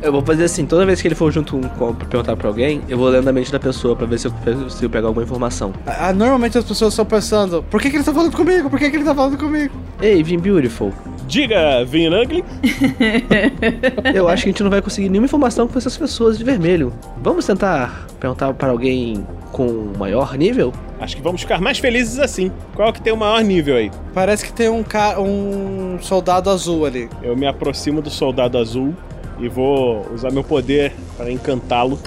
Eu 0.01 0.11
vou 0.11 0.21
fazer 0.23 0.45
assim, 0.45 0.65
toda 0.65 0.85
vez 0.85 1.01
que 1.01 1.07
ele 1.07 1.15
for 1.15 1.31
junto 1.31 1.57
com, 1.77 1.93
pra 1.93 2.07
perguntar 2.07 2.35
pra 2.35 2.47
alguém, 2.47 2.81
eu 2.89 2.97
vou 2.97 3.07
lendo 3.09 3.27
a 3.27 3.31
mente 3.31 3.51
da 3.51 3.59
pessoa 3.59 3.95
pra 3.95 4.07
ver 4.07 4.17
se 4.17 4.27
eu, 4.27 4.69
se 4.69 4.83
eu 4.83 4.89
pego 4.89 5.07
alguma 5.07 5.23
informação. 5.23 5.71
Ah, 5.85 6.11
normalmente 6.11 6.57
as 6.57 6.65
pessoas 6.65 6.93
estão 6.93 7.05
pensando: 7.05 7.63
por 7.69 7.79
que, 7.79 7.89
que 7.89 7.97
ele 7.97 8.03
tá 8.03 8.13
falando 8.13 8.35
comigo? 8.35 8.69
Por 8.69 8.79
que, 8.79 8.89
que 8.89 8.95
ele 8.95 9.05
tá 9.05 9.13
falando 9.13 9.37
comigo? 9.37 9.73
Ei, 10.01 10.23
Vim 10.23 10.39
Beautiful, 10.39 10.91
Diga, 11.27 11.85
Vin 11.85 12.09
Langley. 12.09 12.43
eu 14.13 14.27
acho 14.27 14.43
que 14.43 14.49
a 14.49 14.51
gente 14.51 14.63
não 14.63 14.71
vai 14.71 14.81
conseguir 14.81 15.07
nenhuma 15.07 15.25
informação 15.25 15.67
com 15.67 15.77
essas 15.77 15.95
pessoas 15.95 16.37
de 16.37 16.43
vermelho. 16.43 16.91
Vamos 17.21 17.45
tentar 17.45 18.07
perguntar 18.19 18.53
para 18.55 18.71
alguém 18.71 19.25
com 19.51 19.93
maior 19.99 20.35
nível? 20.37 20.73
Acho 20.99 21.15
que 21.15 21.21
vamos 21.21 21.41
ficar 21.41 21.61
mais 21.61 21.77
felizes 21.79 22.19
assim. 22.19 22.51
Qual 22.75 22.91
que 22.91 23.01
tem 23.01 23.13
o 23.13 23.17
maior 23.17 23.43
nível 23.43 23.75
aí? 23.75 23.91
Parece 24.13 24.45
que 24.45 24.53
tem 24.53 24.69
um, 24.69 24.83
ca... 24.83 25.19
um 25.19 25.97
soldado 26.01 26.49
azul 26.49 26.85
ali. 26.85 27.09
Eu 27.21 27.35
me 27.35 27.45
aproximo 27.45 28.01
do 28.01 28.09
soldado 28.09 28.57
azul 28.57 28.93
e 29.41 29.49
vou 29.49 30.07
usar 30.13 30.31
meu 30.31 30.43
poder 30.43 30.93
para 31.17 31.31
encantá-lo. 31.31 31.99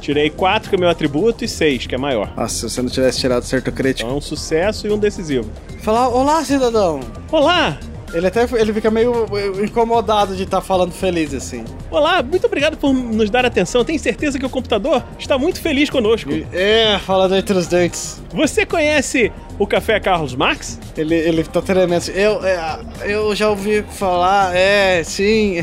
Tirei 0.00 0.28
4, 0.28 0.68
que 0.68 0.76
é 0.76 0.78
meu 0.78 0.90
atributo, 0.90 1.44
e 1.44 1.48
6, 1.48 1.86
que 1.86 1.94
é 1.94 1.98
maior. 1.98 2.30
Nossa, 2.36 2.68
se 2.68 2.74
você 2.74 2.82
não 2.82 2.90
tivesse 2.90 3.20
tirado 3.20 3.42
certo 3.44 3.72
crítico. 3.72 4.06
Então 4.06 4.14
é 4.14 4.18
um 4.18 4.20
sucesso 4.20 4.86
e 4.86 4.90
um 4.90 4.98
decisivo. 4.98 5.50
Falar: 5.80 6.08
Olá, 6.08 6.44
cidadão. 6.44 7.00
Olá! 7.32 7.78
Ele 8.14 8.28
até 8.28 8.46
ele 8.52 8.72
fica 8.72 8.90
meio 8.92 9.26
incomodado 9.62 10.36
de 10.36 10.44
estar 10.44 10.60
falando 10.60 10.92
feliz 10.92 11.34
assim. 11.34 11.64
Olá, 11.90 12.22
muito 12.22 12.46
obrigado 12.46 12.76
por 12.76 12.94
nos 12.94 13.28
dar 13.28 13.44
atenção. 13.44 13.84
Tenho 13.84 13.98
certeza 13.98 14.38
que 14.38 14.46
o 14.46 14.50
computador 14.50 15.02
está 15.18 15.36
muito 15.36 15.60
feliz 15.60 15.90
conosco. 15.90 16.30
É, 16.52 16.96
falando 17.00 17.34
entre 17.34 17.58
os 17.58 17.66
dentes. 17.66 18.22
Você 18.32 18.64
conhece 18.64 19.32
o 19.58 19.66
Café 19.66 19.98
Carlos 19.98 20.34
Marx? 20.34 20.78
Ele, 20.96 21.14
ele 21.14 21.42
tá 21.42 21.60
tremendo. 21.60 22.08
Eu, 22.10 22.44
é, 22.44 22.78
eu 23.04 23.34
já 23.34 23.50
ouvi 23.50 23.84
falar, 23.90 24.54
é, 24.56 25.02
sim. 25.02 25.56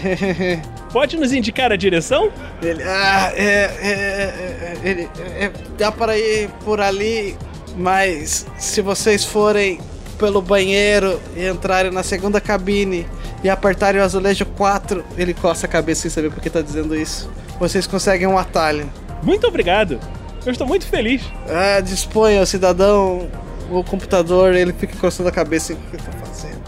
Pode 0.91 1.15
nos 1.15 1.31
indicar 1.31 1.71
a 1.71 1.77
direção? 1.77 2.29
Ele, 2.61 2.83
ah, 2.83 3.31
é, 3.33 3.43
é, 3.43 3.89
é, 3.89 4.77
ele, 4.83 5.09
é, 5.39 5.51
dá 5.77 5.89
para 5.89 6.17
ir 6.17 6.49
por 6.65 6.81
ali, 6.81 7.37
mas 7.77 8.45
se 8.57 8.81
vocês 8.81 9.23
forem 9.23 9.79
pelo 10.21 10.39
banheiro 10.39 11.19
e 11.35 11.47
entrarem 11.47 11.91
na 11.91 12.03
segunda 12.03 12.39
cabine 12.39 13.07
e 13.43 13.49
apertarem 13.49 13.99
o 13.99 14.03
azulejo 14.03 14.45
4, 14.45 15.03
ele 15.17 15.33
coça 15.33 15.65
a 15.65 15.69
cabeça 15.69 16.03
sem 16.03 16.11
saber 16.11 16.29
por 16.29 16.39
que 16.39 16.47
tá 16.47 16.61
dizendo 16.61 16.95
isso. 16.95 17.27
Vocês 17.59 17.87
conseguem 17.87 18.27
um 18.27 18.37
atalho. 18.37 18.87
Muito 19.23 19.47
obrigado. 19.47 19.99
Eu 20.45 20.51
estou 20.51 20.67
muito 20.67 20.85
feliz. 20.85 21.23
Ah, 21.49 21.79
disponha, 21.81 22.45
cidadão. 22.45 23.27
O 23.71 23.83
computador, 23.83 24.53
ele 24.53 24.73
fica 24.73 24.95
coçando 24.97 25.29
a 25.29 25.31
cabeça. 25.31 25.73
O 25.73 25.75
que 25.75 25.95
ele 25.95 26.03
tá 26.03 26.11
fazendo? 26.23 26.61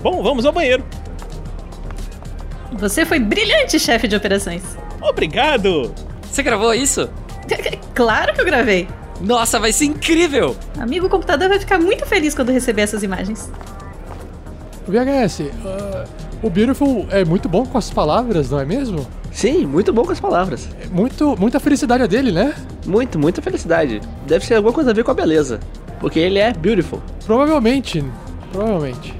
Bom, 0.00 0.22
vamos 0.22 0.46
ao 0.46 0.52
banheiro. 0.52 0.84
Você 2.74 3.04
foi 3.04 3.18
brilhante, 3.18 3.80
chefe 3.80 4.06
de 4.06 4.14
operações. 4.14 4.62
Obrigado! 5.00 5.92
Você 6.30 6.42
gravou 6.42 6.72
isso? 6.72 7.10
Claro 7.94 8.32
que 8.32 8.40
eu 8.40 8.44
gravei. 8.44 8.88
Nossa, 9.22 9.58
vai 9.60 9.72
ser 9.72 9.84
incrível! 9.86 10.56
Amigo 10.78 11.08
computador 11.08 11.48
vai 11.48 11.58
ficar 11.60 11.78
muito 11.78 12.04
feliz 12.06 12.34
quando 12.34 12.50
receber 12.50 12.82
essas 12.82 13.02
imagens. 13.02 13.50
VHS, 14.88 15.42
ah, 15.64 16.04
o 16.42 16.50
Beautiful 16.50 17.06
é 17.10 17.24
muito 17.24 17.48
bom 17.48 17.64
com 17.64 17.78
as 17.78 17.88
palavras, 17.88 18.50
não 18.50 18.58
é 18.58 18.64
mesmo? 18.64 19.06
Sim, 19.30 19.64
muito 19.64 19.92
bom 19.92 20.04
com 20.04 20.12
as 20.12 20.18
palavras. 20.20 20.68
É 20.82 20.86
muito, 20.88 21.36
muita 21.38 21.60
felicidade 21.60 22.02
a 22.02 22.06
dele, 22.06 22.32
né? 22.32 22.52
Muito, 22.84 23.18
muita 23.18 23.40
felicidade. 23.40 24.00
Deve 24.26 24.44
ser 24.44 24.56
alguma 24.56 24.74
coisa 24.74 24.90
a 24.90 24.92
ver 24.92 25.04
com 25.04 25.12
a 25.12 25.14
beleza. 25.14 25.60
Porque 26.00 26.18
ele 26.18 26.38
é 26.40 26.52
beautiful. 26.52 27.00
Provavelmente, 27.24 28.04
provavelmente. 28.50 29.14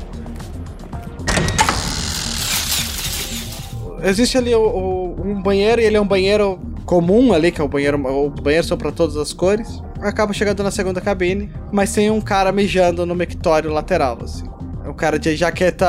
Existe 4.03 4.37
ali 4.37 4.53
o- 4.53 4.61
o- 4.61 5.17
um 5.25 5.41
banheiro 5.41 5.81
e 5.81 5.85
ele 5.85 5.97
é 5.97 6.01
um 6.01 6.07
banheiro 6.07 6.59
comum 6.85 7.33
ali, 7.33 7.53
que 7.53 7.61
é 7.61 7.65
o 7.65 7.69
banheiro. 7.69 7.97
O 8.05 8.29
banheiro 8.31 8.67
são 8.67 8.77
pra 8.77 8.91
todas 8.91 9.17
as 9.17 9.33
cores. 9.33 9.81
Acaba 10.03 10.33
chegando 10.33 10.63
na 10.63 10.71
segunda 10.71 11.01
cabine, 11.01 11.51
mas 11.71 11.93
tem 11.93 12.11
um 12.11 12.21
cara 12.21 12.51
mijando 12.53 13.07
no 13.07 13.15
mictório 13.15 13.71
lateral, 13.73 14.19
assim. 14.23 14.45
É 14.85 14.89
um 14.89 14.95
cara 14.95 15.19
de 15.19 15.37
jaqueta. 15.37 15.87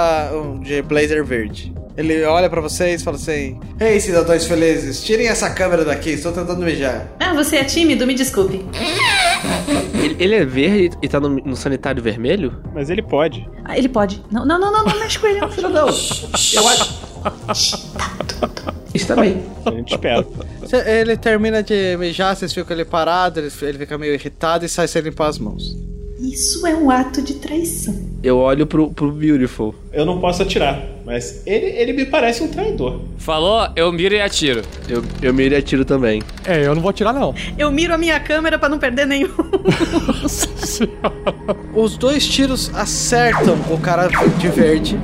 de 0.61 0.81
blazer 0.83 1.23
verde. 1.25 1.73
Ele 1.95 2.23
olha 2.23 2.49
pra 2.49 2.59
vocês 2.59 3.01
e 3.01 3.03
fala 3.03 3.17
assim: 3.17 3.59
Ei, 3.79 3.99
cidadãos 3.99 4.45
felizes, 4.47 5.03
tirem 5.03 5.27
essa 5.27 5.49
câmera 5.49 5.85
daqui, 5.85 6.09
estou 6.11 6.31
tentando 6.31 6.63
mijar. 6.63 7.07
Ah, 7.19 7.33
você 7.33 7.57
é 7.57 7.63
tímido? 7.63 8.07
Me 8.07 8.15
desculpe. 8.15 8.65
Ele, 9.93 10.15
ele 10.19 10.35
é 10.35 10.45
verde 10.45 10.97
e 11.01 11.07
tá 11.07 11.19
no, 11.19 11.29
no 11.29 11.55
sanitário 11.55 12.01
vermelho? 12.01 12.61
Mas 12.73 12.89
ele 12.89 13.01
pode. 13.03 13.47
Ah, 13.63 13.77
ele 13.77 13.89
pode. 13.89 14.23
Não, 14.31 14.43
não, 14.45 14.59
não, 14.59 14.71
não, 14.71 14.83
não 14.85 14.99
mexe 14.99 15.19
com 15.19 15.27
ele. 15.27 15.39
não. 15.39 15.69
Não, 15.69 15.87
eu 15.87 16.67
acho. 16.67 17.12
Isso 18.93 19.07
também. 19.07 19.43
A 19.65 19.71
gente 19.71 19.91
espera. 19.91 20.25
Ele 20.85 21.17
termina 21.17 21.63
de 21.63 21.97
mijar, 21.97 22.35
vocês 22.35 22.53
ficam 22.53 22.75
ali 22.75 22.85
parado, 22.85 23.39
ele, 23.39 23.51
ele 23.61 23.77
fica 23.79 23.97
meio 23.97 24.13
irritado 24.13 24.65
e 24.65 24.69
sai 24.69 24.87
sem 24.87 25.01
limpar 25.01 25.27
as 25.27 25.39
mãos. 25.39 25.75
Isso 26.19 26.65
é 26.65 26.73
um 26.73 26.89
ato 26.89 27.21
de 27.21 27.33
traição. 27.33 27.93
Eu 28.23 28.37
olho 28.37 28.65
pro, 28.65 28.89
pro 28.91 29.11
beautiful. 29.11 29.75
Eu 29.91 30.05
não 30.05 30.21
posso 30.21 30.41
atirar, 30.43 30.81
mas 31.03 31.45
ele, 31.45 31.65
ele 31.65 31.91
me 31.91 32.05
parece 32.05 32.41
um 32.43 32.47
traidor. 32.47 33.01
Falou, 33.17 33.67
eu 33.75 33.91
miro 33.91 34.15
e 34.15 34.21
atiro. 34.21 34.61
Eu, 34.87 35.03
eu 35.21 35.33
me 35.33 35.53
atiro 35.53 35.83
também. 35.83 36.23
É, 36.45 36.65
eu 36.65 36.75
não 36.75 36.81
vou 36.81 36.91
atirar, 36.91 37.13
não. 37.13 37.35
Eu 37.57 37.69
miro 37.71 37.93
a 37.93 37.97
minha 37.97 38.19
câmera 38.19 38.57
pra 38.57 38.69
não 38.69 38.79
perder 38.79 39.05
nenhum. 39.05 39.31
Os 41.75 41.97
dois 41.97 42.25
tiros 42.25 42.71
acertam 42.73 43.57
o 43.69 43.77
cara 43.77 44.07
de 44.37 44.47
verde, 44.47 44.97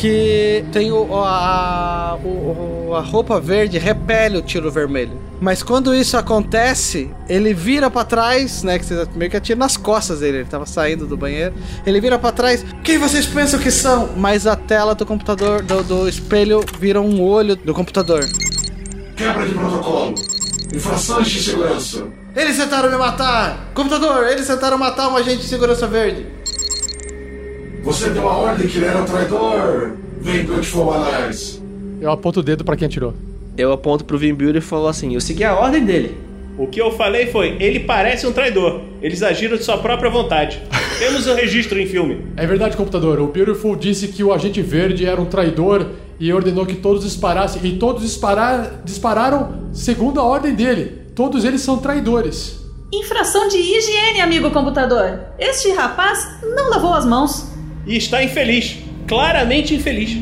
que 0.00 0.64
tem 0.72 0.92
o, 0.92 1.06
a, 1.24 2.16
o- 2.24 2.94
a 2.94 3.00
roupa 3.00 3.40
verde 3.40 3.78
repele 3.78 4.38
o 4.38 4.42
tiro 4.42 4.70
vermelho. 4.70 5.18
Mas 5.40 5.62
quando 5.62 5.94
isso 5.94 6.16
acontece, 6.16 7.10
ele 7.28 7.52
vira 7.54 7.90
pra 7.90 8.04
trás, 8.04 8.62
né? 8.62 8.78
Que 8.78 8.84
vocês 8.84 9.08
meio 9.14 9.30
que 9.30 9.36
atiram 9.36 9.58
nas 9.60 9.76
costas 9.76 10.20
dele. 10.20 10.38
Ele 10.38 10.44
tava 10.48 10.66
saindo 10.66 11.06
do 11.06 11.16
banheiro. 11.16 11.54
Ele 11.86 12.00
vira 12.00 12.18
pra 12.18 12.32
trás. 12.32 12.64
Quem 12.82 12.98
vocês 12.98 13.26
pensam 13.26 13.58
que 13.60 13.70
são? 13.70 14.10
Mas 14.16 14.46
a 14.46 14.56
tela 14.56 14.94
do 14.94 15.04
computador, 15.06 15.62
do, 15.62 15.82
do 15.82 16.08
espelho, 16.08 16.60
vira 16.78 17.00
um 17.00 17.20
olho 17.22 17.54
do 17.56 17.72
computador. 17.74 18.24
Quebra 19.16 19.46
de 19.46 19.54
protocolo. 19.54 20.14
Infrações 20.74 21.28
de 21.28 21.42
segurança. 21.42 22.04
Eles 22.36 22.56
tentaram 22.56 22.90
me 22.90 22.96
matar! 22.96 23.70
Computador, 23.74 24.26
eles 24.28 24.46
tentaram 24.46 24.78
matar 24.78 25.08
um 25.08 25.16
agente 25.16 25.38
de 25.38 25.48
segurança 25.48 25.86
verde. 25.86 26.26
Você 27.82 28.10
deu 28.10 28.28
a 28.28 28.36
ordem 28.36 28.66
que 28.66 28.76
ele 28.76 28.86
era 28.86 28.98
um 28.98 29.04
traidor. 29.04 29.92
Vem, 30.20 30.44
Beautiful 30.44 30.90
Allies. 30.92 31.62
Eu 32.00 32.10
aponto 32.10 32.40
o 32.40 32.42
dedo 32.42 32.64
pra 32.64 32.76
quem 32.76 32.86
atirou. 32.86 33.14
Eu 33.56 33.72
aponto 33.72 34.04
pro 34.04 34.18
Vim 34.18 34.34
Beautiful 34.34 34.58
e 34.58 34.60
falo 34.60 34.86
assim: 34.86 35.14
eu 35.14 35.20
segui 35.20 35.42
a 35.44 35.54
ordem 35.54 35.84
dele. 35.84 36.16
O 36.56 36.66
que 36.66 36.80
eu 36.80 36.92
falei 36.92 37.26
foi: 37.26 37.56
ele 37.60 37.80
parece 37.80 38.26
um 38.26 38.32
traidor. 38.32 38.80
Eles 39.02 39.22
agiram 39.22 39.56
de 39.56 39.64
sua 39.64 39.78
própria 39.78 40.10
vontade. 40.10 40.62
Temos 40.98 41.26
o 41.26 41.34
registro 41.34 41.78
em 41.78 41.86
filme. 41.86 42.24
É 42.36 42.46
verdade, 42.46 42.76
computador. 42.76 43.20
O 43.20 43.28
Beautiful 43.28 43.76
disse 43.76 44.08
que 44.08 44.22
o 44.22 44.32
agente 44.32 44.60
verde 44.60 45.06
era 45.06 45.20
um 45.20 45.26
traidor 45.26 45.86
e 46.18 46.32
ordenou 46.32 46.66
que 46.66 46.74
todos 46.74 47.04
disparassem. 47.04 47.64
E 47.64 47.78
todos 47.78 48.02
disparar, 48.02 48.82
dispararam 48.84 49.68
segundo 49.72 50.20
a 50.20 50.24
ordem 50.24 50.54
dele. 50.54 51.02
Todos 51.14 51.44
eles 51.44 51.60
são 51.60 51.78
traidores. 51.78 52.58
Infração 52.92 53.48
de 53.48 53.58
higiene, 53.58 54.20
amigo 54.20 54.50
computador. 54.50 55.20
Este 55.38 55.70
rapaz 55.72 56.26
não 56.56 56.70
lavou 56.70 56.94
as 56.94 57.04
mãos. 57.04 57.57
E 57.88 57.96
está 57.96 58.22
infeliz. 58.22 58.76
Claramente 59.06 59.74
infeliz. 59.74 60.14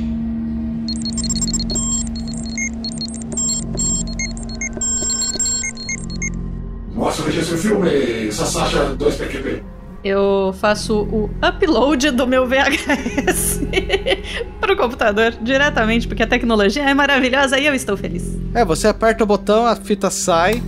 Mostra 6.94 7.24
o 7.24 7.26
registro 7.26 7.56
do 7.56 7.62
filme, 7.62 8.32
Sasasha 8.32 8.94
2PQP. 8.96 9.62
Eu 10.04 10.54
faço 10.60 11.02
o 11.02 11.24
upload 11.44 12.12
do 12.12 12.28
meu 12.28 12.46
VHS 12.46 13.62
pro 14.60 14.76
computador 14.76 15.34
diretamente, 15.42 16.06
porque 16.06 16.22
a 16.22 16.26
tecnologia 16.28 16.84
é 16.84 16.94
maravilhosa 16.94 17.58
e 17.58 17.66
eu 17.66 17.74
estou 17.74 17.96
feliz. 17.96 18.38
É, 18.54 18.64
você 18.64 18.86
aperta 18.86 19.24
o 19.24 19.26
botão, 19.26 19.66
a 19.66 19.74
fita 19.74 20.08
sai. 20.08 20.62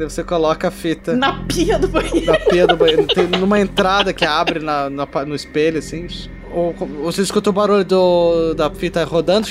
Daí 0.00 0.08
você 0.08 0.24
coloca 0.24 0.68
a 0.68 0.70
fita 0.70 1.14
Na 1.14 1.44
pia 1.44 1.78
do 1.78 1.86
banheiro. 1.86 2.24
na 2.32 2.38
pia 2.38 2.66
do 2.66 2.74
banheiro. 2.74 3.06
Tem 3.06 3.26
numa 3.26 3.60
entrada 3.60 4.14
que 4.14 4.24
abre 4.24 4.58
na, 4.58 4.88
na 4.88 5.06
no 5.26 5.34
espelho, 5.34 5.78
assim. 5.78 6.06
Ou 6.50 6.74
você 7.02 7.20
escuta 7.20 7.50
o 7.50 7.52
barulho 7.52 7.84
do, 7.84 8.54
da 8.54 8.70
fita 8.70 9.04
rodando 9.04 9.46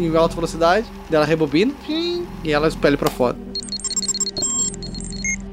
em 0.00 0.16
alta 0.16 0.34
velocidade. 0.34 0.84
Dela 1.08 1.24
rebobina 1.24 1.72
e 1.88 2.50
ela 2.50 2.66
espelha 2.66 2.98
pra 2.98 3.08
fora. 3.08 3.36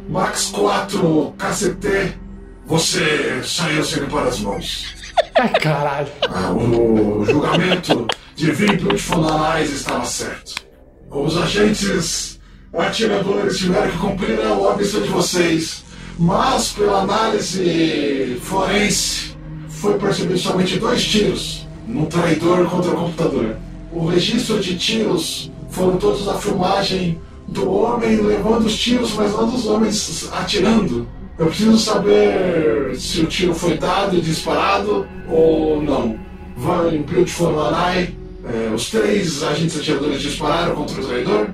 Max 0.10 0.48
4, 0.48 1.36
KCT 1.38 2.18
Você 2.66 3.44
saiu 3.44 3.84
sem 3.84 4.02
limpar 4.02 4.26
as 4.26 4.40
mãos. 4.40 4.96
Ai, 5.36 5.50
caralho. 5.52 6.08
Ah, 6.28 6.52
o 6.52 7.24
julgamento 7.24 8.08
de 8.36 8.50
Vimple 8.50 8.98
Fonanais 8.98 9.72
estava 9.72 10.04
certo. 10.04 10.66
Os 11.12 11.38
agentes 11.38 12.37
atiradores 12.82 13.58
tiveram 13.58 13.92
que 13.92 13.98
cumprir 13.98 14.40
a 14.42 14.54
óbvio 14.54 15.02
de 15.02 15.10
vocês, 15.10 15.84
mas 16.18 16.70
pela 16.70 17.02
análise 17.02 18.40
forense 18.42 19.36
foi 19.70 19.94
percebido 19.96 20.38
somente 20.38 20.80
dois 20.80 21.04
tiros 21.04 21.68
num 21.88 22.06
traidor 22.06 22.70
contra 22.70 22.92
o 22.92 22.96
computador. 22.96 23.56
O 23.92 24.06
registro 24.08 24.60
de 24.60 24.78
tiros 24.78 25.52
foram 25.70 25.98
todos 25.98 26.26
da 26.26 26.36
filmagem 26.36 27.20
do 27.48 27.72
homem 27.72 28.18
levando 28.18 28.66
os 28.66 28.78
tiros, 28.78 29.14
mas 29.14 29.32
não 29.32 29.50
dos 29.50 29.66
homens 29.66 30.30
atirando. 30.34 31.08
Eu 31.38 31.46
preciso 31.48 31.78
saber 31.78 32.96
se 32.96 33.22
o 33.22 33.28
tiro 33.28 33.54
foi 33.54 33.78
dado 33.78 34.18
e 34.18 34.22
disparado 34.22 35.08
ou 35.30 35.82
não. 35.82 36.20
Van 36.58 37.02
Beautiful 37.04 37.52
Lanai, 37.52 38.16
é, 38.44 38.74
os 38.74 38.90
três 38.90 39.44
agentes 39.44 39.78
atiradores 39.78 40.22
dispararam 40.22 40.74
contra 40.74 41.00
o 41.00 41.06
traidor? 41.06 41.50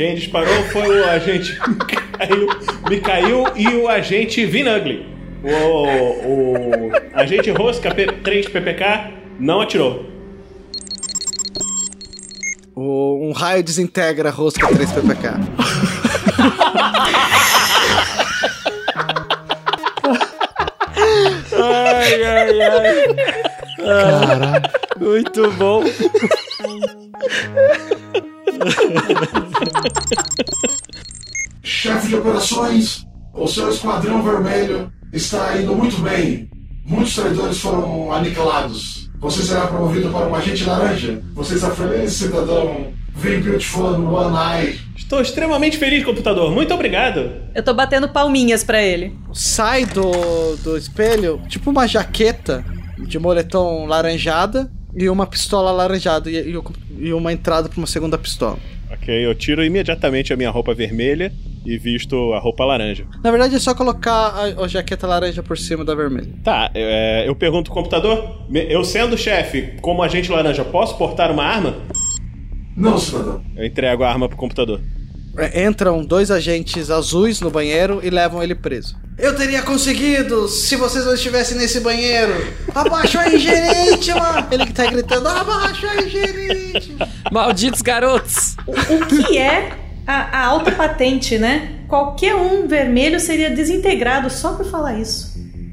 Quem 0.00 0.14
disparou 0.14 0.62
foi 0.72 0.98
o 0.98 1.04
agente 1.10 1.58
Mikhail, 1.68 2.48
Mikhail 2.88 3.44
e 3.54 3.68
o 3.76 3.86
agente 3.86 4.46
Vinugly. 4.46 5.06
O, 5.44 6.88
o 6.88 6.92
agente 7.12 7.50
Rosca 7.50 7.94
P3 7.94 8.48
PPK 8.50 9.10
não 9.38 9.60
atirou. 9.60 10.06
O- 12.74 13.28
um 13.28 13.32
raio 13.32 13.62
desintegra 13.62 14.30
rosca 14.30 14.68
3 14.68 14.90
PPK. 14.90 15.32
Ai, 21.52 22.22
ai, 22.24 22.62
ai. 22.62 23.14
Caralho. 23.76 24.62
Muito 24.98 25.50
bom. 25.52 25.84
Chefe 31.62 32.08
de 32.08 32.16
operações, 32.16 33.06
o 33.34 33.46
seu 33.46 33.70
esquadrão 33.70 34.22
vermelho 34.22 34.92
está 35.12 35.58
indo 35.58 35.74
muito 35.74 36.00
bem. 36.00 36.48
Muitos 36.84 37.14
traidores 37.14 37.60
foram 37.60 38.12
aniquilados. 38.12 39.08
Você 39.20 39.42
será 39.42 39.66
promovido 39.66 40.10
para 40.10 40.26
um 40.26 40.34
agente 40.34 40.64
laranja. 40.64 41.22
Você 41.34 41.54
está 41.54 41.70
feliz, 41.70 42.12
cidadão? 42.12 42.92
Vem 43.14 43.40
Beautiful 43.40 43.98
no 43.98 44.14
One 44.14 44.36
Eye. 44.36 44.80
Estou 44.96 45.20
extremamente 45.20 45.76
feliz, 45.76 46.04
computador. 46.04 46.50
Muito 46.52 46.72
obrigado. 46.72 47.30
Eu 47.54 47.62
tô 47.62 47.74
batendo 47.74 48.08
palminhas 48.08 48.64
pra 48.64 48.82
ele. 48.82 49.14
Sai 49.32 49.84
do, 49.84 50.56
do 50.56 50.76
espelho, 50.76 51.40
tipo 51.48 51.70
uma 51.70 51.86
jaqueta 51.86 52.64
de 52.98 53.18
moletom 53.18 53.86
laranjada 53.86 54.70
e 54.94 55.08
uma 55.08 55.26
pistola 55.26 55.70
laranjada 55.70 56.30
e, 56.30 56.36
e 56.36 56.60
e 56.98 57.12
uma 57.12 57.32
entrada 57.32 57.68
para 57.68 57.78
uma 57.78 57.86
segunda 57.86 58.18
pistola. 58.18 58.58
Ok, 58.90 59.24
eu 59.24 59.34
tiro 59.34 59.64
imediatamente 59.64 60.32
a 60.32 60.36
minha 60.36 60.50
roupa 60.50 60.74
vermelha 60.74 61.32
e 61.64 61.78
visto 61.78 62.32
a 62.32 62.38
roupa 62.38 62.64
laranja. 62.64 63.06
Na 63.22 63.30
verdade 63.30 63.54
é 63.54 63.58
só 63.58 63.74
colocar 63.74 64.12
a, 64.12 64.64
a 64.64 64.68
jaqueta 64.68 65.06
laranja 65.06 65.42
por 65.42 65.56
cima 65.56 65.84
da 65.84 65.94
vermelha. 65.94 66.28
Tá, 66.42 66.70
é, 66.74 67.24
eu 67.26 67.34
pergunto 67.34 67.70
ao 67.70 67.74
computador, 67.74 68.46
eu 68.52 68.84
sendo 68.84 69.16
chefe, 69.16 69.74
como 69.80 70.02
agente 70.02 70.30
laranja, 70.30 70.64
posso 70.64 70.98
portar 70.98 71.30
uma 71.30 71.44
arma? 71.44 71.76
Não, 72.76 72.98
cidadão. 72.98 73.42
Eu 73.56 73.64
entrego 73.64 74.02
a 74.02 74.10
arma 74.10 74.28
pro 74.28 74.36
computador. 74.36 74.80
É, 75.40 75.64
Entram 75.64 76.04
dois 76.04 76.30
agentes 76.30 76.90
azuis 76.90 77.40
no 77.40 77.50
banheiro 77.50 78.00
e 78.02 78.10
levam 78.10 78.42
ele 78.42 78.54
preso. 78.54 78.96
Eu 79.18 79.36
teria 79.36 79.62
conseguido 79.62 80.48
se 80.48 80.76
vocês 80.76 81.04
não 81.04 81.14
estivessem 81.14 81.56
nesse 81.56 81.80
banheiro. 81.80 82.32
Abaixa 82.74 83.20
aí, 83.20 83.38
gerente, 83.38 84.12
mano. 84.14 84.46
Ele 84.50 84.66
que 84.66 84.72
tá 84.72 84.86
gritando, 84.86 85.28
abaixa 85.28 85.90
aí, 85.90 86.08
gerente. 86.08 86.96
Malditos 87.30 87.82
garotos. 87.82 88.56
O 88.66 89.06
que 89.06 89.36
é 89.36 89.72
a, 90.06 90.38
a 90.38 90.46
alta 90.46 90.72
patente, 90.72 91.38
né? 91.38 91.80
Qualquer 91.86 92.34
um 92.34 92.66
vermelho 92.66 93.20
seria 93.20 93.50
desintegrado 93.50 94.30
só 94.30 94.54
por 94.54 94.64
falar 94.66 94.98
isso. 94.98 95.30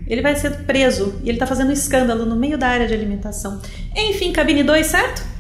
Ele 0.08 0.22
vai 0.22 0.36
ser 0.36 0.52
preso 0.64 1.16
e 1.24 1.30
ele 1.30 1.38
tá 1.38 1.46
fazendo 1.46 1.70
um 1.70 1.74
escândalo 1.74 2.26
no 2.26 2.36
meio 2.36 2.58
da 2.58 2.68
área 2.68 2.88
de 2.88 2.94
alimentação. 2.94 3.62
Enfim, 3.96 4.32
cabine 4.32 4.64
2, 4.64 4.88
certo? 4.88 5.37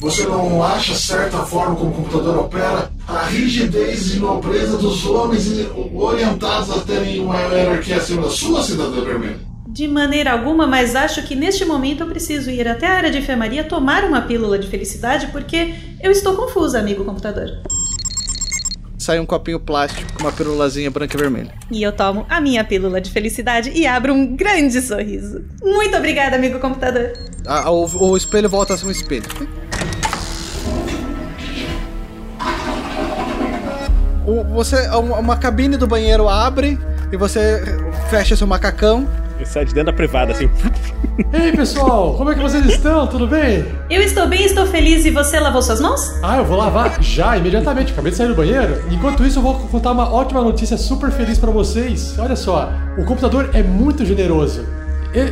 Você 0.00 0.24
não 0.24 0.62
acha 0.62 0.94
certa 0.94 1.38
forma 1.38 1.76
como 1.76 1.90
o 1.90 1.94
computador 1.94 2.38
opera? 2.38 2.90
A 3.06 3.24
rigidez 3.24 4.14
e 4.14 4.18
nobreza 4.18 4.76
dos 4.76 5.06
homens 5.06 5.46
orientados 5.94 6.70
a 6.70 6.80
terem 6.80 7.20
uma 7.20 7.38
hierarquia 7.38 7.96
acima 7.96 8.22
da 8.22 8.30
sua, 8.30 8.62
cidadã 8.62 9.02
vermelha? 9.02 9.38
De 9.68 9.88
maneira 9.88 10.32
alguma, 10.32 10.66
mas 10.66 10.94
acho 10.94 11.22
que 11.26 11.34
neste 11.34 11.64
momento 11.64 12.02
eu 12.02 12.06
preciso 12.06 12.50
ir 12.50 12.68
até 12.68 12.86
a 12.86 12.94
área 12.94 13.10
de 13.10 13.18
enfermaria 13.18 13.64
tomar 13.64 14.04
uma 14.04 14.22
pílula 14.22 14.58
de 14.58 14.68
felicidade 14.68 15.28
porque 15.28 15.74
eu 16.00 16.10
estou 16.10 16.36
confusa, 16.36 16.78
amigo 16.78 17.04
computador. 17.04 17.50
Sai 18.98 19.18
um 19.18 19.26
copinho 19.26 19.60
plástico 19.60 20.12
com 20.14 20.22
uma 20.22 20.32
pirulazinha 20.32 20.90
branca 20.90 21.16
e 21.16 21.20
vermelha. 21.20 21.52
E 21.70 21.82
eu 21.82 21.92
tomo 21.92 22.24
a 22.28 22.40
minha 22.40 22.64
pílula 22.64 23.00
de 23.00 23.10
felicidade 23.10 23.70
e 23.74 23.86
abro 23.86 24.14
um 24.14 24.34
grande 24.36 24.80
sorriso. 24.80 25.44
Muito 25.62 25.96
obrigada, 25.96 26.36
amigo 26.36 26.58
computador. 26.58 27.12
Ah, 27.46 27.70
o, 27.70 27.84
o 27.84 28.16
espelho 28.16 28.48
volta 28.48 28.74
a 28.74 28.76
ser 28.78 28.86
um 28.86 28.90
espelho. 28.90 29.24
O- 34.26 34.44
você, 34.44 34.88
uma, 34.88 35.18
uma 35.18 35.36
cabine 35.36 35.76
do 35.76 35.86
banheiro 35.86 36.28
abre 36.28 36.78
e 37.12 37.16
você 37.16 37.62
fecha 38.08 38.34
seu 38.36 38.46
macacão. 38.46 39.06
E 39.40 39.44
sai 39.44 39.64
de 39.64 39.74
dentro 39.74 39.90
da 39.90 39.96
privada, 39.96 40.32
assim. 40.32 40.48
Ei, 41.32 41.52
pessoal, 41.52 42.14
como 42.16 42.30
é 42.30 42.34
que 42.34 42.40
vocês 42.40 42.64
estão? 42.66 43.06
Tudo 43.06 43.26
bem? 43.26 43.64
Eu 43.90 44.00
estou 44.02 44.26
bem, 44.28 44.44
estou 44.44 44.66
feliz 44.66 45.04
e 45.04 45.10
você 45.10 45.38
lavou 45.38 45.60
suas 45.62 45.80
mãos? 45.80 46.12
Ah, 46.22 46.38
eu 46.38 46.44
vou 46.44 46.56
lavar 46.56 47.00
já, 47.02 47.36
imediatamente. 47.36 47.92
Acabei 47.92 48.10
de 48.12 48.16
sair 48.16 48.28
do 48.28 48.34
banheiro. 48.34 48.80
Enquanto 48.90 49.24
isso, 49.24 49.38
eu 49.38 49.42
vou 49.42 49.54
contar 49.68 49.92
uma 49.92 50.12
ótima 50.12 50.40
notícia 50.42 50.76
super 50.76 51.10
feliz 51.10 51.38
pra 51.38 51.50
vocês. 51.50 52.14
Olha 52.18 52.34
só, 52.36 52.72
o 52.98 53.04
computador 53.04 53.50
é 53.52 53.62
muito 53.62 54.04
generoso. 54.04 54.64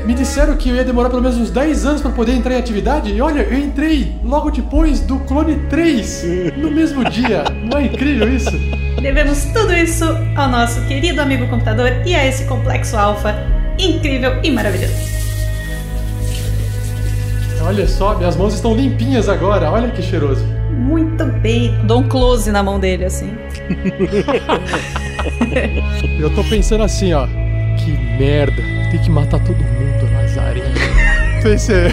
Me 0.04 0.14
disseram 0.14 0.56
que 0.56 0.68
eu 0.68 0.76
ia 0.76 0.84
demorar 0.84 1.10
pelo 1.10 1.20
menos 1.20 1.36
uns 1.36 1.50
10 1.50 1.86
anos 1.86 2.02
pra 2.02 2.12
poder 2.12 2.34
entrar 2.34 2.54
em 2.54 2.58
atividade. 2.58 3.12
E 3.12 3.20
olha, 3.20 3.40
eu 3.40 3.58
entrei 3.58 4.12
logo 4.22 4.48
depois 4.50 5.00
do 5.00 5.18
Clone 5.20 5.56
3, 5.68 6.24
no 6.56 6.70
mesmo 6.70 7.04
dia. 7.10 7.42
Não 7.64 7.78
é 7.78 7.86
incrível 7.86 8.32
isso? 8.32 8.52
Devemos 9.00 9.44
tudo 9.46 9.74
isso 9.74 10.04
ao 10.36 10.48
nosso 10.48 10.80
querido 10.86 11.20
amigo 11.20 11.48
computador 11.48 11.90
e 12.06 12.14
a 12.14 12.24
esse 12.24 12.44
complexo 12.44 12.96
alfa 12.96 13.34
incrível 13.76 14.38
e 14.44 14.52
maravilhoso. 14.52 14.94
Olha 17.64 17.88
só, 17.88 18.16
minhas 18.16 18.36
mãos 18.36 18.54
estão 18.54 18.76
limpinhas 18.76 19.28
agora. 19.28 19.68
Olha 19.70 19.90
que 19.90 20.00
cheiroso. 20.00 20.44
Muito 20.70 21.24
bem. 21.24 21.74
Dou 21.86 22.00
um 22.00 22.08
close 22.08 22.52
na 22.52 22.62
mão 22.62 22.78
dele, 22.78 23.04
assim. 23.04 23.32
Eu 26.20 26.32
tô 26.34 26.44
pensando 26.44 26.84
assim, 26.84 27.12
ó. 27.12 27.26
Que 27.78 27.90
merda. 28.18 28.71
Tem 28.92 29.00
que 29.00 29.08
matar 29.08 29.40
todo 29.40 29.56
mundo, 29.56 30.06
Nazarinho. 30.12 30.66
Pensei. 31.42 31.88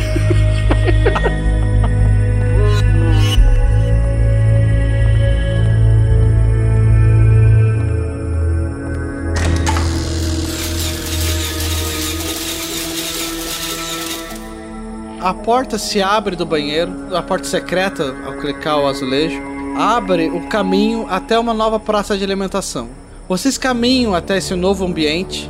A 15.22 15.34
porta 15.34 15.78
se 15.78 16.02
abre 16.02 16.36
do 16.36 16.45
banheiro, 16.45 17.16
a 17.16 17.22
porta 17.22 17.47
secreta, 17.47 18.14
ao 18.26 18.34
clicar 18.34 18.78
o 18.78 18.88
azulejo, 18.88 19.41
abre 19.78 20.28
o 20.28 20.50
caminho 20.50 21.08
até 21.10 21.39
uma 21.39 21.54
nova 21.54 21.80
praça 21.80 22.18
de 22.18 22.26
alimentação. 22.26 22.89
Vocês 23.30 23.58
caminham 23.58 24.14
até 24.14 24.38
esse 24.38 24.54
novo 24.54 24.86
ambiente, 24.86 25.50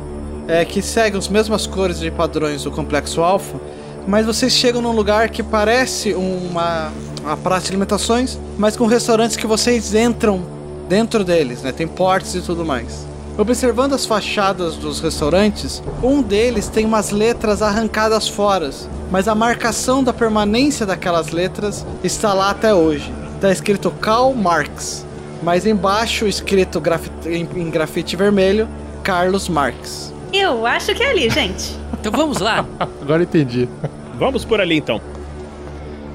é, 0.50 0.64
que 0.64 0.82
segue 0.82 1.16
as 1.16 1.28
mesmas 1.28 1.64
cores 1.64 2.02
e 2.02 2.10
padrões 2.10 2.64
do 2.64 2.72
Complexo 2.72 3.22
Alpha, 3.22 3.60
mas 4.04 4.26
vocês 4.26 4.52
chegam 4.52 4.82
num 4.82 4.90
lugar 4.90 5.28
que 5.28 5.44
parece 5.44 6.12
uma, 6.12 6.90
uma 7.22 7.36
praça 7.36 7.66
de 7.66 7.70
alimentações, 7.70 8.36
mas 8.58 8.76
com 8.76 8.86
restaurantes 8.86 9.36
que 9.36 9.46
vocês 9.46 9.94
entram 9.94 10.42
dentro 10.88 11.22
deles, 11.22 11.62
né? 11.62 11.70
Tem 11.70 11.86
portas 11.86 12.34
e 12.34 12.40
tudo 12.40 12.64
mais. 12.64 13.06
Observando 13.38 13.94
as 13.94 14.04
fachadas 14.04 14.74
dos 14.74 14.98
restaurantes, 14.98 15.80
um 16.02 16.20
deles 16.20 16.66
tem 16.66 16.84
umas 16.84 17.10
letras 17.10 17.62
arrancadas 17.62 18.26
fora, 18.26 18.70
mas 19.08 19.28
a 19.28 19.36
marcação 19.36 20.02
da 20.02 20.12
permanência 20.12 20.84
daquelas 20.84 21.30
letras 21.30 21.86
está 22.02 22.34
lá 22.34 22.50
até 22.50 22.74
hoje. 22.74 23.12
Está 23.36 23.52
escrito 23.52 23.88
Karl 23.92 24.34
Marx, 24.34 25.06
mas 25.44 25.64
embaixo 25.64 26.26
escrito 26.26 26.82
em, 27.24 27.48
em 27.54 27.70
grafite 27.70 28.16
vermelho 28.16 28.68
Carlos 29.04 29.48
Marx. 29.48 30.12
Eu 30.32 30.66
acho 30.66 30.94
que 30.94 31.02
é 31.02 31.10
ali, 31.10 31.28
gente. 31.30 31.76
Então 31.98 32.12
vamos 32.12 32.38
lá. 32.38 32.64
Agora 33.02 33.22
entendi. 33.22 33.68
Vamos 34.18 34.44
por 34.44 34.60
ali 34.60 34.76
então. 34.76 35.00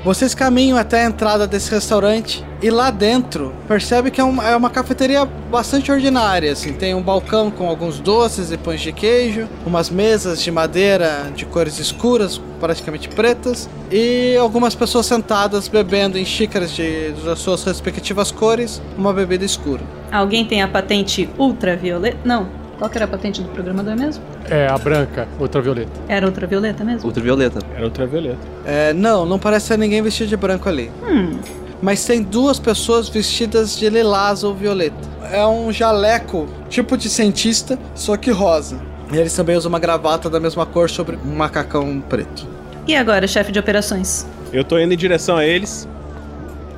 Vocês 0.06 0.36
caminham 0.36 0.78
até 0.78 1.04
a 1.04 1.06
entrada 1.08 1.48
desse 1.48 1.72
restaurante 1.72 2.46
e 2.62 2.70
lá 2.70 2.92
dentro 2.92 3.52
percebe 3.68 4.12
que 4.12 4.22
é 4.22 4.24
uma, 4.24 4.48
é 4.48 4.56
uma 4.56 4.70
cafeteria 4.70 5.26
bastante 5.26 5.92
ordinária. 5.92 6.52
Assim, 6.52 6.74
tem 6.74 6.94
um 6.94 7.02
balcão 7.02 7.50
com 7.50 7.68
alguns 7.68 8.00
doces 8.00 8.52
e 8.52 8.58
pães 8.58 8.82
de 8.82 8.92
queijo, 8.92 9.48
umas 9.66 9.90
mesas 9.90 10.44
de 10.44 10.52
madeira 10.52 11.32
de 11.36 11.44
cores 11.48 11.80
escuras, 11.80 12.40
praticamente 12.60 13.10
pretas, 13.10 13.68
e 13.92 14.38
algumas 14.38 14.76
pessoas 14.76 15.08
sentadas 15.08 15.68
bebendo 15.68 16.20
em 16.20 16.26
xícaras 16.26 16.70
de, 16.72 17.10
das 17.26 17.40
suas 17.40 17.64
respectivas 17.64 18.32
cores 18.32 18.80
uma 18.96 19.12
bebida 19.12 19.44
escura. 19.44 19.82
Alguém 20.12 20.46
tem 20.46 20.62
a 20.62 20.68
patente 20.68 21.28
ultravioleta? 21.36 22.20
Não. 22.24 22.65
Qual 22.78 22.90
que 22.90 22.98
era 22.98 23.06
a 23.06 23.08
patente 23.08 23.42
do 23.42 23.50
programador 23.50 23.96
mesmo? 23.96 24.24
É, 24.50 24.68
a 24.68 24.78
branca, 24.78 25.28
ultravioleta. 25.40 25.92
Era 26.08 26.26
ultravioleta 26.26 26.84
mesmo? 26.84 27.08
Ultravioleta. 27.08 27.60
Era 27.74 27.86
ultravioleta. 27.86 28.38
É, 28.66 28.94
não, 28.94 29.26
não 29.26 29.40
parece 29.40 29.68
ser 29.68 29.78
ninguém 29.78 30.02
vestido 30.02 30.28
de 30.28 30.38
branco 30.38 30.68
ali. 30.68 30.92
Hum. 31.04 31.40
Mas 31.82 32.06
tem 32.06 32.22
duas 32.22 32.60
pessoas 32.60 33.08
vestidas 33.08 33.78
de 33.78 33.90
lilás 33.90 34.44
ou 34.44 34.54
violeta. 34.54 34.96
É 35.32 35.46
um 35.46 35.72
jaleco 35.72 36.48
tipo 36.70 36.98
de 36.98 37.10
cientista, 37.10 37.78
só 37.94 38.18
que 38.18 38.32
rosa. 38.32 38.80
E 39.12 39.18
eles 39.18 39.34
também 39.36 39.56
usam 39.56 39.70
uma 39.70 39.80
gravata 39.80 40.30
da 40.30 40.40
mesma 40.40 40.66
cor 40.66 40.90
sobre 40.90 41.18
um 41.24 41.36
macacão 41.36 42.02
preto. 42.02 42.48
E 42.88 42.96
agora, 42.96 43.28
chefe 43.28 43.52
de 43.52 43.60
operações? 43.60 44.26
Eu 44.52 44.64
tô 44.64 44.78
indo 44.80 44.94
em 44.94 44.98
direção 44.98 45.38
a 45.38 45.46
eles 45.46 45.88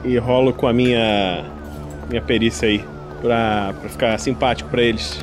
e 0.03 0.17
rolo 0.17 0.53
com 0.53 0.67
a 0.67 0.73
minha 0.73 1.43
minha 2.09 2.21
perícia 2.21 2.67
aí 2.67 2.83
pra, 3.21 3.73
pra 3.79 3.89
ficar 3.89 4.19
simpático 4.19 4.69
pra 4.69 4.81
eles. 4.81 5.19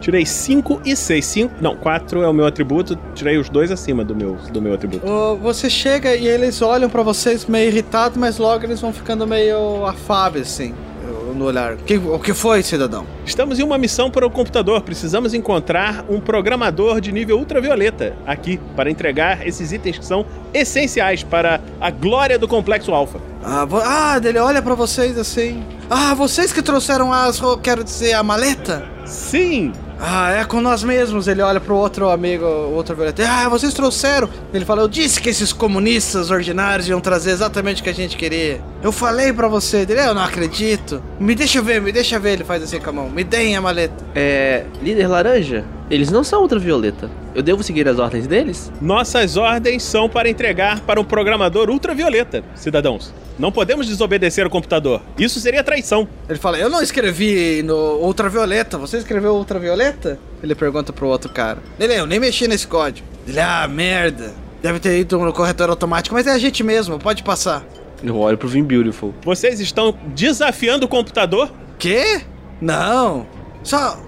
Tirei 0.00 0.24
5 0.24 0.80
e 0.84 0.96
6. 0.96 1.24
5, 1.26 1.54
não, 1.60 1.76
4 1.76 2.22
é 2.22 2.28
o 2.28 2.32
meu 2.32 2.46
atributo. 2.46 2.98
Tirei 3.14 3.36
os 3.38 3.48
dois 3.48 3.70
acima 3.70 4.04
do 4.04 4.14
meu, 4.16 4.36
do 4.52 4.60
meu 4.62 4.74
atributo. 4.74 5.06
Você 5.42 5.68
chega 5.68 6.14
e 6.16 6.26
eles 6.26 6.60
olham 6.62 6.88
pra 6.88 7.02
vocês 7.02 7.44
meio 7.46 7.68
irritados, 7.68 8.16
mas 8.16 8.38
logo 8.38 8.64
eles 8.64 8.80
vão 8.80 8.92
ficando 8.92 9.26
meio 9.26 9.84
afáveis, 9.86 10.46
assim, 10.48 10.74
no 11.36 11.44
olhar. 11.44 11.76
Que- 11.76 11.96
o 11.98 12.18
que 12.18 12.32
foi, 12.34 12.62
cidadão? 12.62 13.06
Estamos 13.24 13.58
em 13.58 13.62
uma 13.62 13.76
missão 13.78 14.10
para 14.10 14.26
o 14.26 14.30
computador. 14.30 14.80
Precisamos 14.80 15.32
encontrar 15.34 16.04
um 16.08 16.18
programador 16.18 17.00
de 17.00 17.12
nível 17.12 17.38
ultravioleta 17.38 18.16
aqui 18.26 18.58
para 18.74 18.90
entregar 18.90 19.46
esses 19.46 19.70
itens 19.70 19.98
que 19.98 20.04
são 20.04 20.24
essenciais 20.52 21.22
para 21.22 21.60
a 21.80 21.90
glória 21.90 22.38
do 22.38 22.48
complexo 22.48 22.92
alfa. 22.92 23.20
Ah, 23.44 23.66
ah, 23.84 24.20
ele 24.22 24.38
olha 24.38 24.60
pra 24.60 24.74
vocês 24.74 25.16
assim. 25.18 25.62
Ah, 25.88 26.14
vocês 26.14 26.52
que 26.52 26.62
trouxeram 26.62 27.12
as, 27.12 27.38
ro- 27.38 27.58
quero 27.58 27.84
dizer, 27.84 28.12
a 28.14 28.22
maleta? 28.22 28.84
Sim! 29.06 29.72
Ah, 30.00 30.32
é 30.32 30.44
com 30.44 30.60
nós 30.60 30.82
mesmos. 30.82 31.28
Ele 31.28 31.42
olha 31.42 31.60
pro 31.60 31.76
outro 31.76 32.08
amigo, 32.08 32.44
outro 32.46 32.96
violeta. 32.96 33.22
Ah, 33.28 33.48
vocês 33.48 33.74
trouxeram. 33.74 34.28
Ele 34.52 34.64
fala, 34.64 34.82
eu 34.82 34.88
disse 34.88 35.20
que 35.20 35.28
esses 35.28 35.52
comunistas 35.52 36.30
ordinários 36.30 36.88
iam 36.88 37.00
trazer 37.00 37.30
exatamente 37.30 37.80
o 37.80 37.84
que 37.84 37.90
a 37.90 37.94
gente 37.94 38.16
queria. 38.16 38.60
Eu 38.82 38.92
falei 38.92 39.32
pra 39.32 39.46
você. 39.46 39.78
Ele, 39.78 40.00
eu 40.00 40.14
não 40.14 40.22
acredito. 40.22 41.02
Me 41.18 41.34
deixa 41.34 41.60
ver, 41.60 41.82
me 41.82 41.92
deixa 41.92 42.18
ver. 42.18 42.32
Ele 42.32 42.44
faz 42.44 42.62
assim 42.62 42.80
com 42.80 42.90
a 42.90 42.92
mão. 42.92 43.10
Me 43.10 43.22
deem 43.22 43.56
a 43.56 43.60
maleta. 43.60 44.04
É. 44.14 44.64
Líder 44.82 45.06
laranja? 45.06 45.64
Eles 45.90 46.08
não 46.08 46.22
são 46.22 46.42
ultravioleta. 46.42 47.10
Eu 47.34 47.42
devo 47.42 47.64
seguir 47.64 47.88
as 47.88 47.98
ordens 47.98 48.26
deles? 48.26 48.70
Nossas 48.80 49.36
ordens 49.36 49.82
são 49.82 50.08
para 50.08 50.28
entregar 50.28 50.80
para 50.82 51.00
um 51.00 51.04
programador 51.04 51.68
ultravioleta, 51.68 52.44
cidadãos. 52.54 53.12
Não 53.36 53.50
podemos 53.50 53.88
desobedecer 53.88 54.46
o 54.46 54.50
computador. 54.50 55.00
Isso 55.18 55.40
seria 55.40 55.64
traição. 55.64 56.06
Ele 56.28 56.38
fala, 56.38 56.58
eu 56.58 56.70
não 56.70 56.80
escrevi 56.80 57.62
no 57.64 57.96
ultravioleta. 58.04 58.78
Você 58.78 58.98
escreveu 58.98 59.34
ultravioleta? 59.34 60.16
Ele 60.42 60.54
pergunta 60.54 60.92
pro 60.92 61.08
outro 61.08 61.32
cara. 61.32 61.58
Ele, 61.78 61.98
eu 61.98 62.06
nem 62.06 62.20
mexi 62.20 62.46
nesse 62.46 62.68
código. 62.68 63.06
Ele, 63.26 63.40
ah, 63.40 63.66
merda. 63.66 64.32
Deve 64.62 64.78
ter 64.78 65.00
ido 65.00 65.18
no 65.18 65.32
corretor 65.32 65.70
automático, 65.70 66.14
mas 66.14 66.26
é 66.26 66.32
a 66.32 66.38
gente 66.38 66.62
mesmo, 66.62 66.98
pode 66.98 67.22
passar. 67.22 67.64
Eu 68.02 68.16
olho 68.16 68.38
pro 68.38 68.48
Vim 68.48 68.62
Beautiful. 68.62 69.12
Vocês 69.24 69.58
estão 69.58 69.94
desafiando 70.14 70.86
o 70.86 70.88
computador? 70.88 71.50
Quê? 71.78 72.20
Não. 72.60 73.26
Só. 73.62 73.98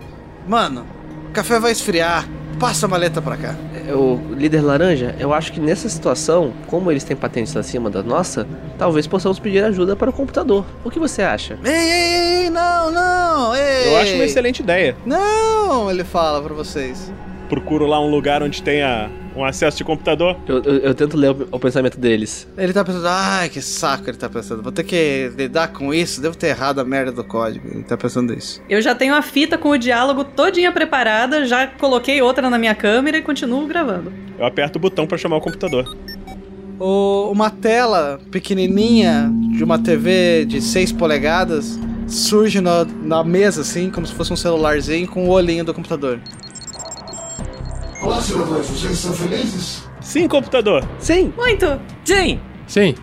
Mano, 0.46 0.86
café 1.32 1.58
vai 1.58 1.72
esfriar. 1.72 2.28
Passa 2.60 2.86
a 2.86 2.88
maleta 2.88 3.20
pra 3.20 3.36
cá. 3.36 3.54
É, 3.88 3.92
O 3.94 4.20
líder 4.36 4.60
laranja, 4.60 5.16
eu 5.18 5.32
acho 5.34 5.52
que 5.52 5.58
nessa 5.58 5.88
situação, 5.88 6.52
como 6.68 6.90
eles 6.90 7.02
têm 7.02 7.16
patentes 7.16 7.56
acima 7.56 7.90
da 7.90 8.02
nossa, 8.02 8.46
talvez 8.78 9.06
possamos 9.06 9.38
pedir 9.38 9.64
ajuda 9.64 9.96
para 9.96 10.10
o 10.10 10.12
computador. 10.12 10.64
O 10.84 10.90
que 10.90 10.98
você 11.00 11.22
acha? 11.22 11.58
Ei, 11.64 11.72
ei, 11.72 12.42
ei, 12.44 12.50
não, 12.50 12.90
não, 12.90 13.56
ei. 13.56 13.88
Eu 13.88 13.96
acho 13.96 14.14
uma 14.14 14.24
excelente 14.24 14.60
ideia. 14.60 14.94
Não, 15.04 15.90
ele 15.90 16.04
fala 16.04 16.40
pra 16.40 16.54
vocês. 16.54 17.10
Procuro 17.52 17.84
lá 17.86 18.00
um 18.00 18.08
lugar 18.08 18.42
onde 18.42 18.62
tenha 18.62 19.10
um 19.36 19.44
acesso 19.44 19.76
de 19.76 19.84
computador. 19.84 20.38
Eu, 20.48 20.62
eu- 20.62 20.78
eu 20.78 20.94
tento 20.94 21.18
ler 21.18 21.32
o, 21.32 21.48
o 21.52 21.58
pensamento 21.60 22.00
deles. 22.00 22.48
Ele 22.56 22.72
tá 22.72 22.82
pensando, 22.82 23.06
ai, 23.06 23.50
que 23.50 23.60
saco 23.60 24.08
ele 24.08 24.16
tá 24.16 24.26
pensando. 24.30 24.62
Vou 24.62 24.72
ter 24.72 24.84
que 24.84 25.30
lidar 25.36 25.68
com 25.68 25.92
isso, 25.92 26.18
devo 26.22 26.34
ter 26.34 26.46
errado 26.46 26.78
a 26.80 26.84
merda 26.84 27.12
do 27.12 27.22
código. 27.22 27.68
Ele 27.68 27.82
tá 27.82 27.94
pensando 27.94 28.32
isso. 28.32 28.62
Eu 28.70 28.80
já 28.80 28.94
tenho 28.94 29.14
a 29.14 29.20
fita 29.20 29.58
com 29.58 29.68
o 29.68 29.76
diálogo 29.76 30.24
todinha 30.24 30.72
preparada, 30.72 31.44
já 31.46 31.66
coloquei 31.66 32.22
outra 32.22 32.48
na 32.48 32.56
minha 32.56 32.74
câmera 32.74 33.18
e 33.18 33.22
continuo 33.22 33.66
gravando. 33.66 34.10
Eu 34.38 34.46
aperto 34.46 34.78
o 34.78 34.80
botão 34.80 35.06
para 35.06 35.18
chamar 35.18 35.36
o 35.36 35.40
computador. 35.42 35.94
O- 36.80 37.30
uma 37.30 37.50
tela 37.50 38.18
pequenininha 38.30 39.30
de 39.54 39.62
uma 39.62 39.78
TV 39.78 40.46
de 40.46 40.62
6 40.62 40.90
polegadas 40.90 41.78
surge 42.08 42.62
na, 42.62 42.84
na 43.02 43.22
mesa, 43.22 43.60
assim, 43.60 43.90
como 43.90 44.06
se 44.06 44.14
fosse 44.14 44.32
um 44.32 44.36
celularzinho 44.36 45.06
com 45.06 45.26
o 45.26 45.28
olhinho 45.30 45.64
do 45.66 45.74
computador. 45.74 46.18
Olá, 48.02 48.20
cidadãos, 48.20 48.66
vocês 48.66 48.94
estão 48.94 49.12
felizes? 49.12 49.84
Sim, 50.00 50.26
computador. 50.26 50.84
Sim! 50.98 51.32
Muito! 51.36 51.80
Sim! 52.04 52.40
Sim. 52.66 52.96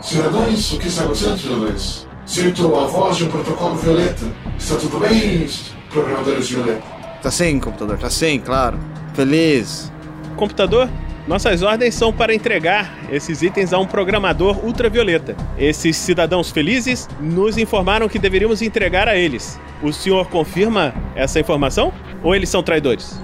Cidadãos, 0.00 0.72
o 0.72 0.78
que 0.78 0.88
está 0.88 1.02
acontecendo, 1.02 1.36
cidadãos? 1.36 2.08
Sinto 2.24 2.74
a 2.76 2.86
voz 2.86 3.18
de 3.18 3.24
um 3.24 3.28
protocolo 3.28 3.74
violeta. 3.74 4.24
Está 4.58 4.76
tudo 4.76 4.98
bem, 5.00 5.46
programadores 5.90 6.48
violeta? 6.48 6.82
Tá 7.20 7.30
sim, 7.30 7.60
computador, 7.60 7.98
tá 7.98 8.08
sim, 8.08 8.40
claro. 8.40 8.78
Feliz. 9.12 9.92
Computador, 10.34 10.88
nossas 11.28 11.60
ordens 11.62 11.94
são 11.94 12.10
para 12.10 12.34
entregar 12.34 12.96
esses 13.12 13.42
itens 13.42 13.74
a 13.74 13.78
um 13.78 13.86
programador 13.86 14.64
ultravioleta. 14.64 15.36
Esses 15.58 15.94
cidadãos 15.94 16.50
felizes 16.50 17.06
nos 17.20 17.58
informaram 17.58 18.08
que 18.08 18.18
deveríamos 18.18 18.62
entregar 18.62 19.08
a 19.08 19.16
eles. 19.16 19.60
O 19.82 19.92
senhor 19.92 20.26
confirma 20.30 20.94
essa 21.14 21.38
informação? 21.38 21.92
Ou 22.22 22.34
eles 22.34 22.48
são 22.48 22.62
traidores? 22.62 23.20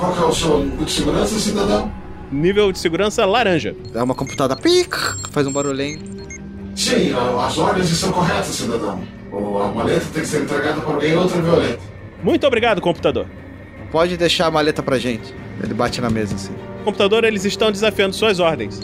Qual 0.00 0.14
que 0.14 0.22
é 0.22 0.24
o 0.24 0.32
seu 0.32 0.64
nível 0.64 0.84
de 0.86 0.92
segurança, 0.92 1.38
cidadão? 1.38 1.92
Nível 2.32 2.72
de 2.72 2.78
segurança 2.78 3.26
laranja. 3.26 3.76
Dá 3.92 4.02
uma 4.02 4.14
computada 4.14 4.56
pic, 4.56 4.94
faz 5.30 5.46
um 5.46 5.52
barulhinho. 5.52 6.00
Sim, 6.74 7.12
as 7.38 7.58
ordens 7.58 7.90
estão 7.90 8.10
corretas, 8.10 8.46
cidadão. 8.46 9.02
A 9.30 9.74
maleta 9.74 10.06
tem 10.14 10.22
que 10.22 10.28
ser 10.28 10.42
entregada 10.42 10.80
para 10.80 10.94
alguém 10.94 11.14
ultravioleta. 11.14 11.80
Muito 12.22 12.46
obrigado, 12.46 12.80
computador. 12.80 13.26
Pode 13.92 14.16
deixar 14.16 14.46
a 14.46 14.50
maleta 14.50 14.82
pra 14.82 14.98
gente. 14.98 15.34
Ele 15.62 15.74
bate 15.74 16.00
na 16.00 16.08
mesa 16.08 16.34
assim. 16.34 16.54
Computador, 16.82 17.24
eles 17.24 17.44
estão 17.44 17.70
desafiando 17.70 18.16
suas 18.16 18.40
ordens. 18.40 18.80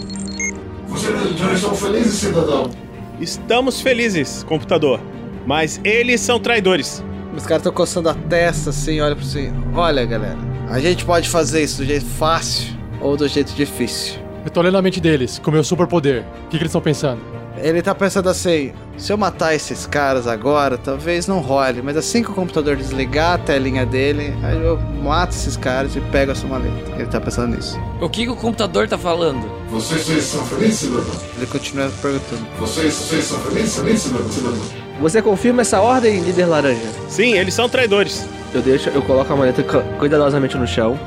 Vocês 0.86 1.38
já 1.38 1.52
estão 1.52 1.74
felizes, 1.74 2.12
cidadão? 2.14 2.70
Estamos 3.18 3.80
felizes, 3.80 4.42
computador. 4.42 5.00
Mas 5.46 5.80
eles 5.82 6.20
são 6.20 6.38
traidores. 6.38 7.02
Os 7.34 7.44
caras 7.44 7.60
estão 7.60 7.72
coçando 7.72 8.10
a 8.10 8.14
testa 8.14 8.68
assim, 8.68 9.00
olha 9.00 9.16
pra 9.16 9.24
você. 9.24 9.50
Olha, 9.74 10.04
galera, 10.04 10.55
a 10.68 10.80
gente 10.80 11.04
pode 11.04 11.28
fazer 11.28 11.62
isso 11.62 11.78
do 11.78 11.84
jeito 11.84 12.06
fácil 12.06 12.74
ou 13.00 13.16
do 13.16 13.26
jeito 13.28 13.52
difícil. 13.54 14.20
Eu 14.44 14.50
tô 14.50 14.62
lendo 14.62 14.76
a 14.78 14.82
mente 14.82 15.00
deles, 15.00 15.38
com 15.38 15.50
meu 15.50 15.64
superpoder. 15.64 16.22
O 16.22 16.42
que, 16.44 16.50
que 16.50 16.56
eles 16.56 16.68
estão 16.68 16.80
pensando? 16.80 17.20
Ele 17.58 17.80
tá 17.80 17.94
pensando 17.94 18.28
assim: 18.28 18.72
se 18.96 19.12
eu 19.12 19.16
matar 19.16 19.54
esses 19.54 19.86
caras 19.86 20.26
agora, 20.26 20.76
talvez 20.76 21.26
não 21.26 21.40
role, 21.40 21.82
mas 21.82 21.96
assim 21.96 22.22
que 22.22 22.30
o 22.30 22.34
computador 22.34 22.76
desligar 22.76 23.34
a 23.34 23.38
telinha 23.38 23.86
dele, 23.86 24.34
aí 24.42 24.62
eu 24.62 24.78
mato 25.02 25.32
esses 25.32 25.56
caras 25.56 25.96
e 25.96 26.00
pego 26.00 26.32
essa 26.32 26.46
maleta. 26.46 26.92
Ele 26.96 27.06
tá 27.06 27.20
pensando 27.20 27.56
nisso. 27.56 27.78
O 28.00 28.08
que, 28.08 28.24
que 28.24 28.30
o 28.30 28.36
computador 28.36 28.86
tá 28.88 28.98
falando? 28.98 29.50
Vocês, 29.70 30.02
vocês 30.02 30.24
estão 30.24 30.44
felizes, 30.46 30.78
cidadão? 30.80 31.20
Ele 31.36 31.46
continua 31.46 31.90
perguntando. 32.02 32.46
Vocês, 32.58 32.92
vocês 32.92 33.24
estão 33.24 33.40
felizes, 33.40 33.76
felizes, 33.76 34.02
cidadão? 34.02 34.86
Você 35.00 35.20
confirma 35.20 35.62
essa 35.62 35.80
ordem, 35.80 36.20
líder 36.20 36.46
laranja? 36.46 36.88
Sim, 37.08 37.34
eles 37.34 37.52
são 37.52 37.68
traidores. 37.68 38.26
Eu 38.57 38.62
deixo, 38.62 38.88
eu 38.88 39.02
coloco 39.02 39.30
a 39.30 39.36
maleta 39.36 39.62
cu- 39.62 39.82
cuidadosamente 39.98 40.57
no 40.57 40.66
chão, 40.66 40.98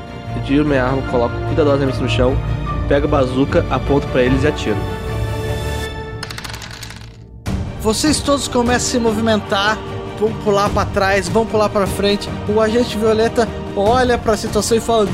tiro 0.44 0.64
minha 0.64 0.84
arma, 0.84 1.02
coloco 1.10 1.34
cuidadosamente 1.46 1.98
no 2.00 2.08
chão, 2.08 2.36
pego 2.88 3.06
a 3.06 3.10
bazuca, 3.10 3.66
aponto 3.68 4.06
pra 4.06 4.22
eles 4.22 4.44
e 4.44 4.46
atiro. 4.46 4.76
Vocês 7.82 8.20
todos 8.20 8.46
começam 8.46 8.76
a 8.76 8.90
se 8.92 8.98
movimentar, 9.00 9.76
vão 10.20 10.30
pular 10.44 10.68
pra 10.70 10.84
trás, 10.84 11.28
vão 11.28 11.44
pular 11.44 11.68
pra 11.70 11.88
frente. 11.88 12.28
O 12.48 12.60
agente 12.60 12.96
Violeta 12.96 13.48
olha 13.74 14.16
pra 14.16 14.36
situação 14.36 14.76
e 14.76 14.80
fala. 14.80 15.08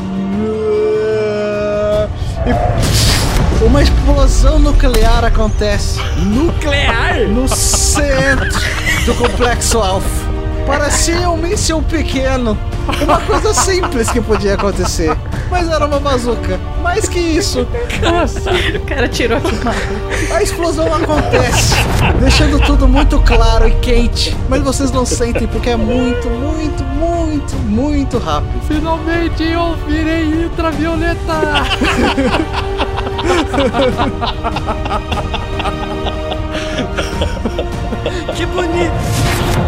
E 3.61 3.65
uma 3.65 3.83
explosão 3.83 4.59
nuclear 4.59 5.25
acontece 5.25 5.99
Nuclear? 6.19 7.21
no 7.31 7.49
centro 7.49 8.51
do 9.07 9.15
complexo 9.15 9.79
Alpha. 9.79 10.26
Parecia 10.67 11.31
um 11.31 11.37
míssil 11.37 11.81
pequeno. 11.83 12.59
Uma 13.03 13.21
coisa 13.21 13.55
simples 13.55 14.11
que 14.11 14.21
podia 14.21 14.55
acontecer. 14.55 15.17
Mas 15.51 15.69
era 15.69 15.87
uma 15.87 16.01
bazuca. 16.01 16.59
Mais 16.83 17.09
que 17.09 17.19
isso, 17.21 17.67
O 18.75 18.81
cara 18.87 19.09
tirou 19.09 19.39
aqui 19.39 19.55
uma. 19.63 19.73
a 20.37 20.43
explosão 20.43 20.93
acontece, 20.93 21.75
deixando 22.21 22.59
tudo 22.61 22.89
muito 22.89 23.21
claro 23.21 23.69
e 23.69 23.73
quente. 23.77 24.37
Mas 24.49 24.63
vocês 24.63 24.91
não 24.91 25.07
sentem 25.07 25.47
porque 25.47 25.71
é 25.71 25.77
muito, 25.77 26.29
muito, 26.29 26.83
muito, 26.85 27.55
muito 27.57 28.19
rápido. 28.19 28.61
Finalmente 28.67 29.45
eu 29.45 29.77
virei 29.87 30.45
ultravioleta! 30.45 31.37
Que 38.37 38.45
bonito. 38.47 39.66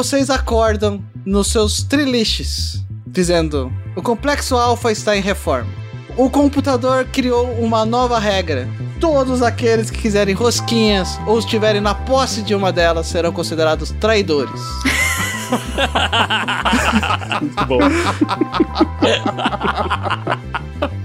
Vocês 0.00 0.30
acordam 0.30 1.04
nos 1.26 1.48
seus 1.48 1.82
triliches, 1.82 2.82
dizendo: 3.06 3.70
o 3.94 4.00
complexo 4.00 4.56
alfa 4.56 4.90
está 4.90 5.14
em 5.14 5.20
reforma. 5.20 5.70
O 6.16 6.30
computador 6.30 7.04
criou 7.12 7.52
uma 7.60 7.84
nova 7.84 8.18
regra. 8.18 8.66
Todos 8.98 9.42
aqueles 9.42 9.90
que 9.90 9.98
quiserem 9.98 10.34
rosquinhas 10.34 11.20
ou 11.26 11.38
estiverem 11.38 11.82
na 11.82 11.94
posse 11.94 12.40
de 12.40 12.54
uma 12.54 12.72
delas 12.72 13.08
serão 13.08 13.30
considerados 13.30 13.90
traidores. 14.00 14.62
Muito 17.42 17.66
bom. 17.66 17.80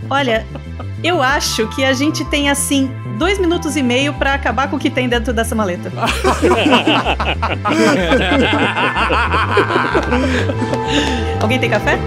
Olha, 0.10 0.48
eu 1.06 1.22
acho 1.22 1.68
que 1.68 1.86
a 1.86 1.94
gente 1.94 2.26
tem 2.26 2.50
assim 2.50 2.90
dois 3.18 3.38
minutos 3.38 3.76
e 3.76 3.84
meio 3.84 4.14
pra 4.14 4.34
acabar 4.34 4.68
com 4.70 4.76
o 4.76 4.80
que 4.80 4.90
tem 4.90 5.08
dentro 5.08 5.32
dessa 5.34 5.54
maleta. 5.54 5.92
Alguém 11.40 11.60
tem 11.60 11.70
café? 11.70 12.00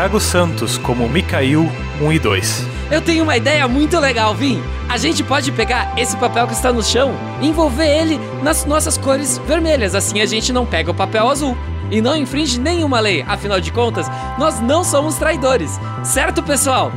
Tiago 0.00 0.18
Santos 0.18 0.78
como 0.78 1.06
Mikael 1.06 1.70
1 2.00 2.12
e 2.14 2.18
2. 2.18 2.66
Eu 2.90 3.02
tenho 3.02 3.22
uma 3.22 3.36
ideia 3.36 3.68
muito 3.68 4.00
legal, 4.00 4.34
Vim. 4.34 4.62
A 4.88 4.96
gente 4.96 5.22
pode 5.22 5.52
pegar 5.52 5.92
esse 5.94 6.16
papel 6.16 6.46
que 6.46 6.54
está 6.54 6.72
no 6.72 6.82
chão 6.82 7.14
e 7.42 7.46
envolver 7.46 7.86
ele 7.86 8.18
nas 8.42 8.64
nossas 8.64 8.96
cores 8.96 9.36
vermelhas. 9.46 9.94
Assim 9.94 10.22
a 10.22 10.24
gente 10.24 10.54
não 10.54 10.64
pega 10.64 10.90
o 10.90 10.94
papel 10.94 11.28
azul. 11.28 11.54
E 11.90 12.00
não 12.00 12.16
infringe 12.16 12.58
nenhuma 12.58 12.98
lei. 12.98 13.22
Afinal 13.28 13.60
de 13.60 13.70
contas, 13.70 14.06
nós 14.38 14.58
não 14.58 14.82
somos 14.82 15.16
traidores. 15.16 15.78
Certo, 16.02 16.42
pessoal? 16.42 16.90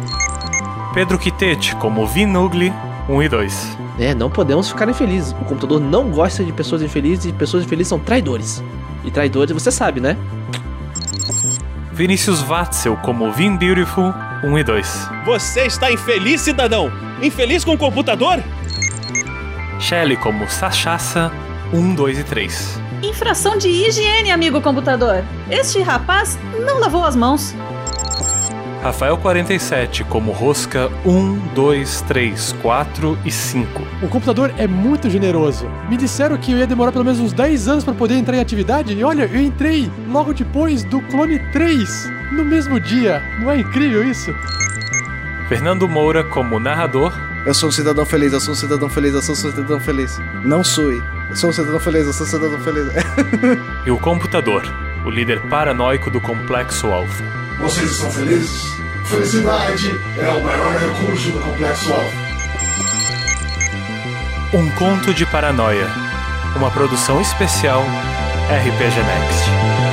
Pedro 0.93 1.20
Quitete 1.20 1.76
como 1.76 2.08
Vinugli 2.08 2.72
1 3.10 3.22
e 3.22 3.28
2. 3.28 3.78
É, 3.99 4.16
não 4.16 4.30
podemos 4.30 4.70
ficar 4.70 4.88
infelizes. 4.88 5.34
O 5.34 5.43
computador 5.43 5.82
não 5.82 6.10
gosta 6.10 6.41
de 6.41 6.54
pessoas 6.54 6.82
infelizes 6.82 7.26
e 7.26 7.34
pessoas 7.34 7.66
infelizes 7.66 7.89
são 7.89 7.99
traidores. 7.99 8.64
E 9.04 9.12
traidores 9.12 9.51
você 9.51 9.72
sabe, 9.72 9.99
né? 9.99 10.16
Vinícius 11.94 12.41
Watzel 12.41 12.98
como 12.98 13.32
Vin 13.32 13.56
Beautiful 13.56 14.16
1 14.44 14.58
e 14.58 14.64
2. 14.64 15.10
Você 15.26 15.68
está 15.68 15.91
infeliz, 15.91 16.41
cidadão? 16.41 16.91
Infeliz 17.22 17.64
com 17.64 17.74
o 17.74 17.78
computador? 17.78 18.44
Shelley 19.80 20.18
como 20.18 20.50
Sachassa 20.50 21.32
1, 21.72 21.94
2 21.94 22.18
e 22.20 22.24
3. 22.24 22.82
Infração 23.04 23.60
de 23.60 23.68
higiene, 23.68 24.32
amigo 24.32 24.60
computador. 24.60 25.24
Este 25.52 25.84
rapaz 25.84 26.39
não 26.66 26.80
lavou 26.80 27.06
as 27.06 27.16
mãos. 27.16 27.54
Rafael 28.84 29.17
47 29.17 30.03
como 30.03 30.34
Rosca 30.34 30.91
1, 31.05 31.53
2, 31.55 32.01
3, 32.01 32.51
4 32.61 33.17
e 33.23 33.31
5. 33.31 33.81
O 34.01 34.09
computador 34.09 34.53
é 34.57 34.67
muito 34.67 35.09
generoso. 35.09 35.71
Me 35.89 35.95
disseram 35.95 36.38
que 36.38 36.51
eu 36.51 36.57
ia 36.57 36.67
demorar 36.67 36.91
pelo 36.91 37.05
menos 37.05 37.21
uns 37.21 37.31
10 37.31 37.69
anos 37.69 37.84
para 37.86 37.93
poder 37.93 38.15
entrar 38.15 38.36
em 38.36 38.41
atividade 38.41 38.91
e 38.91 39.01
olha, 39.01 39.23
eu 39.31 39.41
entrei 39.41 39.89
logo 40.11 40.34
depois 40.34 40.84
do 40.84 40.99
clone 41.03 41.39
3, 41.53 42.11
no 42.34 42.43
mesmo 42.43 42.77
dia. 42.77 43.23
Não 43.39 43.49
é 43.49 43.57
incrível 43.57 44.03
isso? 44.03 44.36
Fernando 45.47 45.88
Moura 45.88 46.25
como 46.25 46.59
narrador. 46.59 47.13
Eu 47.45 47.53
sou 47.53 47.69
um 47.69 47.71
cidadão 47.71 48.05
feliz, 48.05 48.34
eu 48.34 48.41
sou 48.41 48.53
um 48.53 48.57
cidadão 48.57 48.89
feliz, 48.89 49.13
eu 49.13 49.21
sou 49.21 49.34
um 49.34 49.38
cidadão 49.38 49.79
feliz. 49.79 50.19
Não 50.43 50.61
sui. 50.61 51.01
Eu 51.29 51.36
sou 51.38 51.51
um 51.51 51.53
cidadão 51.53 51.79
feliz, 51.79 52.05
eu 52.05 52.11
sou 52.11 52.27
um 52.27 52.29
cidadão 52.29 52.59
feliz. 52.59 52.88
E 53.88 53.91
o 53.91 53.97
computador, 53.97 54.63
o 55.05 55.09
líder 55.09 55.39
paranoico 55.47 56.11
do 56.11 56.19
complexo 56.19 56.88
Alpha. 56.88 57.43
Vocês 57.60 57.91
estão 57.91 58.12
felizes? 58.12 58.74
Felicidade 59.06 59.99
é 60.18 60.30
o 60.30 60.43
maior 60.43 60.76
recurso 60.78 61.32
do 61.32 61.39
complexo 61.39 61.93
alfa. 61.93 62.24
Um 64.54 64.70
conto 64.72 65.14
de 65.14 65.26
paranoia. 65.26 65.88
Uma 66.56 66.70
produção 66.72 67.20
especial 67.22 67.84
RPG 68.49 69.01
Next. 69.04 69.93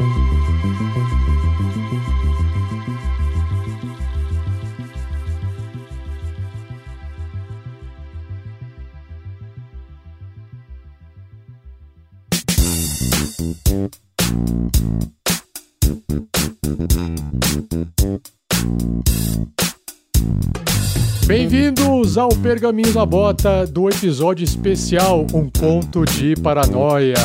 Bem-vindos 22.11 22.17
ao 22.17 22.41
Pergaminhos 22.41 22.95
na 22.95 23.05
Bota 23.05 23.65
do 23.65 23.87
episódio 23.87 24.43
especial 24.43 25.25
Um 25.33 25.49
Conto 25.49 26.03
de 26.03 26.35
Paranoia. 26.35 27.15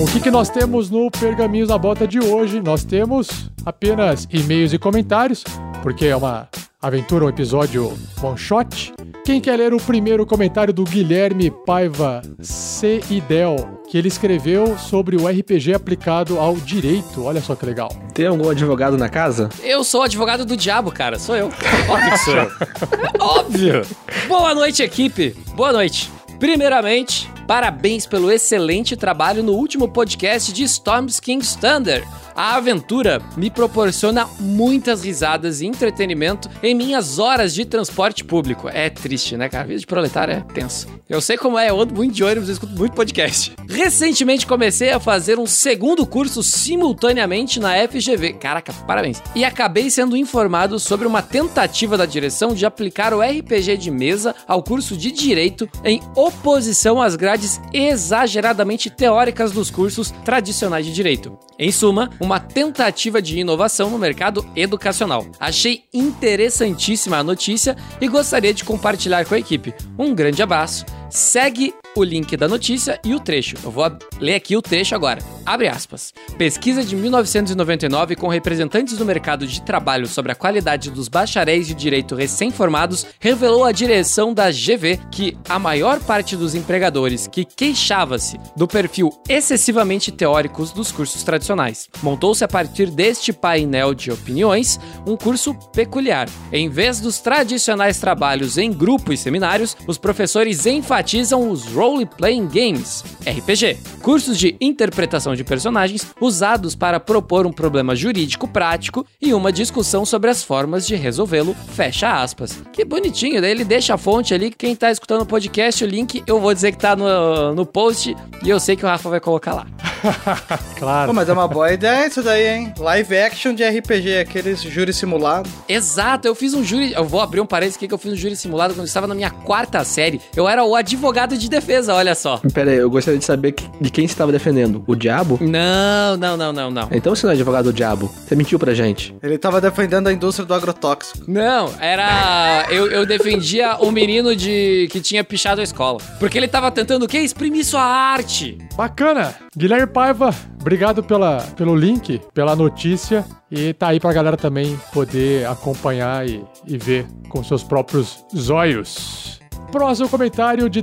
O 0.00 0.06
que, 0.10 0.20
que 0.20 0.30
nós 0.30 0.48
temos 0.48 0.88
no 0.88 1.10
Pergaminhos 1.10 1.68
na 1.68 1.76
Bota 1.76 2.08
de 2.08 2.18
hoje? 2.18 2.62
Nós 2.62 2.82
temos 2.82 3.50
apenas 3.62 4.26
e-mails 4.32 4.72
e 4.72 4.78
comentários, 4.78 5.44
porque 5.82 6.06
é 6.06 6.16
uma 6.16 6.48
aventura, 6.80 7.26
um 7.26 7.28
episódio 7.28 7.92
one 8.22 8.38
shot. 8.38 8.94
Quem 9.26 9.40
quer 9.40 9.56
ler 9.56 9.74
o 9.74 9.78
primeiro 9.78 10.24
comentário 10.24 10.72
do 10.72 10.84
Guilherme 10.84 11.50
Paiva 11.50 12.22
C. 12.40 13.00
Idel, 13.10 13.80
que 13.90 13.98
ele 13.98 14.06
escreveu 14.06 14.78
sobre 14.78 15.16
o 15.16 15.26
RPG 15.26 15.74
aplicado 15.74 16.38
ao 16.38 16.54
direito? 16.54 17.24
Olha 17.24 17.40
só 17.40 17.56
que 17.56 17.66
legal. 17.66 17.88
Tem 18.14 18.28
algum 18.28 18.48
advogado 18.48 18.96
na 18.96 19.08
casa? 19.08 19.48
Eu 19.64 19.82
sou 19.82 20.02
o 20.02 20.04
advogado 20.04 20.44
do 20.44 20.56
diabo, 20.56 20.92
cara. 20.92 21.18
Sou 21.18 21.34
eu. 21.34 21.48
Óbvio 21.90 22.10
que 22.12 22.18
sou 22.18 22.34
eu. 22.36 22.50
Óbvio. 23.18 23.82
Boa 24.28 24.54
noite, 24.54 24.84
equipe. 24.84 25.36
Boa 25.56 25.72
noite. 25.72 26.08
Primeiramente, 26.38 27.28
parabéns 27.48 28.06
pelo 28.06 28.30
excelente 28.30 28.94
trabalho 28.94 29.42
no 29.42 29.54
último 29.54 29.88
podcast 29.88 30.52
de 30.52 30.62
Storm's 30.62 31.18
King's 31.18 31.56
Thunder. 31.56 32.06
A 32.36 32.56
aventura 32.56 33.22
me 33.34 33.48
proporciona 33.48 34.28
muitas 34.38 35.02
risadas 35.02 35.62
e 35.62 35.66
entretenimento 35.66 36.50
em 36.62 36.74
minhas 36.74 37.18
horas 37.18 37.54
de 37.54 37.64
transporte 37.64 38.22
público. 38.22 38.68
É 38.68 38.90
triste, 38.90 39.38
né, 39.38 39.48
cara? 39.48 39.64
A 39.64 39.66
vida 39.66 39.80
de 39.80 39.86
proletário 39.86 40.34
é 40.34 40.40
tenso. 40.52 40.86
Eu 41.08 41.22
sei 41.22 41.38
como 41.38 41.58
é, 41.58 41.70
eu 41.70 41.80
ando 41.80 41.94
muito 41.94 42.12
de 42.12 42.22
ônibus, 42.22 42.48
eu 42.48 42.52
escuto 42.52 42.74
muito 42.74 42.92
podcast. 42.92 43.54
Recentemente 43.70 44.46
comecei 44.46 44.90
a 44.90 45.00
fazer 45.00 45.38
um 45.38 45.46
segundo 45.46 46.04
curso 46.04 46.42
simultaneamente 46.42 47.58
na 47.58 47.74
FGV. 47.88 48.34
Caraca, 48.34 48.72
parabéns. 48.86 49.22
E 49.34 49.42
acabei 49.42 49.88
sendo 49.88 50.14
informado 50.14 50.78
sobre 50.78 51.06
uma 51.06 51.22
tentativa 51.22 51.96
da 51.96 52.04
direção 52.04 52.54
de 52.54 52.66
aplicar 52.66 53.14
o 53.14 53.22
RPG 53.22 53.78
de 53.78 53.90
mesa 53.90 54.34
ao 54.46 54.62
curso 54.62 54.94
de 54.94 55.10
Direito 55.10 55.66
em 55.82 56.02
oposição 56.14 57.00
às 57.00 57.16
grades 57.16 57.58
exageradamente 57.72 58.90
teóricas 58.90 59.52
dos 59.52 59.70
cursos 59.70 60.10
tradicionais 60.22 60.84
de 60.84 60.92
Direito. 60.92 61.38
Em 61.58 61.72
suma, 61.72 62.10
uma 62.26 62.40
tentativa 62.40 63.22
de 63.22 63.38
inovação 63.38 63.88
no 63.88 63.98
mercado 63.98 64.44
educacional. 64.56 65.24
Achei 65.38 65.84
interessantíssima 65.94 67.18
a 67.18 67.22
notícia 67.22 67.76
e 68.00 68.08
gostaria 68.08 68.52
de 68.52 68.64
compartilhar 68.64 69.24
com 69.24 69.36
a 69.36 69.38
equipe. 69.38 69.72
Um 69.96 70.12
grande 70.12 70.42
abraço. 70.42 70.84
Segue 71.08 71.72
o 71.96 72.04
link 72.04 72.36
da 72.36 72.46
notícia 72.46 73.00
e 73.04 73.14
o 73.14 73.20
trecho. 73.20 73.56
Eu 73.64 73.70
vou 73.70 73.84
ler 74.20 74.34
aqui 74.34 74.56
o 74.56 74.62
trecho 74.62 74.94
agora. 74.94 75.20
Abre 75.44 75.68
aspas. 75.68 76.12
Pesquisa 76.36 76.84
de 76.84 76.94
1999 76.94 78.16
com 78.16 78.28
representantes 78.28 78.98
do 78.98 79.04
mercado 79.04 79.46
de 79.46 79.62
trabalho 79.62 80.06
sobre 80.06 80.32
a 80.32 80.34
qualidade 80.34 80.90
dos 80.90 81.08
bacharéis 81.08 81.66
de 81.66 81.74
direito 81.74 82.14
recém-formados 82.14 83.06
revelou 83.20 83.64
à 83.64 83.72
direção 83.72 84.34
da 84.34 84.50
GV 84.50 84.98
que 85.10 85.36
a 85.48 85.58
maior 85.58 86.00
parte 86.00 86.36
dos 86.36 86.54
empregadores 86.54 87.26
que 87.26 87.44
queixava-se 87.44 88.38
do 88.56 88.68
perfil 88.68 89.10
excessivamente 89.28 90.12
teóricos 90.12 90.72
dos 90.72 90.92
cursos 90.92 91.22
tradicionais. 91.22 91.88
Montou-se 92.02 92.44
a 92.44 92.48
partir 92.48 92.90
deste 92.90 93.32
painel 93.32 93.94
de 93.94 94.10
opiniões 94.10 94.78
um 95.06 95.16
curso 95.16 95.54
peculiar. 95.72 96.28
Em 96.52 96.68
vez 96.68 97.00
dos 97.00 97.20
tradicionais 97.20 97.98
trabalhos 97.98 98.58
em 98.58 98.72
grupo 98.72 99.12
e 99.12 99.16
seminários, 99.16 99.76
os 99.86 99.96
professores 99.96 100.66
enfatizam 100.66 101.50
os 101.50 101.64
role-playing 101.86 102.48
games, 102.48 103.04
RPG, 103.24 103.78
cursos 104.02 104.36
de 104.36 104.56
interpretação 104.60 105.36
de 105.36 105.44
personagens 105.44 106.06
usados 106.20 106.74
para 106.74 106.98
propor 106.98 107.46
um 107.46 107.52
problema 107.52 107.94
jurídico 107.94 108.48
prático 108.48 109.06
e 109.22 109.32
uma 109.32 109.52
discussão 109.52 110.04
sobre 110.04 110.30
as 110.30 110.42
formas 110.42 110.84
de 110.84 110.96
resolvê-lo, 110.96 111.54
fecha 111.74 112.20
aspas. 112.20 112.58
Que 112.72 112.84
bonitinho, 112.84 113.40
daí 113.40 113.52
ele 113.52 113.64
deixa 113.64 113.94
a 113.94 113.98
fonte 113.98 114.34
ali, 114.34 114.50
quem 114.50 114.74
tá 114.74 114.90
escutando 114.90 115.22
o 115.22 115.26
podcast, 115.26 115.84
o 115.84 115.86
link 115.86 116.24
eu 116.26 116.40
vou 116.40 116.52
dizer 116.52 116.72
que 116.72 116.78
tá 116.78 116.96
no, 116.96 117.54
no 117.54 117.64
post 117.64 118.16
e 118.42 118.50
eu 118.50 118.58
sei 118.58 118.74
que 118.74 118.84
o 118.84 118.88
Rafa 118.88 119.08
vai 119.08 119.20
colocar 119.20 119.54
lá. 119.54 119.66
Claro. 120.76 121.08
Pô, 121.08 121.14
mas 121.14 121.28
é 121.28 121.32
uma 121.32 121.48
boa 121.48 121.72
ideia 121.72 122.06
isso 122.06 122.22
daí, 122.22 122.46
hein? 122.48 122.74
Live 122.78 123.16
action 123.16 123.54
de 123.54 123.64
RPG, 123.64 124.18
aqueles 124.18 124.60
júri 124.60 124.92
simulado. 124.92 125.48
Exato, 125.68 126.28
eu 126.28 126.34
fiz 126.34 126.52
um 126.52 126.62
júri. 126.62 126.92
Eu 126.92 127.04
vou 127.04 127.20
abrir 127.20 127.40
um 127.40 127.46
parênteses 127.46 127.76
aqui 127.76 127.88
que 127.88 127.94
eu 127.94 127.98
fiz 127.98 128.12
um 128.12 128.16
júri 128.16 128.36
simulado 128.36 128.74
quando 128.74 128.80
eu 128.80 128.84
estava 128.84 129.06
na 129.06 129.14
minha 129.14 129.30
quarta 129.30 129.82
série. 129.84 130.20
Eu 130.34 130.46
era 130.46 130.62
o 130.64 130.74
advogado 130.74 131.36
de 131.36 131.48
defesa, 131.48 131.75
olha 131.88 132.14
só. 132.14 132.40
Pera 132.52 132.70
aí, 132.70 132.76
eu 132.78 132.90
gostaria 132.90 133.18
de 133.18 133.24
saber 133.24 133.52
que- 133.52 133.68
de 133.80 133.90
quem 133.90 134.06
você 134.06 134.12
estava 134.14 134.32
defendendo. 134.32 134.82
O 134.86 134.94
diabo? 134.94 135.38
Não, 135.40 136.16
não, 136.16 136.36
não, 136.36 136.52
não, 136.52 136.70
não. 136.70 136.88
Então 136.92 137.14
você 137.14 137.26
não 137.26 137.32
é 137.32 137.34
advogado 137.34 137.64
do 137.66 137.72
diabo. 137.72 138.10
Você 138.26 138.34
mentiu 138.34 138.58
pra 138.58 138.74
gente. 138.74 139.14
Ele 139.22 139.38
tava 139.38 139.60
defendendo 139.60 140.06
a 140.08 140.12
indústria 140.12 140.46
do 140.46 140.54
agrotóxico. 140.54 141.24
Não, 141.30 141.70
era. 141.80 142.66
Eu, 142.70 142.90
eu 142.90 143.06
defendia 143.06 143.76
o 143.78 143.90
menino 143.90 144.34
de 144.34 144.88
que 144.90 145.00
tinha 145.00 145.22
pichado 145.24 145.60
a 145.60 145.64
escola. 145.64 145.98
Porque 146.18 146.36
ele 146.38 146.48
tava 146.48 146.70
tentando 146.70 147.04
o 147.04 147.08
quê? 147.08 147.18
Exprimir 147.18 147.64
sua 147.64 147.82
arte. 147.82 148.58
Bacana. 148.76 149.34
Guilherme 149.56 149.86
Paiva, 149.86 150.34
obrigado 150.60 151.02
pela, 151.02 151.38
pelo 151.56 151.74
link, 151.74 152.20
pela 152.34 152.54
notícia. 152.54 153.24
E 153.50 153.72
tá 153.72 153.88
aí 153.88 154.00
pra 154.00 154.12
galera 154.12 154.36
também 154.36 154.78
poder 154.92 155.46
acompanhar 155.46 156.28
e, 156.28 156.42
e 156.66 156.76
ver 156.76 157.06
com 157.28 157.42
seus 157.44 157.62
próprios 157.62 158.24
zóios. 158.36 159.38
Próximo 159.70 160.08
comentário 160.08 160.70
de, 160.70 160.82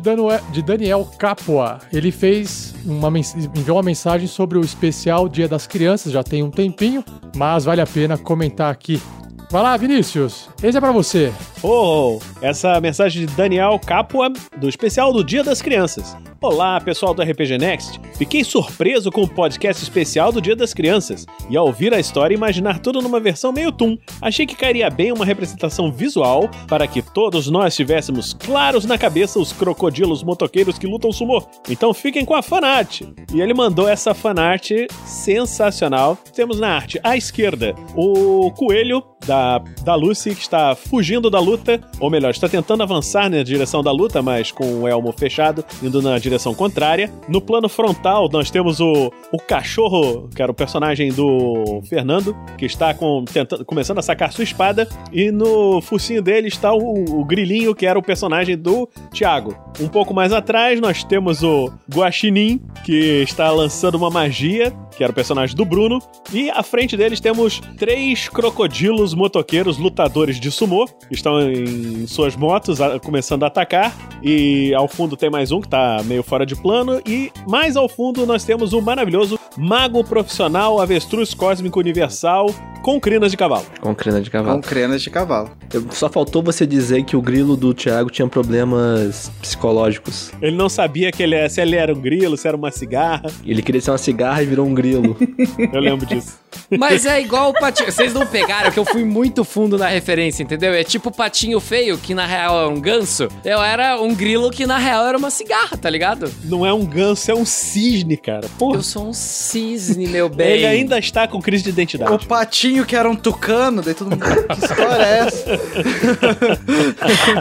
de 0.51 0.61
Daniel 0.61 1.07
Capua. 1.17 1.79
Ele 1.91 2.11
fez 2.11 2.73
uma 2.85 3.09
enviou 3.09 3.77
uma 3.77 3.83
mensagem 3.83 4.27
sobre 4.27 4.57
o 4.57 4.61
especial 4.61 5.27
Dia 5.27 5.47
das 5.47 5.65
Crianças, 5.65 6.11
já 6.11 6.23
tem 6.23 6.43
um 6.43 6.51
tempinho, 6.51 7.03
mas 7.35 7.65
vale 7.65 7.81
a 7.81 7.87
pena 7.87 8.17
comentar 8.17 8.71
aqui. 8.71 9.01
Vai 9.49 9.61
lá, 9.61 9.77
Vinícius. 9.77 10.49
Esse 10.61 10.77
é 10.77 10.81
pra 10.81 10.91
você. 10.91 11.31
Oh, 11.65 12.19
essa 12.41 12.81
mensagem 12.81 13.25
de 13.25 13.33
Daniel 13.37 13.79
Capua, 13.79 14.29
do 14.57 14.67
especial 14.67 15.13
do 15.13 15.23
Dia 15.23 15.45
das 15.45 15.61
Crianças. 15.61 16.13
Olá, 16.41 16.77
pessoal 16.81 17.13
do 17.13 17.21
RPG 17.21 17.57
Next. 17.57 18.01
Fiquei 18.17 18.43
surpreso 18.43 19.09
com 19.09 19.21
o 19.23 19.27
podcast 19.29 19.81
especial 19.81 20.29
do 20.29 20.41
Dia 20.41 20.57
das 20.57 20.73
Crianças 20.73 21.25
e 21.49 21.55
ao 21.55 21.67
ouvir 21.67 21.93
a 21.93 22.01
história 22.01 22.35
imaginar 22.35 22.79
tudo 22.79 23.01
numa 23.01 23.17
versão 23.17 23.53
meio 23.53 23.71
Toon. 23.71 23.97
Achei 24.21 24.45
que 24.45 24.57
cairia 24.57 24.89
bem 24.89 25.13
uma 25.13 25.23
representação 25.23 25.89
visual 25.89 26.49
para 26.67 26.85
que 26.85 27.01
todos 27.01 27.49
nós 27.49 27.73
tivéssemos 27.77 28.33
claros 28.33 28.83
na 28.83 28.97
cabeça 28.97 29.39
os 29.39 29.53
crocodilos 29.53 30.21
motoqueiros 30.21 30.77
que 30.77 30.85
lutam 30.85 31.13
sumô. 31.13 31.41
Então 31.69 31.93
fiquem 31.93 32.25
com 32.25 32.35
a 32.35 32.43
fanart. 32.43 33.03
E 33.33 33.39
ele 33.39 33.53
mandou 33.53 33.87
essa 33.87 34.13
fanart 34.13 34.69
sensacional. 35.05 36.17
Temos 36.35 36.59
na 36.59 36.75
arte 36.75 36.99
à 37.01 37.15
esquerda 37.15 37.73
o 37.95 38.51
coelho 38.51 39.01
da, 39.25 39.59
da 39.83 39.95
Lucy 39.95 40.35
que 40.35 40.41
está 40.41 40.75
fugindo 40.75 41.29
da 41.29 41.39
luta, 41.53 41.79
ou 41.99 42.09
melhor, 42.09 42.31
está 42.31 42.49
tentando 42.49 42.81
avançar 42.81 43.29
na 43.29 43.43
direção 43.43 43.83
da 43.83 43.91
luta, 43.91 44.21
mas 44.21 44.51
com 44.51 44.81
o 44.81 44.87
elmo 44.87 45.11
fechado, 45.11 45.63
indo 45.83 46.01
na 46.01 46.17
direção 46.17 46.53
contrária. 46.53 47.11
No 47.29 47.39
plano 47.39 47.69
frontal, 47.69 48.27
nós 48.31 48.49
temos 48.49 48.79
o, 48.79 49.11
o 49.31 49.37
cachorro, 49.37 50.29
que 50.35 50.41
era 50.41 50.51
o 50.51 50.55
personagem 50.55 51.11
do 51.11 51.81
Fernando, 51.87 52.35
que 52.57 52.65
está 52.65 52.93
com, 52.93 53.23
tentando, 53.23 53.63
começando 53.65 53.99
a 53.99 54.01
sacar 54.01 54.31
sua 54.31 54.43
espada, 54.43 54.87
e 55.11 55.31
no 55.31 55.79
focinho 55.81 56.21
dele 56.21 56.47
está 56.47 56.73
o, 56.73 57.19
o 57.19 57.23
grilinho, 57.23 57.75
que 57.75 57.85
era 57.85 57.97
o 57.97 58.01
personagem 58.01 58.57
do 58.57 58.89
Thiago. 59.11 59.55
Um 59.79 59.87
pouco 59.87 60.13
mais 60.13 60.33
atrás, 60.33 60.81
nós 60.81 61.03
temos 61.03 61.43
o 61.43 61.71
Guaxinim, 61.93 62.59
que 62.83 63.21
está 63.21 63.51
lançando 63.51 63.95
uma 63.95 64.09
magia, 64.09 64.73
que 64.95 65.03
era 65.03 65.11
o 65.11 65.15
personagem 65.15 65.55
do 65.55 65.65
Bruno, 65.65 65.99
e 66.31 66.49
à 66.49 66.63
frente 66.63 66.97
deles 66.97 67.19
temos 67.19 67.61
três 67.77 68.27
crocodilos 68.27 69.13
motoqueiros 69.13 69.77
lutadores 69.77 70.39
de 70.39 70.51
sumô, 70.51 70.87
estão 71.11 71.42
em 71.49 72.05
suas 72.07 72.35
motos 72.35 72.79
a- 72.81 72.99
começando 72.99 73.43
a 73.43 73.47
atacar, 73.47 73.93
e 74.21 74.73
ao 74.73 74.87
fundo 74.87 75.15
tem 75.17 75.29
mais 75.29 75.51
um 75.51 75.59
que 75.61 75.67
está 75.67 76.01
meio 76.05 76.23
fora 76.23 76.45
de 76.45 76.55
plano, 76.55 77.01
e 77.05 77.31
mais 77.47 77.75
ao 77.75 77.87
fundo 77.89 78.25
nós 78.25 78.43
temos 78.43 78.73
o 78.73 78.81
maravilhoso 78.81 79.39
mago 79.57 80.03
profissional 80.03 80.79
avestruz 80.81 81.33
cósmico 81.33 81.79
universal 81.79 82.47
com 82.81 82.99
crinas 82.99 83.31
de 83.31 83.37
cavalo. 83.37 83.65
Com 83.79 83.95
crina 83.95 84.19
de 84.21 84.29
cavalo. 84.29 84.55
Com 84.61 84.67
crenas 84.67 85.01
de 85.01 85.09
cavalo. 85.09 85.51
Eu- 85.73 85.85
Só 85.91 86.09
faltou 86.09 86.43
você 86.43 86.65
dizer 86.65 87.03
que 87.05 87.15
o 87.15 87.21
grilo 87.21 87.55
do 87.55 87.73
Thiago 87.73 88.09
tinha 88.09 88.27
problemas 88.27 89.31
psicológicos. 89.41 90.31
Ele 90.41 90.55
não 90.55 90.67
sabia 90.67 91.11
que 91.11 91.23
ele, 91.23 91.35
é- 91.35 91.47
se 91.47 91.61
ele 91.61 91.75
era 91.77 91.93
um 91.93 91.99
grilo, 92.01 92.35
se 92.35 92.45
era 92.47 92.57
uma 92.57 92.71
cigarra. 92.71 93.23
Ele 93.45 93.61
queria 93.61 93.79
ser 93.79 93.91
uma 93.91 93.97
cigarra 93.97 94.43
e 94.43 94.45
virou 94.45 94.65
um 94.67 94.73
grilo. 94.73 95.15
Eu 95.71 95.79
lembro 95.79 96.05
disso. 96.05 96.37
Mas 96.77 97.05
é 97.05 97.21
igual 97.21 97.49
o 97.49 97.53
patinho. 97.53 97.91
Vocês 97.91 98.13
não 98.13 98.25
pegaram 98.25 98.71
que 98.71 98.79
eu 98.79 98.85
fui 98.85 99.03
muito 99.03 99.43
fundo 99.43 99.77
na 99.77 99.87
referência, 99.87 100.43
entendeu? 100.43 100.73
É 100.73 100.83
tipo 100.83 101.09
o 101.09 101.11
patinho 101.11 101.59
feio, 101.59 101.97
que 101.97 102.13
na 102.13 102.25
real 102.25 102.61
é 102.61 102.67
um 102.67 102.79
ganso. 102.79 103.27
Eu 103.43 103.61
era 103.61 103.99
um 103.99 104.13
grilo 104.13 104.49
que 104.51 104.65
na 104.65 104.77
real 104.77 105.05
era 105.07 105.17
uma 105.17 105.29
cigarra, 105.29 105.77
tá 105.77 105.89
ligado? 105.89 106.31
Não 106.43 106.65
é 106.65 106.73
um 106.73 106.85
ganso, 106.85 107.31
é 107.31 107.35
um 107.35 107.45
cisne, 107.45 108.17
cara. 108.17 108.47
Porra. 108.57 108.77
Eu 108.77 108.83
sou 108.83 109.07
um 109.07 109.13
cisne, 109.13 110.07
meu 110.07 110.29
bem. 110.29 110.53
Ele 110.53 110.65
ainda 110.65 110.97
está 110.97 111.27
com 111.27 111.41
crise 111.41 111.63
de 111.63 111.69
identidade. 111.69 112.11
O 112.13 112.19
patinho 112.19 112.85
que 112.85 112.95
era 112.95 113.09
um 113.09 113.15
tucano, 113.15 113.81
daí 113.81 113.93
todo 113.93 114.09
mundo. 114.09 114.23
Que 114.23 114.65
história 114.65 115.03
é 115.03 115.19
essa? 115.19 115.59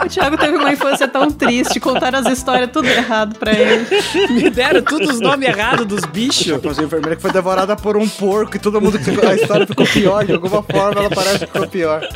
O 0.04 0.08
Thiago 0.08 0.36
teve 0.36 0.56
uma 0.56 0.72
infância 0.72 1.08
tão 1.08 1.30
triste, 1.30 1.78
contaram 1.80 2.18
as 2.20 2.26
histórias 2.26 2.70
tudo 2.70 2.88
errado 2.88 3.38
pra 3.38 3.52
ele. 3.52 3.86
Me 4.30 4.50
deram 4.50 4.82
todos 4.82 5.08
os 5.08 5.20
nomes 5.20 5.48
errados 5.48 5.86
dos 5.86 6.04
bichos. 6.04 6.52
A 6.52 6.82
enfermeira 6.82 7.16
que 7.16 7.22
foi 7.22 7.32
devorada 7.32 7.76
por 7.76 7.96
um 7.96 8.08
porco 8.08 8.56
e 8.56 8.58
todo 8.58 8.80
mundo. 8.80 8.98
A 9.28 9.34
história 9.34 9.66
ficou 9.66 9.86
pior, 9.86 10.24
de 10.24 10.32
alguma 10.32 10.62
forma 10.62 11.00
ela 11.00 11.10
parece 11.10 11.40
que 11.40 11.46
ficou 11.46 11.66
pior. 11.68 12.08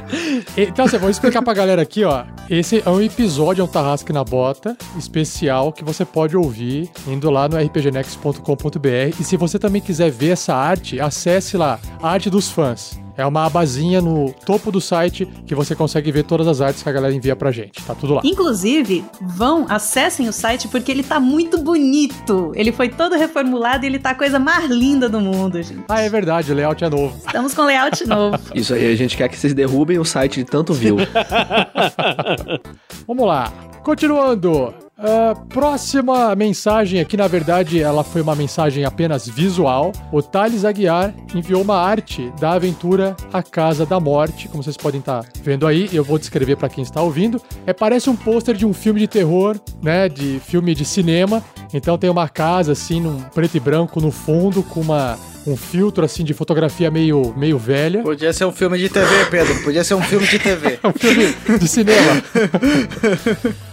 Então, 0.56 0.84
assim, 0.84 0.98
vou 0.98 1.10
explicar 1.10 1.42
pra 1.42 1.54
galera 1.54 1.82
aqui, 1.82 2.04
ó. 2.04 2.24
Esse 2.48 2.82
é 2.84 2.90
um 2.90 3.00
episódio, 3.00 3.62
é 3.62 3.64
um 3.64 3.68
Tarrasque 3.68 4.12
na 4.12 4.24
Bota, 4.24 4.76
especial, 4.96 5.72
que 5.72 5.84
você 5.84 6.04
pode 6.04 6.36
ouvir 6.36 6.90
indo 7.06 7.30
lá 7.30 7.48
no 7.48 7.56
rpgnext.com.br. 7.56 9.20
E 9.20 9.24
se 9.24 9.36
você 9.36 9.58
também 9.58 9.80
quiser 9.80 10.10
ver 10.10 10.30
essa 10.30 10.54
arte, 10.54 11.00
acesse 11.00 11.56
lá, 11.56 11.78
Arte 12.02 12.30
dos 12.30 12.50
Fãs. 12.50 13.05
É 13.16 13.24
uma 13.24 13.46
abazinha 13.46 14.00
no 14.00 14.32
topo 14.44 14.70
do 14.70 14.80
site 14.80 15.26
que 15.46 15.54
você 15.54 15.74
consegue 15.74 16.12
ver 16.12 16.24
todas 16.24 16.46
as 16.46 16.60
artes 16.60 16.82
que 16.82 16.88
a 16.88 16.92
galera 16.92 17.14
envia 17.14 17.34
pra 17.34 17.50
gente. 17.50 17.82
Tá 17.82 17.94
tudo 17.94 18.14
lá. 18.14 18.22
Inclusive, 18.24 19.04
vão, 19.20 19.66
acessem 19.68 20.28
o 20.28 20.32
site 20.32 20.68
porque 20.68 20.92
ele 20.92 21.02
tá 21.02 21.18
muito 21.18 21.58
bonito. 21.58 22.52
Ele 22.54 22.72
foi 22.72 22.88
todo 22.88 23.16
reformulado 23.16 23.84
e 23.84 23.88
ele 23.88 23.98
tá 23.98 24.10
a 24.10 24.14
coisa 24.14 24.38
mais 24.38 24.70
linda 24.70 25.08
do 25.08 25.20
mundo, 25.20 25.60
gente. 25.62 25.84
Ah, 25.88 26.02
é 26.02 26.08
verdade, 26.08 26.52
o 26.52 26.54
layout 26.54 26.84
é 26.84 26.88
novo. 26.88 27.16
Estamos 27.26 27.54
com 27.54 27.62
layout 27.62 28.04
novo. 28.06 28.38
Isso 28.54 28.74
aí, 28.74 28.92
a 28.92 28.96
gente 28.96 29.16
quer 29.16 29.28
que 29.28 29.36
vocês 29.36 29.54
derrubem 29.54 29.98
o 29.98 30.04
site 30.04 30.36
de 30.36 30.44
tanto 30.44 30.74
view. 30.74 30.96
Vamos 33.06 33.26
lá. 33.26 33.52
Continuando. 33.82 34.85
Ah, 34.98 35.34
próxima 35.50 36.34
mensagem 36.34 37.00
aqui, 37.00 37.18
na 37.18 37.28
verdade, 37.28 37.82
ela 37.82 38.02
foi 38.02 38.22
uma 38.22 38.34
mensagem 38.34 38.86
apenas 38.86 39.28
visual. 39.28 39.92
O 40.10 40.22
Thales 40.22 40.64
Aguiar 40.64 41.14
enviou 41.34 41.60
uma 41.60 41.76
arte 41.76 42.32
da 42.40 42.52
aventura 42.52 43.14
A 43.30 43.42
Casa 43.42 43.84
da 43.84 44.00
Morte, 44.00 44.48
como 44.48 44.62
vocês 44.62 44.76
podem 44.76 45.00
estar 45.00 45.22
vendo 45.42 45.66
aí. 45.66 45.90
Eu 45.92 46.02
vou 46.02 46.18
descrever 46.18 46.56
para 46.56 46.70
quem 46.70 46.82
está 46.82 47.02
ouvindo. 47.02 47.40
É 47.66 47.74
parece 47.74 48.08
um 48.08 48.16
pôster 48.16 48.56
de 48.56 48.64
um 48.64 48.72
filme 48.72 48.98
de 49.00 49.06
terror, 49.06 49.60
né, 49.82 50.08
de 50.08 50.40
filme 50.40 50.74
de 50.74 50.86
cinema. 50.86 51.44
Então 51.76 51.98
tem 51.98 52.08
uma 52.08 52.26
casa 52.26 52.72
assim, 52.72 53.00
num 53.00 53.20
preto 53.20 53.54
e 53.54 53.60
branco 53.60 54.00
no 54.00 54.10
fundo, 54.10 54.62
com 54.62 54.80
uma 54.80 55.18
um 55.46 55.56
filtro 55.56 56.04
assim 56.04 56.24
de 56.24 56.34
fotografia 56.34 56.90
meio 56.90 57.32
meio 57.36 57.58
velha. 57.58 58.02
Podia 58.02 58.32
ser 58.32 58.46
um 58.46 58.50
filme 58.50 58.78
de 58.78 58.88
TV, 58.88 59.26
Pedro. 59.30 59.62
Podia 59.62 59.84
ser 59.84 59.94
um 59.94 60.02
filme 60.02 60.26
de 60.26 60.38
TV. 60.38 60.78
É 60.82 60.88
um 60.88 60.92
filme 60.92 61.34
de 61.58 61.68
cinema. 61.68 62.22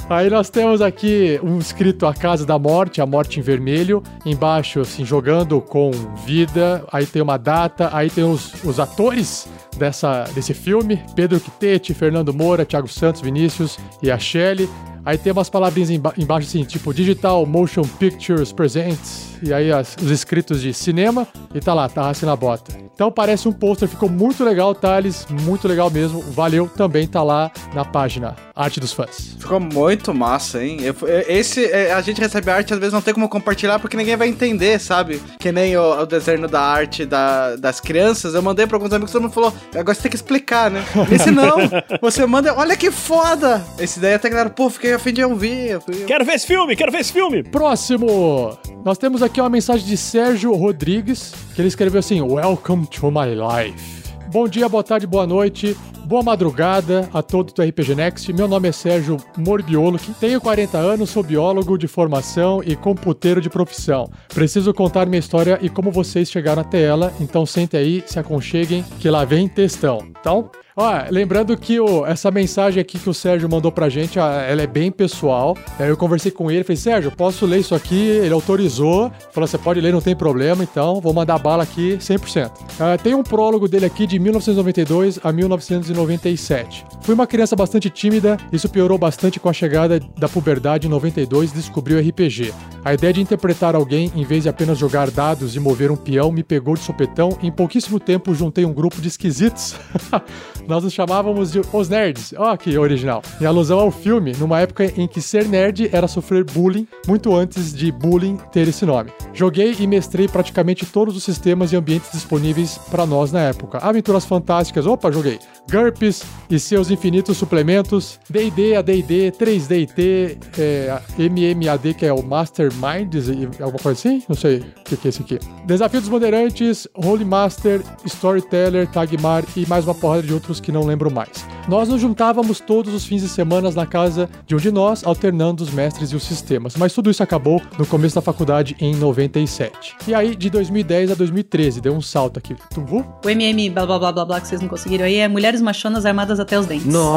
Aí 0.10 0.30
nós 0.30 0.50
temos 0.50 0.82
aqui 0.82 1.40
um 1.42 1.58
escrito 1.58 2.06
A 2.06 2.14
Casa 2.14 2.46
da 2.46 2.60
Morte, 2.60 3.02
a 3.02 3.06
Morte 3.06 3.40
em 3.40 3.44
Vermelho. 3.44 4.04
Embaixo, 4.26 4.82
assim, 4.82 5.06
jogando 5.06 5.62
com 5.62 5.92
vida. 6.26 6.84
Aí 6.92 7.06
tem 7.06 7.22
uma 7.22 7.38
data. 7.38 7.90
Aí 7.94 8.10
tem 8.10 8.24
os, 8.24 8.54
os 8.64 8.80
atores 8.80 9.48
dessa, 9.78 10.26
desse 10.36 10.54
filme: 10.54 11.02
Pedro 11.16 11.40
Quitete, 11.40 11.94
Fernando 11.94 12.34
Moura, 12.34 12.66
Thiago 12.66 12.88
Santos, 12.88 13.22
Vinícius 13.22 13.80
e 14.02 14.12
a 14.12 14.20
Shelley. 14.20 14.70
Aí 15.06 15.18
tem 15.18 15.32
umas 15.34 15.50
palavrinhas 15.50 15.90
emba 15.90 16.14
embaixo 16.18 16.48
assim, 16.48 16.64
tipo 16.64 16.94
Digital 16.94 17.46
Motion 17.46 17.84
Pictures 17.84 18.52
Presents. 18.52 19.33
E 19.44 19.54
aí 19.54 19.72
as- 19.72 19.96
os 20.02 20.10
escritos 20.10 20.62
de 20.62 20.74
cinema. 20.74 21.28
E 21.54 21.60
tá 21.60 21.74
lá, 21.74 21.90
Tarrace 21.90 22.26
na 22.26 22.36
Bota. 22.36 22.74
Então 22.94 23.12
parece 23.12 23.48
um 23.48 23.52
pôster, 23.52 23.88
ficou 23.90 24.08
muito 24.10 24.44
legal, 24.44 24.74
Thales. 24.76 25.26
Muito 25.30 25.68
legal 25.68 25.90
mesmo. 25.90 26.22
Valeu, 26.22 26.68
também 26.70 27.08
tá 27.08 27.22
lá 27.24 27.52
na 27.74 27.84
página 27.84 28.36
Arte 28.56 28.80
dos 28.80 28.94
Fãs. 28.94 29.36
Ficou 29.40 29.60
muito 29.60 30.14
massa, 30.14 30.64
hein? 30.64 30.78
Eu- 30.82 30.96
eu- 31.08 31.26
esse, 31.28 31.66
é, 31.66 31.92
a 31.92 32.02
gente 32.02 32.22
recebe 32.22 32.52
arte, 32.52 32.72
às 32.74 32.80
vezes 32.80 32.94
não 32.94 33.02
tem 33.02 33.14
como 33.14 33.28
compartilhar 33.28 33.80
porque 33.80 33.98
ninguém 33.98 34.16
vai 34.16 34.28
entender, 34.28 34.80
sabe? 34.80 35.22
Que 35.40 35.52
nem 35.52 35.76
o, 35.76 36.02
o 36.02 36.06
desenho 36.06 36.48
da 36.48 36.62
arte 36.62 37.04
da- 37.06 37.56
das 37.56 37.80
crianças. 37.80 38.36
Eu 38.36 38.42
mandei 38.44 38.68
pra 38.68 38.78
alguns 38.78 38.94
amigos, 38.94 39.12
todo 39.12 39.24
mundo 39.24 39.34
falou, 39.34 39.52
agora 39.76 39.96
você 39.96 40.02
tem 40.04 40.12
que 40.12 40.16
explicar, 40.18 40.70
né? 40.70 40.84
Esse 41.12 41.32
não, 41.32 41.58
você 42.00 42.26
manda, 42.28 42.54
olha 42.56 42.78
que 42.78 42.92
foda! 42.92 43.64
Esse 43.80 44.00
daí 44.00 44.14
até 44.14 44.30
galera, 44.30 44.50
pô, 44.52 44.70
fiquei 44.70 44.94
a 44.94 45.00
fim 45.00 45.14
de 45.14 45.24
ouvir. 45.24 45.80
fui- 45.82 46.06
Quero 46.06 46.24
ver 46.24 46.34
esse 46.34 46.46
filme, 46.48 46.76
quero 46.76 46.92
ver 46.92 47.00
esse 47.00 47.12
filme. 47.12 47.42
Próximo! 47.44 48.58
Nós 48.86 48.98
temos 48.98 49.24
aqui 49.24 49.33
uma 49.42 49.50
mensagem 49.50 49.86
de 49.86 49.98
Sérgio 49.98 50.54
Rodrigues, 50.54 51.34
que 51.56 51.62
ele 51.62 51.68
escreveu 51.68 52.00
assim: 52.00 52.22
Welcome 52.22 52.88
to 52.88 53.12
my 53.12 53.34
life. 53.34 54.04
Bom 54.32 54.48
dia, 54.48 54.68
boa 54.68 54.84
tarde, 54.84 55.06
boa 55.06 55.28
noite, 55.28 55.78
boa 56.06 56.24
madrugada 56.24 57.08
a 57.14 57.22
todos 57.22 57.54
do 57.54 57.62
RPG 57.62 57.94
Next. 57.94 58.34
Meu 58.34 58.48
nome 58.48 58.68
é 58.68 58.72
Sérgio 58.72 59.18
Morbiolo, 59.38 60.00
tenho 60.20 60.42
40 60.42 60.78
anos, 60.78 61.12
sou 61.12 61.22
biólogo 61.22 61.78
de 61.78 61.88
formação 61.88 62.62
e 62.66 62.76
computeiro 62.76 63.40
de 63.40 63.50
profissão. 63.50 64.10
Preciso 64.34 64.74
contar 64.74 65.06
minha 65.06 65.20
história 65.20 65.60
e 65.62 65.70
como 65.70 65.92
vocês 65.92 66.32
chegaram 66.32 66.62
até 66.62 66.82
ela, 66.82 67.14
então 67.20 67.46
sentem 67.46 67.80
aí, 67.80 68.04
se 68.08 68.18
aconcheguem, 68.18 68.84
que 69.00 69.10
lá 69.10 69.24
vem 69.24 69.48
textão. 69.48 70.00
Então, 70.20 70.50
Ó, 70.76 70.92
lembrando 71.12 71.56
que 71.56 71.80
o- 71.80 72.04
essa 72.06 72.32
mensagem 72.32 72.82
aqui 72.82 72.98
que 72.98 73.08
o 73.10 73.14
Sérgio 73.14 73.48
mandou 73.48 73.72
pra 73.72 73.90
gente, 73.90 74.18
ela 74.18 74.62
é 74.62 74.66
bem 74.66 74.92
pessoal. 74.92 75.56
Eu 75.80 75.96
conversei 75.96 76.32
com 76.32 76.50
ele, 76.50 76.64
falei, 76.64 76.78
Sérgio, 76.78 77.12
posso 77.12 77.46
ler 77.46 77.60
isso 77.60 77.76
aqui? 77.76 77.96
Ele 77.96 78.34
autorizou. 78.34 79.12
Falou, 79.32 79.48
você 79.48 79.58
pode 79.58 79.80
ler, 79.80 79.94
não 79.94 80.02
tem 80.02 80.16
problema, 80.16 80.64
então 80.64 81.00
vou 81.00 81.14
mandar 81.14 81.38
bala 81.38 81.62
aqui 81.62 81.98
100%. 82.00 82.52
Ah, 82.80 82.98
tem 82.98 83.14
um 83.14 83.22
prólogo 83.22 83.68
dele 83.68 83.86
aqui 83.86 84.08
de 84.08 84.18
1992 84.18 85.20
a 85.24 85.32
1997. 85.32 86.86
Fui 87.02 87.14
uma 87.14 87.28
criança 87.28 87.56
bastante 87.56 87.90
tímida, 87.92 88.38
isso 88.52 88.68
piorou 88.68 88.98
bastante 88.98 89.40
com 89.40 89.50
a 89.50 89.54
chegada 89.54 90.00
da 90.18 90.28
puberdade 90.28 90.88
em 90.88 90.90
92 90.90 91.52
e 91.52 91.56
descobri 91.56 91.94
o 91.94 92.00
RPG. 92.00 92.52
A 92.84 92.94
ideia 92.96 93.14
de 93.14 93.22
interpretar 93.22 93.76
alguém 93.76 94.12
em 94.16 94.24
vez 94.24 94.44
de 94.44 94.50
apenas 94.50 94.78
jogar 94.80 95.12
dados 95.12 95.56
e 95.56 95.60
mover 95.60 95.92
um 95.92 95.96
peão 95.96 96.32
me 96.32 96.44
pegou 96.44 96.74
de 96.74 96.82
sopetão 96.82 97.38
e 97.44 97.48
em 97.48 97.52
pouquíssimo 97.52 98.00
tempo 98.00 98.34
juntei 98.34 98.66
um 98.66 98.74
grupo 98.74 99.00
de 99.00 99.08
esquisitos. 99.08 99.76
Nós 100.68 100.84
nos 100.84 100.94
chamávamos 100.94 101.52
de 101.52 101.62
Os 101.74 101.90
Nerds. 101.90 102.34
Ó, 102.38 102.56
que 102.56 102.78
original. 102.78 103.22
Em 103.42 103.46
alusão 103.46 103.80
ao 103.80 103.92
filme, 103.92 104.34
numa 104.34 104.60
época 104.60 104.86
em 104.86 105.08
que 105.08 105.22
ser 105.22 105.48
nerd 105.48 105.90
era 105.92 106.08
sofrer 106.08 106.44
bullying, 106.44 106.88
muito 107.08 107.36
antes 107.36 107.74
de 107.74 107.92
bullying 107.92 108.38
ter 108.52 108.68
esse 108.68 108.86
nome. 108.86 109.12
Joguei 109.34 109.76
e 109.80 109.88
mestrei 109.88 110.28
praticamente 110.28 110.86
todos 110.86 111.16
os 111.16 111.24
sistemas 111.24 111.74
e 111.74 111.76
ambientes 111.76 112.12
disponíveis 112.12 112.78
para 112.90 113.06
nós 113.06 113.32
na 113.32 113.42
época. 113.42 113.78
Aventuras 113.80 114.26
Fantásticas, 114.26 114.86
opa, 114.86 115.12
joguei. 115.12 115.40
GURPS 115.70 116.24
e 116.50 116.60
seus 116.60 116.92
infinitos 116.92 117.38
suplementos. 117.38 118.20
D&D, 118.30 118.76
AD&D, 118.76 119.32
3D&T, 119.32 120.38
é, 120.58 121.02
MMAD, 121.18 121.94
que 121.94 122.06
é 122.06 122.14
o 122.14 122.24
Masterminds, 122.24 123.30
alguma 123.60 123.80
coisa 123.80 123.92
assim? 123.92 124.24
Não 124.28 124.36
sei 124.36 124.60
o 124.60 124.84
que, 124.84 124.98
que 124.98 125.08
é 125.08 125.10
esse 125.10 125.22
aqui. 125.22 125.40
Desafio 125.66 126.00
dos 126.00 126.10
Bandeirantes, 126.10 126.88
Holy 126.94 127.26
Master, 127.26 127.82
Storyteller, 128.06 128.88
Tagmar 128.88 129.44
e 129.56 129.66
mais 129.66 129.86
uma 129.86 129.96
porrada 129.96 130.24
de 130.24 130.34
outros 130.34 130.53
que 130.60 130.72
não 130.72 130.86
lembro 130.86 131.12
mais. 131.12 131.46
Nós 131.68 131.90
nos 131.90 132.02
juntávamos 132.02 132.60
todos 132.60 132.94
os 132.94 133.06
fins 133.06 133.22
de 133.22 133.30
semana 133.30 133.72
na 133.72 133.86
casa 133.86 134.30
de 134.46 134.56
um 134.56 134.58
de 134.58 134.72
nós, 134.72 135.04
alternando 135.06 135.64
os 135.64 135.72
mestres 135.72 136.12
e 136.12 136.16
os 136.16 136.24
sistemas. 136.24 136.76
Mas 136.76 136.94
tudo 136.94 137.10
isso 137.10 137.24
acabou 137.24 137.62
no 137.78 137.86
começo 137.86 138.16
da 138.16 138.22
faculdade 138.22 138.76
em 138.80 138.96
97. 138.96 139.96
E 140.08 140.14
aí, 140.14 140.36
de 140.36 140.50
2010 140.50 141.12
a 141.12 141.16
2013, 141.16 141.82
deu 141.82 141.94
um 141.94 142.02
salto 142.02 142.38
aqui. 142.38 142.56
Tu 142.74 142.82
viu? 142.82 143.06
O 143.24 143.30
MM 143.30 143.70
blá 143.70 143.86
blá 143.86 144.00
blá 144.00 144.12
blá 144.12 144.26
blá 144.26 144.42
que 144.42 144.48
vocês 144.48 144.62
não 144.62 144.68
conseguiram 144.68 145.06
aí 145.06 145.18
é 145.18 145.28
Mulheres 145.28 145.62
Machonas 145.62 146.06
Armadas 146.06 146.40
até 146.40 146.60
os 146.60 146.66
Dentes. 146.66 146.86
Nossa! 146.86 147.14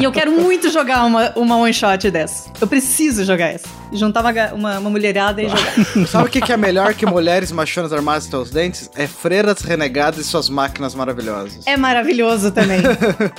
E 0.00 0.04
eu 0.04 0.12
quero 0.12 0.32
muito 0.32 0.70
jogar 0.70 1.04
uma, 1.04 1.32
uma 1.36 1.56
one 1.56 1.72
shot 1.72 2.10
dessa. 2.10 2.50
Eu 2.60 2.66
preciso 2.66 3.24
jogar 3.24 3.46
essa. 3.48 3.79
Juntar 3.92 4.20
uma, 4.20 4.52
uma, 4.52 4.78
uma 4.78 4.90
mulherada 4.90 5.42
e 5.42 5.48
jogar. 5.48 6.06
Sabe 6.06 6.28
o 6.28 6.30
que, 6.30 6.40
que 6.40 6.52
é 6.52 6.56
melhor 6.56 6.94
que 6.94 7.06
mulheres 7.06 7.52
machonas 7.52 7.92
armadas 7.92 8.26
até 8.26 8.36
os 8.36 8.50
dentes? 8.50 8.90
É 8.94 9.06
freiras 9.06 9.60
renegadas 9.60 10.20
e 10.20 10.24
suas 10.24 10.48
máquinas 10.48 10.94
maravilhosas. 10.94 11.66
É 11.66 11.76
maravilhoso 11.76 12.50
também. 12.50 12.80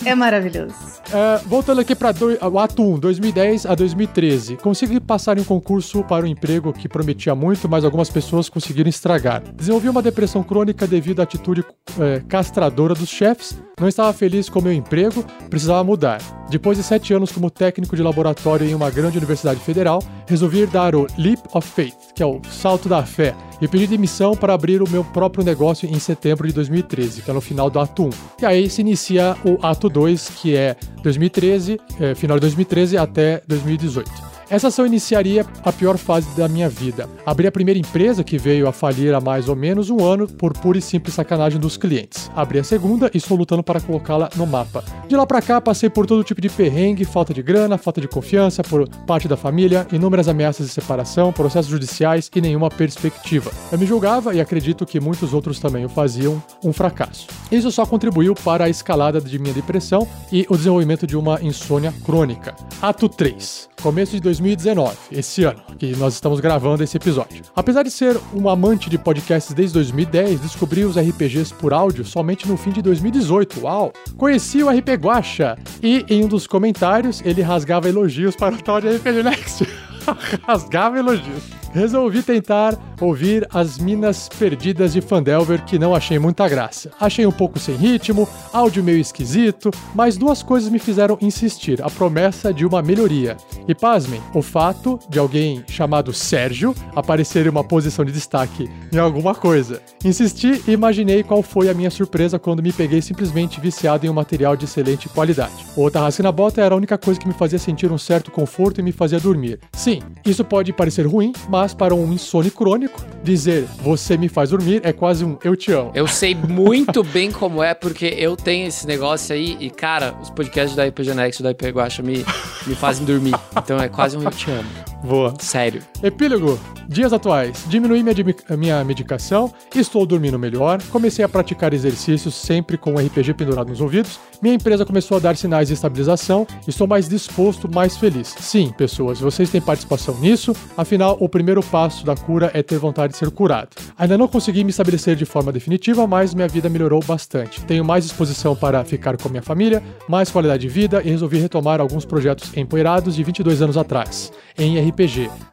É 0.05 0.15
maravilhoso. 0.15 0.73
É, 1.11 1.41
voltando 1.45 1.81
aqui 1.81 1.95
para 1.95 2.13
o 2.49 2.59
ato 2.59 2.81
1, 2.81 2.99
2010 2.99 3.65
a 3.65 3.75
2013. 3.75 4.57
Consegui 4.57 4.99
passar 4.99 5.37
em 5.37 5.41
um 5.41 5.43
concurso 5.43 6.03
para 6.03 6.25
um 6.25 6.27
emprego 6.27 6.73
que 6.73 6.89
prometia 6.89 7.35
muito, 7.35 7.69
mas 7.69 7.83
algumas 7.83 8.09
pessoas 8.09 8.49
conseguiram 8.49 8.89
estragar. 8.89 9.41
Desenvolvi 9.53 9.89
uma 9.89 10.01
depressão 10.01 10.43
crônica 10.43 10.87
devido 10.87 11.19
à 11.19 11.23
atitude 11.23 11.63
é, 11.99 12.21
castradora 12.27 12.93
dos 12.93 13.09
chefes. 13.09 13.57
Não 13.79 13.87
estava 13.87 14.11
feliz 14.13 14.49
com 14.49 14.59
o 14.59 14.63
meu 14.63 14.73
emprego, 14.73 15.23
precisava 15.49 15.83
mudar. 15.83 16.40
Depois 16.51 16.77
de 16.77 16.83
sete 16.83 17.13
anos 17.13 17.31
como 17.31 17.49
técnico 17.49 17.95
de 17.95 18.03
laboratório 18.03 18.67
em 18.67 18.75
uma 18.75 18.89
grande 18.89 19.17
universidade 19.17 19.61
federal, 19.61 20.03
resolvi 20.27 20.65
dar 20.65 20.93
o 20.93 21.07
Leap 21.17 21.39
of 21.53 21.65
Faith, 21.65 22.11
que 22.13 22.21
é 22.21 22.25
o 22.25 22.41
salto 22.51 22.89
da 22.89 23.05
fé, 23.05 23.33
e 23.61 23.69
pedi 23.69 23.87
demissão 23.87 24.35
para 24.35 24.53
abrir 24.53 24.81
o 24.81 24.89
meu 24.89 25.01
próprio 25.01 25.45
negócio 25.45 25.89
em 25.89 25.97
setembro 25.97 26.45
de 26.45 26.53
2013, 26.53 27.21
que 27.21 27.31
é 27.31 27.33
no 27.33 27.39
final 27.39 27.69
do 27.69 27.79
ato 27.79 28.03
1. 28.03 28.09
E 28.41 28.45
aí 28.45 28.69
se 28.69 28.81
inicia 28.81 29.37
o 29.45 29.65
ato 29.65 29.87
2, 29.87 30.29
que 30.41 30.53
é 30.53 30.75
2013, 31.01 31.79
é, 31.97 32.15
final 32.15 32.35
de 32.35 32.41
2013 32.41 32.97
até 32.97 33.41
2018. 33.47 34.30
Essa 34.51 34.67
ação 34.67 34.85
iniciaria 34.85 35.45
a 35.63 35.71
pior 35.71 35.97
fase 35.97 36.27
da 36.35 36.45
minha 36.45 36.67
vida. 36.67 37.07
Abri 37.25 37.47
a 37.47 37.51
primeira 37.53 37.79
empresa, 37.79 38.21
que 38.21 38.37
veio 38.37 38.67
a 38.67 38.73
falir 38.73 39.15
há 39.15 39.21
mais 39.21 39.47
ou 39.47 39.55
menos 39.55 39.89
um 39.89 40.03
ano, 40.03 40.27
por 40.27 40.51
pura 40.51 40.77
e 40.77 40.81
simples 40.81 41.15
sacanagem 41.15 41.57
dos 41.57 41.77
clientes. 41.77 42.29
Abri 42.35 42.59
a 42.59 42.63
segunda 42.65 43.09
e 43.13 43.17
estou 43.17 43.37
lutando 43.37 43.63
para 43.63 43.79
colocá-la 43.79 44.29
no 44.35 44.45
mapa. 44.45 44.83
De 45.07 45.15
lá 45.15 45.25
pra 45.25 45.41
cá, 45.41 45.61
passei 45.61 45.89
por 45.89 46.05
todo 46.05 46.21
tipo 46.25 46.41
de 46.41 46.49
perrengue, 46.49 47.05
falta 47.05 47.33
de 47.33 47.41
grana, 47.41 47.77
falta 47.77 48.01
de 48.01 48.09
confiança 48.09 48.61
por 48.61 48.89
parte 49.07 49.25
da 49.25 49.37
família, 49.37 49.87
inúmeras 49.89 50.27
ameaças 50.27 50.67
de 50.67 50.73
separação, 50.73 51.31
processos 51.31 51.71
judiciais 51.71 52.29
e 52.35 52.41
nenhuma 52.41 52.69
perspectiva. 52.69 53.49
Eu 53.71 53.79
me 53.79 53.85
julgava 53.85 54.35
e 54.35 54.41
acredito 54.41 54.85
que 54.85 54.99
muitos 54.99 55.33
outros 55.33 55.61
também 55.61 55.85
o 55.85 55.89
faziam 55.89 56.43
um 56.61 56.73
fracasso. 56.73 57.27
Isso 57.49 57.71
só 57.71 57.85
contribuiu 57.85 58.35
para 58.35 58.65
a 58.65 58.69
escalada 58.69 59.21
de 59.21 59.39
minha 59.39 59.53
depressão 59.53 60.05
e 60.29 60.45
o 60.49 60.57
desenvolvimento 60.57 61.07
de 61.07 61.15
uma 61.15 61.41
insônia 61.41 61.93
crônica. 62.03 62.53
Ato 62.81 63.07
3. 63.07 63.69
Começo 63.81 64.11
de 64.11 64.19
2019, 64.41 64.97
esse 65.11 65.43
ano, 65.43 65.61
que 65.77 65.95
nós 65.95 66.15
estamos 66.15 66.39
gravando 66.39 66.83
esse 66.83 66.97
episódio. 66.97 67.43
Apesar 67.55 67.83
de 67.83 67.91
ser 67.91 68.19
um 68.33 68.49
amante 68.49 68.89
de 68.89 68.97
podcasts 68.97 69.53
desde 69.53 69.75
2010, 69.75 70.39
descobri 70.39 70.83
os 70.83 70.97
RPGs 70.97 71.53
por 71.53 71.73
áudio 71.73 72.03
somente 72.03 72.47
no 72.47 72.57
fim 72.57 72.71
de 72.71 72.81
2018. 72.81 73.61
Uau! 73.61 73.93
Conheci 74.17 74.63
o 74.63 74.69
RP 74.69 74.89
Guacha 74.99 75.57
e 75.81 76.03
em 76.09 76.25
um 76.25 76.27
dos 76.27 76.47
comentários 76.47 77.21
ele 77.23 77.41
rasgava 77.41 77.87
elogios 77.87 78.35
para 78.35 78.55
o 78.55 78.61
tal 78.61 78.81
de 78.81 78.89
RPG 78.89 79.23
Next. 79.23 79.67
Rasgava 80.45 80.97
elogios. 80.97 81.61
Resolvi 81.73 82.21
tentar 82.21 82.77
ouvir 82.99 83.47
as 83.51 83.77
Minas 83.77 84.27
Perdidas 84.27 84.91
de 84.91 84.99
Fandelver, 84.99 85.63
que 85.63 85.79
não 85.79 85.95
achei 85.95 86.19
muita 86.19 86.47
graça. 86.49 86.91
Achei 86.99 87.25
um 87.25 87.31
pouco 87.31 87.57
sem 87.59 87.75
ritmo, 87.75 88.27
áudio 88.51 88.83
meio 88.83 88.99
esquisito, 88.99 89.71
mas 89.95 90.17
duas 90.17 90.43
coisas 90.43 90.69
me 90.69 90.79
fizeram 90.79 91.17
insistir: 91.21 91.81
a 91.81 91.89
promessa 91.89 92.53
de 92.53 92.65
uma 92.65 92.81
melhoria. 92.81 93.37
E 93.67 93.73
pasmem, 93.73 94.21
o 94.33 94.41
fato 94.41 94.99
de 95.09 95.17
alguém 95.17 95.63
chamado 95.69 96.13
Sérgio 96.13 96.75
aparecer 96.93 97.45
em 97.45 97.49
uma 97.49 97.63
posição 97.63 98.03
de 98.03 98.11
destaque 98.11 98.69
em 98.91 98.97
alguma 98.97 99.33
coisa. 99.33 99.81
Insisti 100.03 100.61
e 100.67 100.71
imaginei 100.71 101.23
qual 101.23 101.41
foi 101.41 101.69
a 101.69 101.73
minha 101.73 101.89
surpresa 101.89 102.37
quando 102.37 102.61
me 102.61 102.73
peguei 102.73 103.01
simplesmente 103.01 103.61
viciado 103.61 104.05
em 104.05 104.09
um 104.09 104.13
material 104.13 104.57
de 104.57 104.65
excelente 104.65 105.07
qualidade. 105.07 105.65
O 105.75 105.89
Tarrasque 105.89 106.21
na 106.21 106.31
Bota 106.31 106.61
era 106.61 106.75
a 106.75 106.77
única 106.77 106.97
coisa 106.97 107.19
que 107.19 107.27
me 107.27 107.33
fazia 107.33 107.59
sentir 107.59 107.91
um 107.91 107.97
certo 107.97 108.29
conforto 108.29 108.79
e 108.79 108.83
me 108.83 108.91
fazia 108.91 109.19
dormir. 109.19 109.59
Sim, 109.73 109.90
isso 110.25 110.43
pode 110.43 110.71
parecer 110.71 111.07
ruim, 111.07 111.33
mas 111.49 111.73
para 111.73 111.95
um 111.95 112.13
insônia 112.13 112.51
crônico, 112.51 113.03
dizer 113.23 113.65
você 113.81 114.17
me 114.17 114.29
faz 114.29 114.51
dormir 114.51 114.81
é 114.83 114.93
quase 114.93 115.25
um 115.25 115.37
eu 115.43 115.55
te 115.55 115.71
amo. 115.71 115.91
Eu 115.93 116.07
sei 116.07 116.35
muito 116.35 117.03
bem 117.05 117.31
como 117.31 117.63
é, 117.63 117.73
porque 117.73 118.05
eu 118.17 118.35
tenho 118.35 118.67
esse 118.67 118.85
negócio 118.85 119.33
aí 119.33 119.57
e, 119.59 119.69
cara, 119.69 120.15
os 120.21 120.29
podcasts 120.29 120.75
da 120.75 120.85
Next 120.85 121.41
e 121.41 121.43
da 121.43 121.51
IP 121.51 121.69
Guacha 121.69 122.03
me, 122.03 122.25
me 122.67 122.75
fazem 122.75 123.05
dormir. 123.05 123.33
Então 123.57 123.77
é 123.77 123.89
quase 123.89 124.17
um 124.17 124.23
eu 124.23 124.31
te 124.31 124.49
amo. 124.51 124.90
Boa. 125.03 125.33
Sério. 125.39 125.81
Epílogo. 126.03 126.59
Dias 126.91 127.13
atuais. 127.13 127.63
Diminui 127.67 128.03
minha, 128.03 128.15
minha 128.57 128.83
medicação, 128.83 129.53
estou 129.73 130.05
dormindo 130.05 130.37
melhor, 130.37 130.81
comecei 130.91 131.23
a 131.23 131.29
praticar 131.29 131.73
exercícios 131.73 132.35
sempre 132.35 132.77
com 132.77 132.95
o 132.95 132.97
RPG 132.97 133.33
pendurado 133.33 133.69
nos 133.69 133.79
ouvidos, 133.79 134.19
minha 134.41 134.55
empresa 134.55 134.85
começou 134.85 135.15
a 135.15 135.19
dar 135.21 135.37
sinais 135.37 135.69
de 135.69 135.73
estabilização, 135.73 136.45
estou 136.67 136.85
mais 136.87 137.07
disposto, 137.07 137.73
mais 137.73 137.95
feliz. 137.95 138.35
Sim, 138.39 138.73
pessoas, 138.77 139.21
vocês 139.21 139.49
têm 139.49 139.61
participação 139.61 140.19
nisso, 140.19 140.53
afinal, 140.75 141.15
o 141.19 141.29
primeiro 141.29 141.63
passo 141.63 142.05
da 142.05 142.13
cura 142.13 142.51
é 142.53 142.61
ter 142.61 142.77
vontade 142.77 143.13
de 143.13 143.19
ser 143.19 143.31
curado. 143.31 143.69
Ainda 143.97 144.17
não 144.17 144.27
consegui 144.27 144.63
me 144.63 144.71
estabelecer 144.71 145.15
de 145.15 145.23
forma 145.23 145.51
definitiva, 145.51 146.05
mas 146.05 146.33
minha 146.33 146.47
vida 146.47 146.67
melhorou 146.67 147.01
bastante. 147.01 147.61
Tenho 147.61 147.85
mais 147.85 148.03
disposição 148.03 148.53
para 148.53 148.83
ficar 148.83 149.15
com 149.15 149.29
minha 149.29 149.41
família, 149.41 149.81
mais 150.09 150.29
qualidade 150.29 150.63
de 150.63 150.67
vida 150.67 151.01
e 151.05 151.09
resolvi 151.09 151.37
retomar 151.37 151.79
alguns 151.79 152.03
projetos 152.03 152.51
empoeirados 152.57 153.15
de 153.15 153.23
22 153.23 153.61
anos 153.61 153.77
atrás, 153.77 154.33
em 154.57 154.77
RPG. 154.77 154.90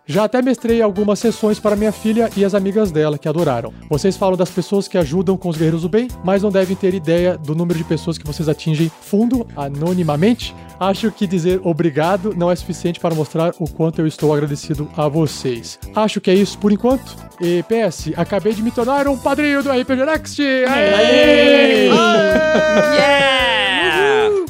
Já 0.07 0.25
até 0.25 0.41
mestrei 0.41 0.81
algumas 0.81 1.19
sessões 1.19 1.61
para 1.61 1.77
minha 1.77 1.93
filha 1.93 2.31
e 2.37 2.45
as 2.45 2.55
amigas 2.55 2.91
dela, 2.91 3.19
que 3.19 3.29
adoraram. 3.29 3.75
Vocês 3.91 4.17
falam 4.17 4.37
das 4.37 4.51
pessoas 4.51 4.89
que 4.89 4.97
ajudam 4.97 5.37
com 5.37 5.49
os 5.51 5.57
guerreiros 5.57 5.83
do 5.83 5.89
bem, 5.89 6.09
mas 6.25 6.43
não 6.43 6.51
devem 6.51 6.75
ter 6.75 6.95
ideia 6.95 7.37
do 7.37 7.55
número 7.55 7.79
de 7.79 7.85
pessoas 7.85 8.17
que 8.17 8.27
vocês 8.27 8.49
atingem 8.49 8.91
fundo, 9.03 9.47
anonimamente. 9.55 10.55
Acho 10.81 11.11
que 11.11 11.27
dizer 11.27 11.61
obrigado 11.63 12.35
não 12.37 12.51
é 12.51 12.57
suficiente 12.57 13.01
para 13.01 13.15
mostrar 13.15 13.53
o 13.59 13.69
quanto 13.69 14.01
eu 14.01 14.07
estou 14.07 14.33
agradecido 14.33 14.89
a 14.97 15.09
vocês. 15.09 15.79
Acho 15.95 16.21
que 16.21 16.31
é 16.31 16.35
isso 16.35 16.57
por 16.59 16.73
enquanto. 16.73 17.17
E 17.41 17.63
PS, 17.65 18.13
acabei 18.17 18.55
de 18.55 18.63
me 18.63 18.71
tornar 18.71 19.07
um 19.09 19.19
padrinho 19.19 19.63
do 19.63 19.71
RPG 19.71 20.05
Next! 20.05 20.43
Aê! 20.43 21.89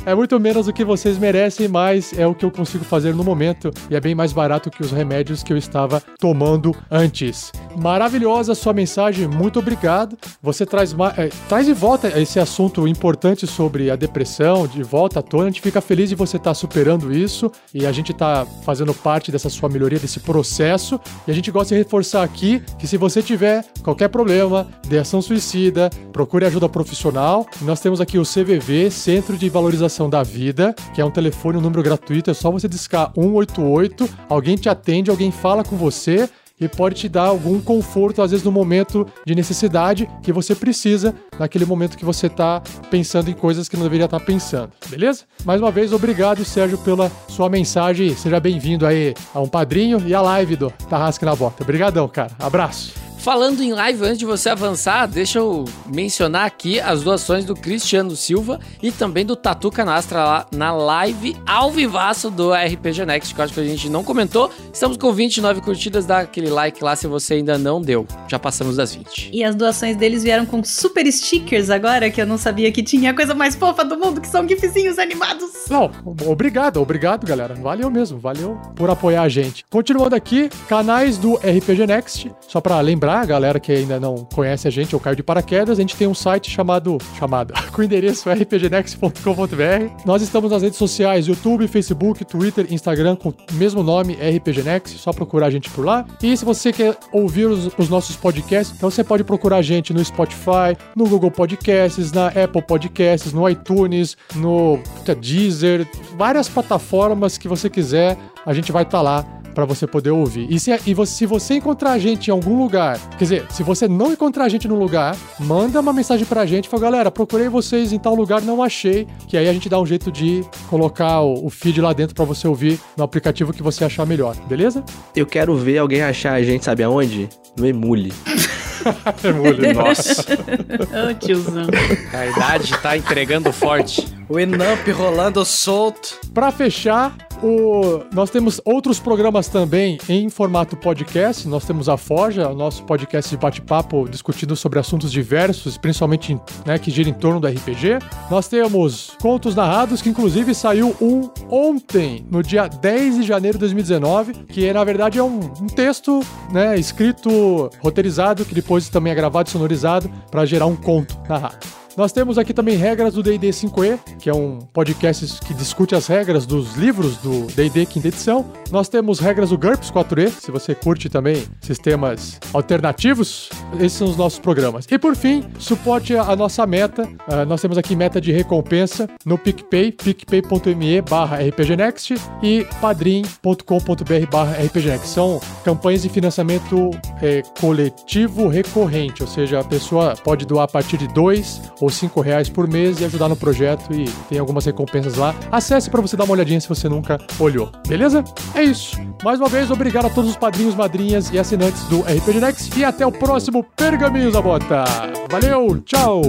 É 0.09 0.15
muito 0.15 0.41
menos 0.41 0.65
do 0.65 0.73
que 0.73 0.87
vocês 0.87 1.19
merecem, 1.19 1.69
mas 1.69 2.19
é 2.19 2.27
o 2.27 2.35
que 2.35 2.43
eu 2.43 2.51
consigo 2.51 2.83
fazer 2.83 3.15
no 3.15 3.23
momento 3.23 3.71
e 3.91 3.95
é 3.95 4.01
bem 4.01 4.15
mais 4.15 4.33
barato 4.33 4.71
que 4.71 4.81
os 4.81 4.91
remédios 4.91 5.43
que 5.43 5.53
eu 5.53 5.57
estava 5.59 6.03
tomando 6.19 6.75
antes. 6.91 7.53
Maravilhosa 7.77 8.55
sua 8.55 8.73
mensagem, 8.73 9.29
muito 9.29 9.59
obrigado. 9.59 10.17
Você 10.43 10.65
traz, 10.65 10.97
eh, 11.19 11.29
traz 11.47 11.67
de 11.67 11.75
volta 11.75 12.19
esse 12.19 12.41
assunto 12.41 12.89
importante 12.89 13.47
sobre 13.47 13.91
a 13.91 13.97
depressão, 13.97 14.67
de 14.67 14.83
volta 14.83 15.21
à 15.21 15.23
tona. 15.23 15.45
A 15.45 15.51
gente 15.51 15.61
fica 15.61 15.83
feliz 15.83 16.09
de 16.09 16.15
você 16.15 16.39
estar 16.39 16.55
superando 16.55 17.13
isso 17.13 17.53
e 17.75 17.85
a 17.85 17.93
gente 17.93 18.13
está 18.13 18.47
fazendo 18.65 18.95
parte 18.95 19.31
dessa 19.31 19.51
sua 19.51 19.69
melhoria, 19.69 19.99
desse 19.99 20.21
processo. 20.21 20.99
E 21.27 21.31
a 21.31 21.35
gente 21.35 21.51
gosta 21.51 21.75
de 21.75 21.83
reforçar 21.83 22.23
aqui 22.23 22.63
que 22.79 22.87
se 22.87 22.97
você 22.97 23.23
tiver 23.23 23.63
qualquer 23.83 24.09
problema 24.09 24.67
de 24.89 24.97
ação 24.97 25.21
suicida, 25.21 25.91
procure 26.15 26.47
ajuda 26.47 26.67
profissional. 26.67 27.47
Nós 27.61 27.79
temos 27.79 28.01
aqui 28.01 28.19
o 28.19 28.23
CVV, 28.23 28.91
Centro 28.91 29.37
de 29.37 29.51
Valorização 29.51 29.98
da 30.07 30.23
Vida, 30.23 30.75
que 30.95 31.01
é 31.01 31.05
um 31.05 31.11
telefone, 31.11 31.57
um 31.57 31.63
número 31.63 31.83
gratuito, 31.83 32.31
é 32.31 32.35
só 32.35 32.51
você 32.51 32.69
discar 32.69 33.11
188, 33.15 34.07
alguém 34.29 34.55
te 34.55 34.69
atende, 34.69 35.09
alguém 35.09 35.31
fala 35.31 35.65
com 35.65 35.77
você 35.77 36.29
e 36.61 36.69
pode 36.69 36.97
te 36.97 37.09
dar 37.09 37.25
algum 37.25 37.61
conforto, 37.61 38.21
às 38.21 38.31
vezes 38.31 38.45
no 38.45 38.53
momento 38.53 39.07
de 39.25 39.35
necessidade 39.35 40.09
que 40.23 40.33
você 40.33 40.55
precisa, 40.55 41.15
naquele 41.39 41.65
momento 41.65 41.97
que 41.97 42.05
você 42.05 42.27
está 42.27 42.61
pensando 42.91 43.31
em 43.31 43.35
coisas 43.35 43.69
que 43.69 43.77
não 43.77 43.85
deveria 43.85 44.07
estar 44.07 44.21
pensando, 44.21 44.73
beleza? 44.89 45.25
Mais 45.45 45.61
uma 45.61 45.71
vez, 45.71 45.93
obrigado, 45.93 46.45
Sérgio, 46.45 46.77
pela 46.79 47.11
sua 47.29 47.49
mensagem. 47.49 48.15
Seja 48.15 48.41
bem-vindo 48.41 48.87
aí 48.87 49.15
a 49.33 49.41
um 49.41 49.49
padrinho 49.49 50.03
e 50.07 50.15
a 50.15 50.21
live 50.21 50.57
do 50.57 50.71
Tarrasque 50.91 51.25
na 51.25 51.35
Bota. 51.35 51.63
Obrigadão, 51.63 52.09
cara. 52.09 52.33
Abraço. 52.39 53.08
Falando 53.29 53.63
em 53.63 53.75
live, 53.75 54.07
antes 54.07 54.17
de 54.17 54.25
você 54.25 54.49
avançar, 54.49 55.07
deixa 55.07 55.39
eu 55.39 55.67
mencionar 55.95 56.47
aqui 56.47 56.81
as 56.81 57.03
doações 57.03 57.45
do 57.45 57.55
Cristiano 57.55 58.17
Silva 58.17 58.59
e 58.83 58.91
também 58.91 59.23
do 59.23 59.37
Tatu 59.37 59.71
Canastra 59.71 60.25
lá 60.25 60.47
na 60.51 60.73
live 60.73 61.37
ao 61.47 61.71
vivaço 61.71 62.31
do 62.31 62.55
RPG 62.55 63.05
Next, 63.05 63.35
que 63.35 63.39
eu 63.39 63.45
acho 63.45 63.53
que 63.53 63.61
a 63.61 63.65
gente 63.65 63.91
não 63.91 64.03
comentou. 64.03 64.51
Estamos 64.73 64.97
com 64.97 65.13
29 65.13 65.61
curtidas, 65.61 66.07
dá 66.07 66.21
aquele 66.21 66.49
like 66.49 66.83
lá 66.83 66.97
se 66.97 67.07
você 67.07 67.35
ainda 67.35 67.59
não 67.59 67.83
deu. 67.83 68.07
Já 68.29 68.39
passamos 68.39 68.77
das 68.77 68.95
20. 68.95 69.29
E 69.31 69.45
as 69.45 69.55
doações 69.55 69.95
deles 69.95 70.23
vieram 70.23 70.47
com 70.47 70.65
super 70.65 71.07
stickers 71.13 71.69
agora, 71.69 72.11
que 72.11 72.23
eu 72.23 72.27
não 72.27 72.39
sabia 72.39 72.73
que 72.73 72.83
tinha 72.83 73.11
a 73.11 73.15
coisa 73.15 73.35
mais 73.35 73.55
fofa 73.55 73.85
do 73.85 73.99
mundo, 73.99 74.23
que 74.23 74.29
são 74.29 74.49
gifzinhos 74.49 74.99
animados. 74.99 75.51
Não, 75.69 75.91
obrigado, 76.27 76.81
obrigado, 76.81 77.27
galera. 77.27 77.55
Valeu 77.57 77.91
mesmo, 77.91 78.19
valeu 78.19 78.59
por 78.75 78.89
apoiar 78.89 79.21
a 79.21 79.29
gente. 79.29 79.67
Continuando 79.69 80.17
aqui, 80.17 80.49
canais 80.67 81.19
do 81.19 81.35
RPG 81.35 81.87
Next. 81.87 82.33
Só 82.49 82.59
pra 82.63 82.81
lembrar, 82.81 83.18
a 83.21 83.27
galera 83.27 83.59
que 83.59 83.73
ainda 83.73 83.99
não 83.99 84.17
conhece 84.25 84.69
a 84.69 84.71
gente 84.71 84.95
ou 84.95 85.01
caiu 85.01 85.17
de 85.17 85.23
paraquedas, 85.23 85.79
a 85.79 85.81
gente 85.81 85.97
tem 85.97 86.07
um 86.07 86.15
site 86.15 86.51
chamado, 86.51 86.99
chamado, 87.19 87.53
com 87.73 87.83
o 87.83 87.85
endereço 87.85 88.31
rpgnext.com.br. 88.31 90.05
Nós 90.05 90.23
estamos 90.23 90.51
nas 90.51 90.63
redes 90.63 90.79
sociais, 90.79 91.27
YouTube, 91.27 91.67
Facebook, 91.69 92.25
Twitter, 92.25 92.67
Instagram, 92.71 93.17
com 93.17 93.31
o 93.31 93.35
mesmo 93.53 93.83
nome, 93.83 94.15
RPG 94.15 94.63
Next, 94.63 94.99
só 94.99 95.13
procurar 95.13 95.47
a 95.47 95.51
gente 95.51 95.69
por 95.71 95.85
lá. 95.85 96.07
E 96.23 96.37
se 96.37 96.45
você 96.45 96.73
quer 96.73 96.97
ouvir 97.13 97.47
os, 97.47 97.71
os 97.79 97.89
nossos 97.89 98.17
podcasts, 98.17 98.77
então 98.77 98.91
você 98.91 99.03
pode 99.03 99.25
procurar 99.25 99.57
a 99.57 99.63
gente 99.63 99.93
no 99.93 100.05
Spotify, 100.05 100.77
no 100.95 101.09
Google 101.09 101.31
Podcasts, 101.31 102.13
na 102.13 102.29
Apple 102.29 102.63
Podcasts, 102.63 103.33
no 103.33 103.49
iTunes, 103.49 104.17
no 104.35 104.79
puta, 104.97 105.15
Deezer, 105.15 105.87
várias 106.17 106.49
plataformas 106.49 107.39
que 107.39 107.49
você 107.49 107.69
quiser, 107.69 108.17
a 108.45 108.55
gente 108.55 108.73
vai 108.73 108.83
estar 108.83 109.03
lá 109.03 109.25
para 109.59 109.65
você 109.65 109.89
poder 109.89 110.11
ouvir. 110.11 110.47
E, 110.49 110.61
se, 110.61 110.71
e 110.87 110.95
você- 110.95 111.15
se 111.15 111.27
você 111.27 111.55
encontrar 111.55 111.91
a 111.91 111.99
gente 111.99 112.29
em 112.29 112.31
algum 112.31 112.63
lugar, 112.63 112.97
quer 113.19 113.25
dizer, 113.25 113.47
se 113.51 113.65
você 113.65 113.89
não 113.89 114.13
encontrar 114.13 114.45
a 114.45 114.49
gente 114.49 114.69
no 114.69 114.77
lugar, 114.79 115.17
manda 115.41 115.81
uma 115.81 115.93
mensagem 115.93 116.25
pra 116.25 116.47
gente 116.47 116.67
e 116.67 116.69
fala, 116.69 116.83
galera, 116.85 117.11
procurei 117.11 117.49
vocês 117.49 117.93
em 117.93 117.99
tal 117.99 118.15
lugar, 118.15 118.41
não 118.41 118.63
achei, 118.63 119.05
que 119.27 119.37
aí 119.37 119.49
a 119.49 119.53
gente 119.53 119.69
dá 119.69 119.81
um 119.81 119.85
jeito 119.85 120.13
de 120.13 120.45
colocar 120.69 121.23
o, 121.23 121.45
o 121.45 121.51
feed 121.51 121.81
lá 121.81 121.93
dentro 121.93 122.15
para 122.15 122.25
você 122.25 122.47
ouvir 122.47 122.79
no 122.97 123.03
aplicativo 123.03 123.53
que 123.53 123.61
você 123.61 123.85
achar 123.85 124.07
melhor, 124.07 124.37
beleza? 124.49 124.85
Eu 125.17 125.27
quero 125.27 125.57
ver 125.57 125.79
alguém 125.79 126.03
achar 126.03 126.35
a 126.35 126.43
gente, 126.45 126.65
sabe 126.65 126.85
aonde? 126.85 127.29
No 127.59 127.67
Emule. 127.67 128.13
Emule, 129.25 129.73
nossa. 129.73 130.23
Ô, 131.11 131.15
tiozão. 131.15 131.67
A 132.13 132.27
idade 132.27 132.79
tá 132.81 132.97
entregando 132.97 133.53
forte. 133.53 134.07
O 134.29 134.39
Enamp 134.39 134.87
rolando 134.93 135.45
solto. 135.45 136.17
Para 136.33 136.53
fechar, 136.53 137.17
o... 137.43 138.03
nós 138.13 138.31
temos 138.31 138.61
outros 138.65 138.99
programas 138.99 139.49
também 139.49 139.99
em 140.09 140.29
formato 140.29 140.77
podcast. 140.77 141.47
Nós 141.49 141.65
temos 141.65 141.89
a 141.89 141.97
Forja, 141.97 142.49
o 142.49 142.55
nosso 142.55 142.85
podcast 142.85 143.31
de 143.31 143.37
bate-papo 143.37 144.09
discutindo 144.09 144.55
sobre 144.57 144.79
assuntos 144.79 145.11
diversos, 145.11 145.77
principalmente 145.77 146.39
né, 146.65 146.79
que 146.79 146.91
gira 146.91 147.09
em 147.09 147.15
torno 147.15 147.41
do 147.41 147.47
RPG. 147.47 147.99
Nós 148.31 148.49
temos 148.49 149.13
Contos 149.21 149.55
Narrados, 149.55 150.03
que 150.03 150.09
inclusive 150.09 150.55
saiu 150.55 150.95
um 151.01 151.29
ontem, 151.49 152.27
no 152.31 152.43
dia 152.43 152.69
10 152.69 153.17
de 153.17 153.23
janeiro 153.23 153.59
de 153.59 153.61
2019, 153.61 154.33
que 154.49 154.73
na 154.73 154.85
verdade 154.85 155.19
é 155.19 155.23
um, 155.23 155.39
um 155.39 155.67
texto 155.67 156.21
né, 156.53 156.79
escrito, 156.79 157.71
roteirizado, 157.81 158.45
que 158.45 158.55
depois 158.55 158.89
também 158.89 159.13
é 159.13 159.17
gravado 159.17 159.49
e 159.49 159.53
sonorizado 159.53 160.11
para 160.31 160.45
gerar 160.45 160.67
um 160.67 160.77
conto 160.77 161.19
narrado. 161.29 161.79
Nós 161.99 162.13
temos 162.13 162.39
aqui 162.39 162.55
também 162.55 162.77
regras 162.77 163.15
do 163.15 163.25
D&D 163.25 163.49
5e, 163.49 163.99
que 164.21 164.31
é 164.31 164.33
um 164.33 164.61
podcast 164.61 165.41
que 165.41 165.53
discute 165.53 165.97
as 165.97 166.07
regras 166.07 166.47
dos 166.47 166.77
livros 166.77 167.17
do 167.17 167.49
D&D 167.49 167.87
quinta 167.87 168.07
edição. 168.07 168.47
Nós 168.71 168.89
temos 168.89 169.19
regras 169.19 169.51
do 169.51 169.59
GURPS 169.59 169.91
4e, 169.91 170.31
se 170.31 170.53
você 170.53 170.77
curte 170.77 171.09
também 171.09 171.45
sistemas 171.61 172.39
alternativos, 172.55 173.51
esses 173.81 173.95
são 173.95 174.07
os 174.07 174.17
nossos 174.17 174.39
programas. 174.39 174.87
E 174.89 174.97
por 174.97 175.17
fim, 175.17 175.43
suporte 175.59 176.17
a 176.17 176.37
nossa 176.37 176.65
meta. 176.69 177.03
Ah, 177.27 177.45
nós 177.45 177.61
temos 177.61 177.77
aqui 177.77 177.97
meta 177.97 178.21
de 178.21 178.31
recompensa 178.31 179.11
no 179.27 179.37
PicPay, 179.37 179.91
picpay.me 179.91 181.01
barra 181.01 181.39
rpgnext 181.39 182.15
e 182.41 182.65
padrim.com.br 182.81 184.31
barra 184.31 184.53
rpgnext. 184.53 185.09
São 185.09 185.41
campanhas 185.65 186.03
de 186.03 186.09
financiamento 186.09 186.91
eh, 187.21 187.43
coletivo 187.61 188.47
recorrente, 188.47 189.21
ou 189.21 189.29
seja, 189.29 189.59
a 189.59 189.65
pessoa 189.65 190.15
pode 190.15 190.47
doar 190.47 190.63
a 190.63 190.69
partir 190.69 190.97
de 190.97 191.09
dois 191.09 191.61
ou 191.81 191.88
ou 191.89 191.91
5 191.91 192.21
reais 192.21 192.51
por 192.51 192.69
mês 192.69 193.01
e 193.01 193.05
ajudar 193.07 193.29
no 193.29 193.37
projeto 193.37 193.93
e 193.93 194.05
tem 194.29 194.39
algumas 194.39 194.67
recompensas 194.67 195.17
lá. 195.17 195.35
Acesse 195.51 195.89
para 195.89 196.03
você 196.03 196.17
dar 196.17 196.25
uma 196.25 196.35
olhadinha 196.35 196.61
se 196.61 196.69
você 196.69 196.89
nunca 196.89 197.19
olhou, 197.41 197.73
beleza? 197.87 198.23
É 198.55 198.63
isso. 198.63 198.97
Mais 199.25 199.41
uma 199.41 199.49
vez, 199.49 199.71
obrigado 199.71 200.07
a 200.07 200.11
todos 200.11 200.31
os 200.31 200.37
padrinhos, 200.37 200.75
madrinhas 200.75 201.31
e 201.33 201.39
assinantes 201.39 201.83
do 201.85 202.01
RPG 202.03 202.41
Next 202.41 202.79
e 202.79 202.85
até 202.85 203.07
o 203.07 203.11
próximo 203.11 203.65
Pergaminhos 203.75 204.35
da 204.35 204.43
Bota. 204.43 204.85
Valeu, 205.31 205.81
tchau! 205.81 206.23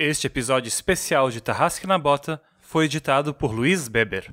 Este 0.00 0.28
episódio 0.28 0.68
especial 0.68 1.28
de 1.28 1.40
Tarrasque 1.40 1.84
na 1.84 1.98
Bota 1.98 2.40
foi 2.60 2.84
editado 2.84 3.34
por 3.34 3.50
Luiz 3.50 3.88
Beber. 3.88 4.32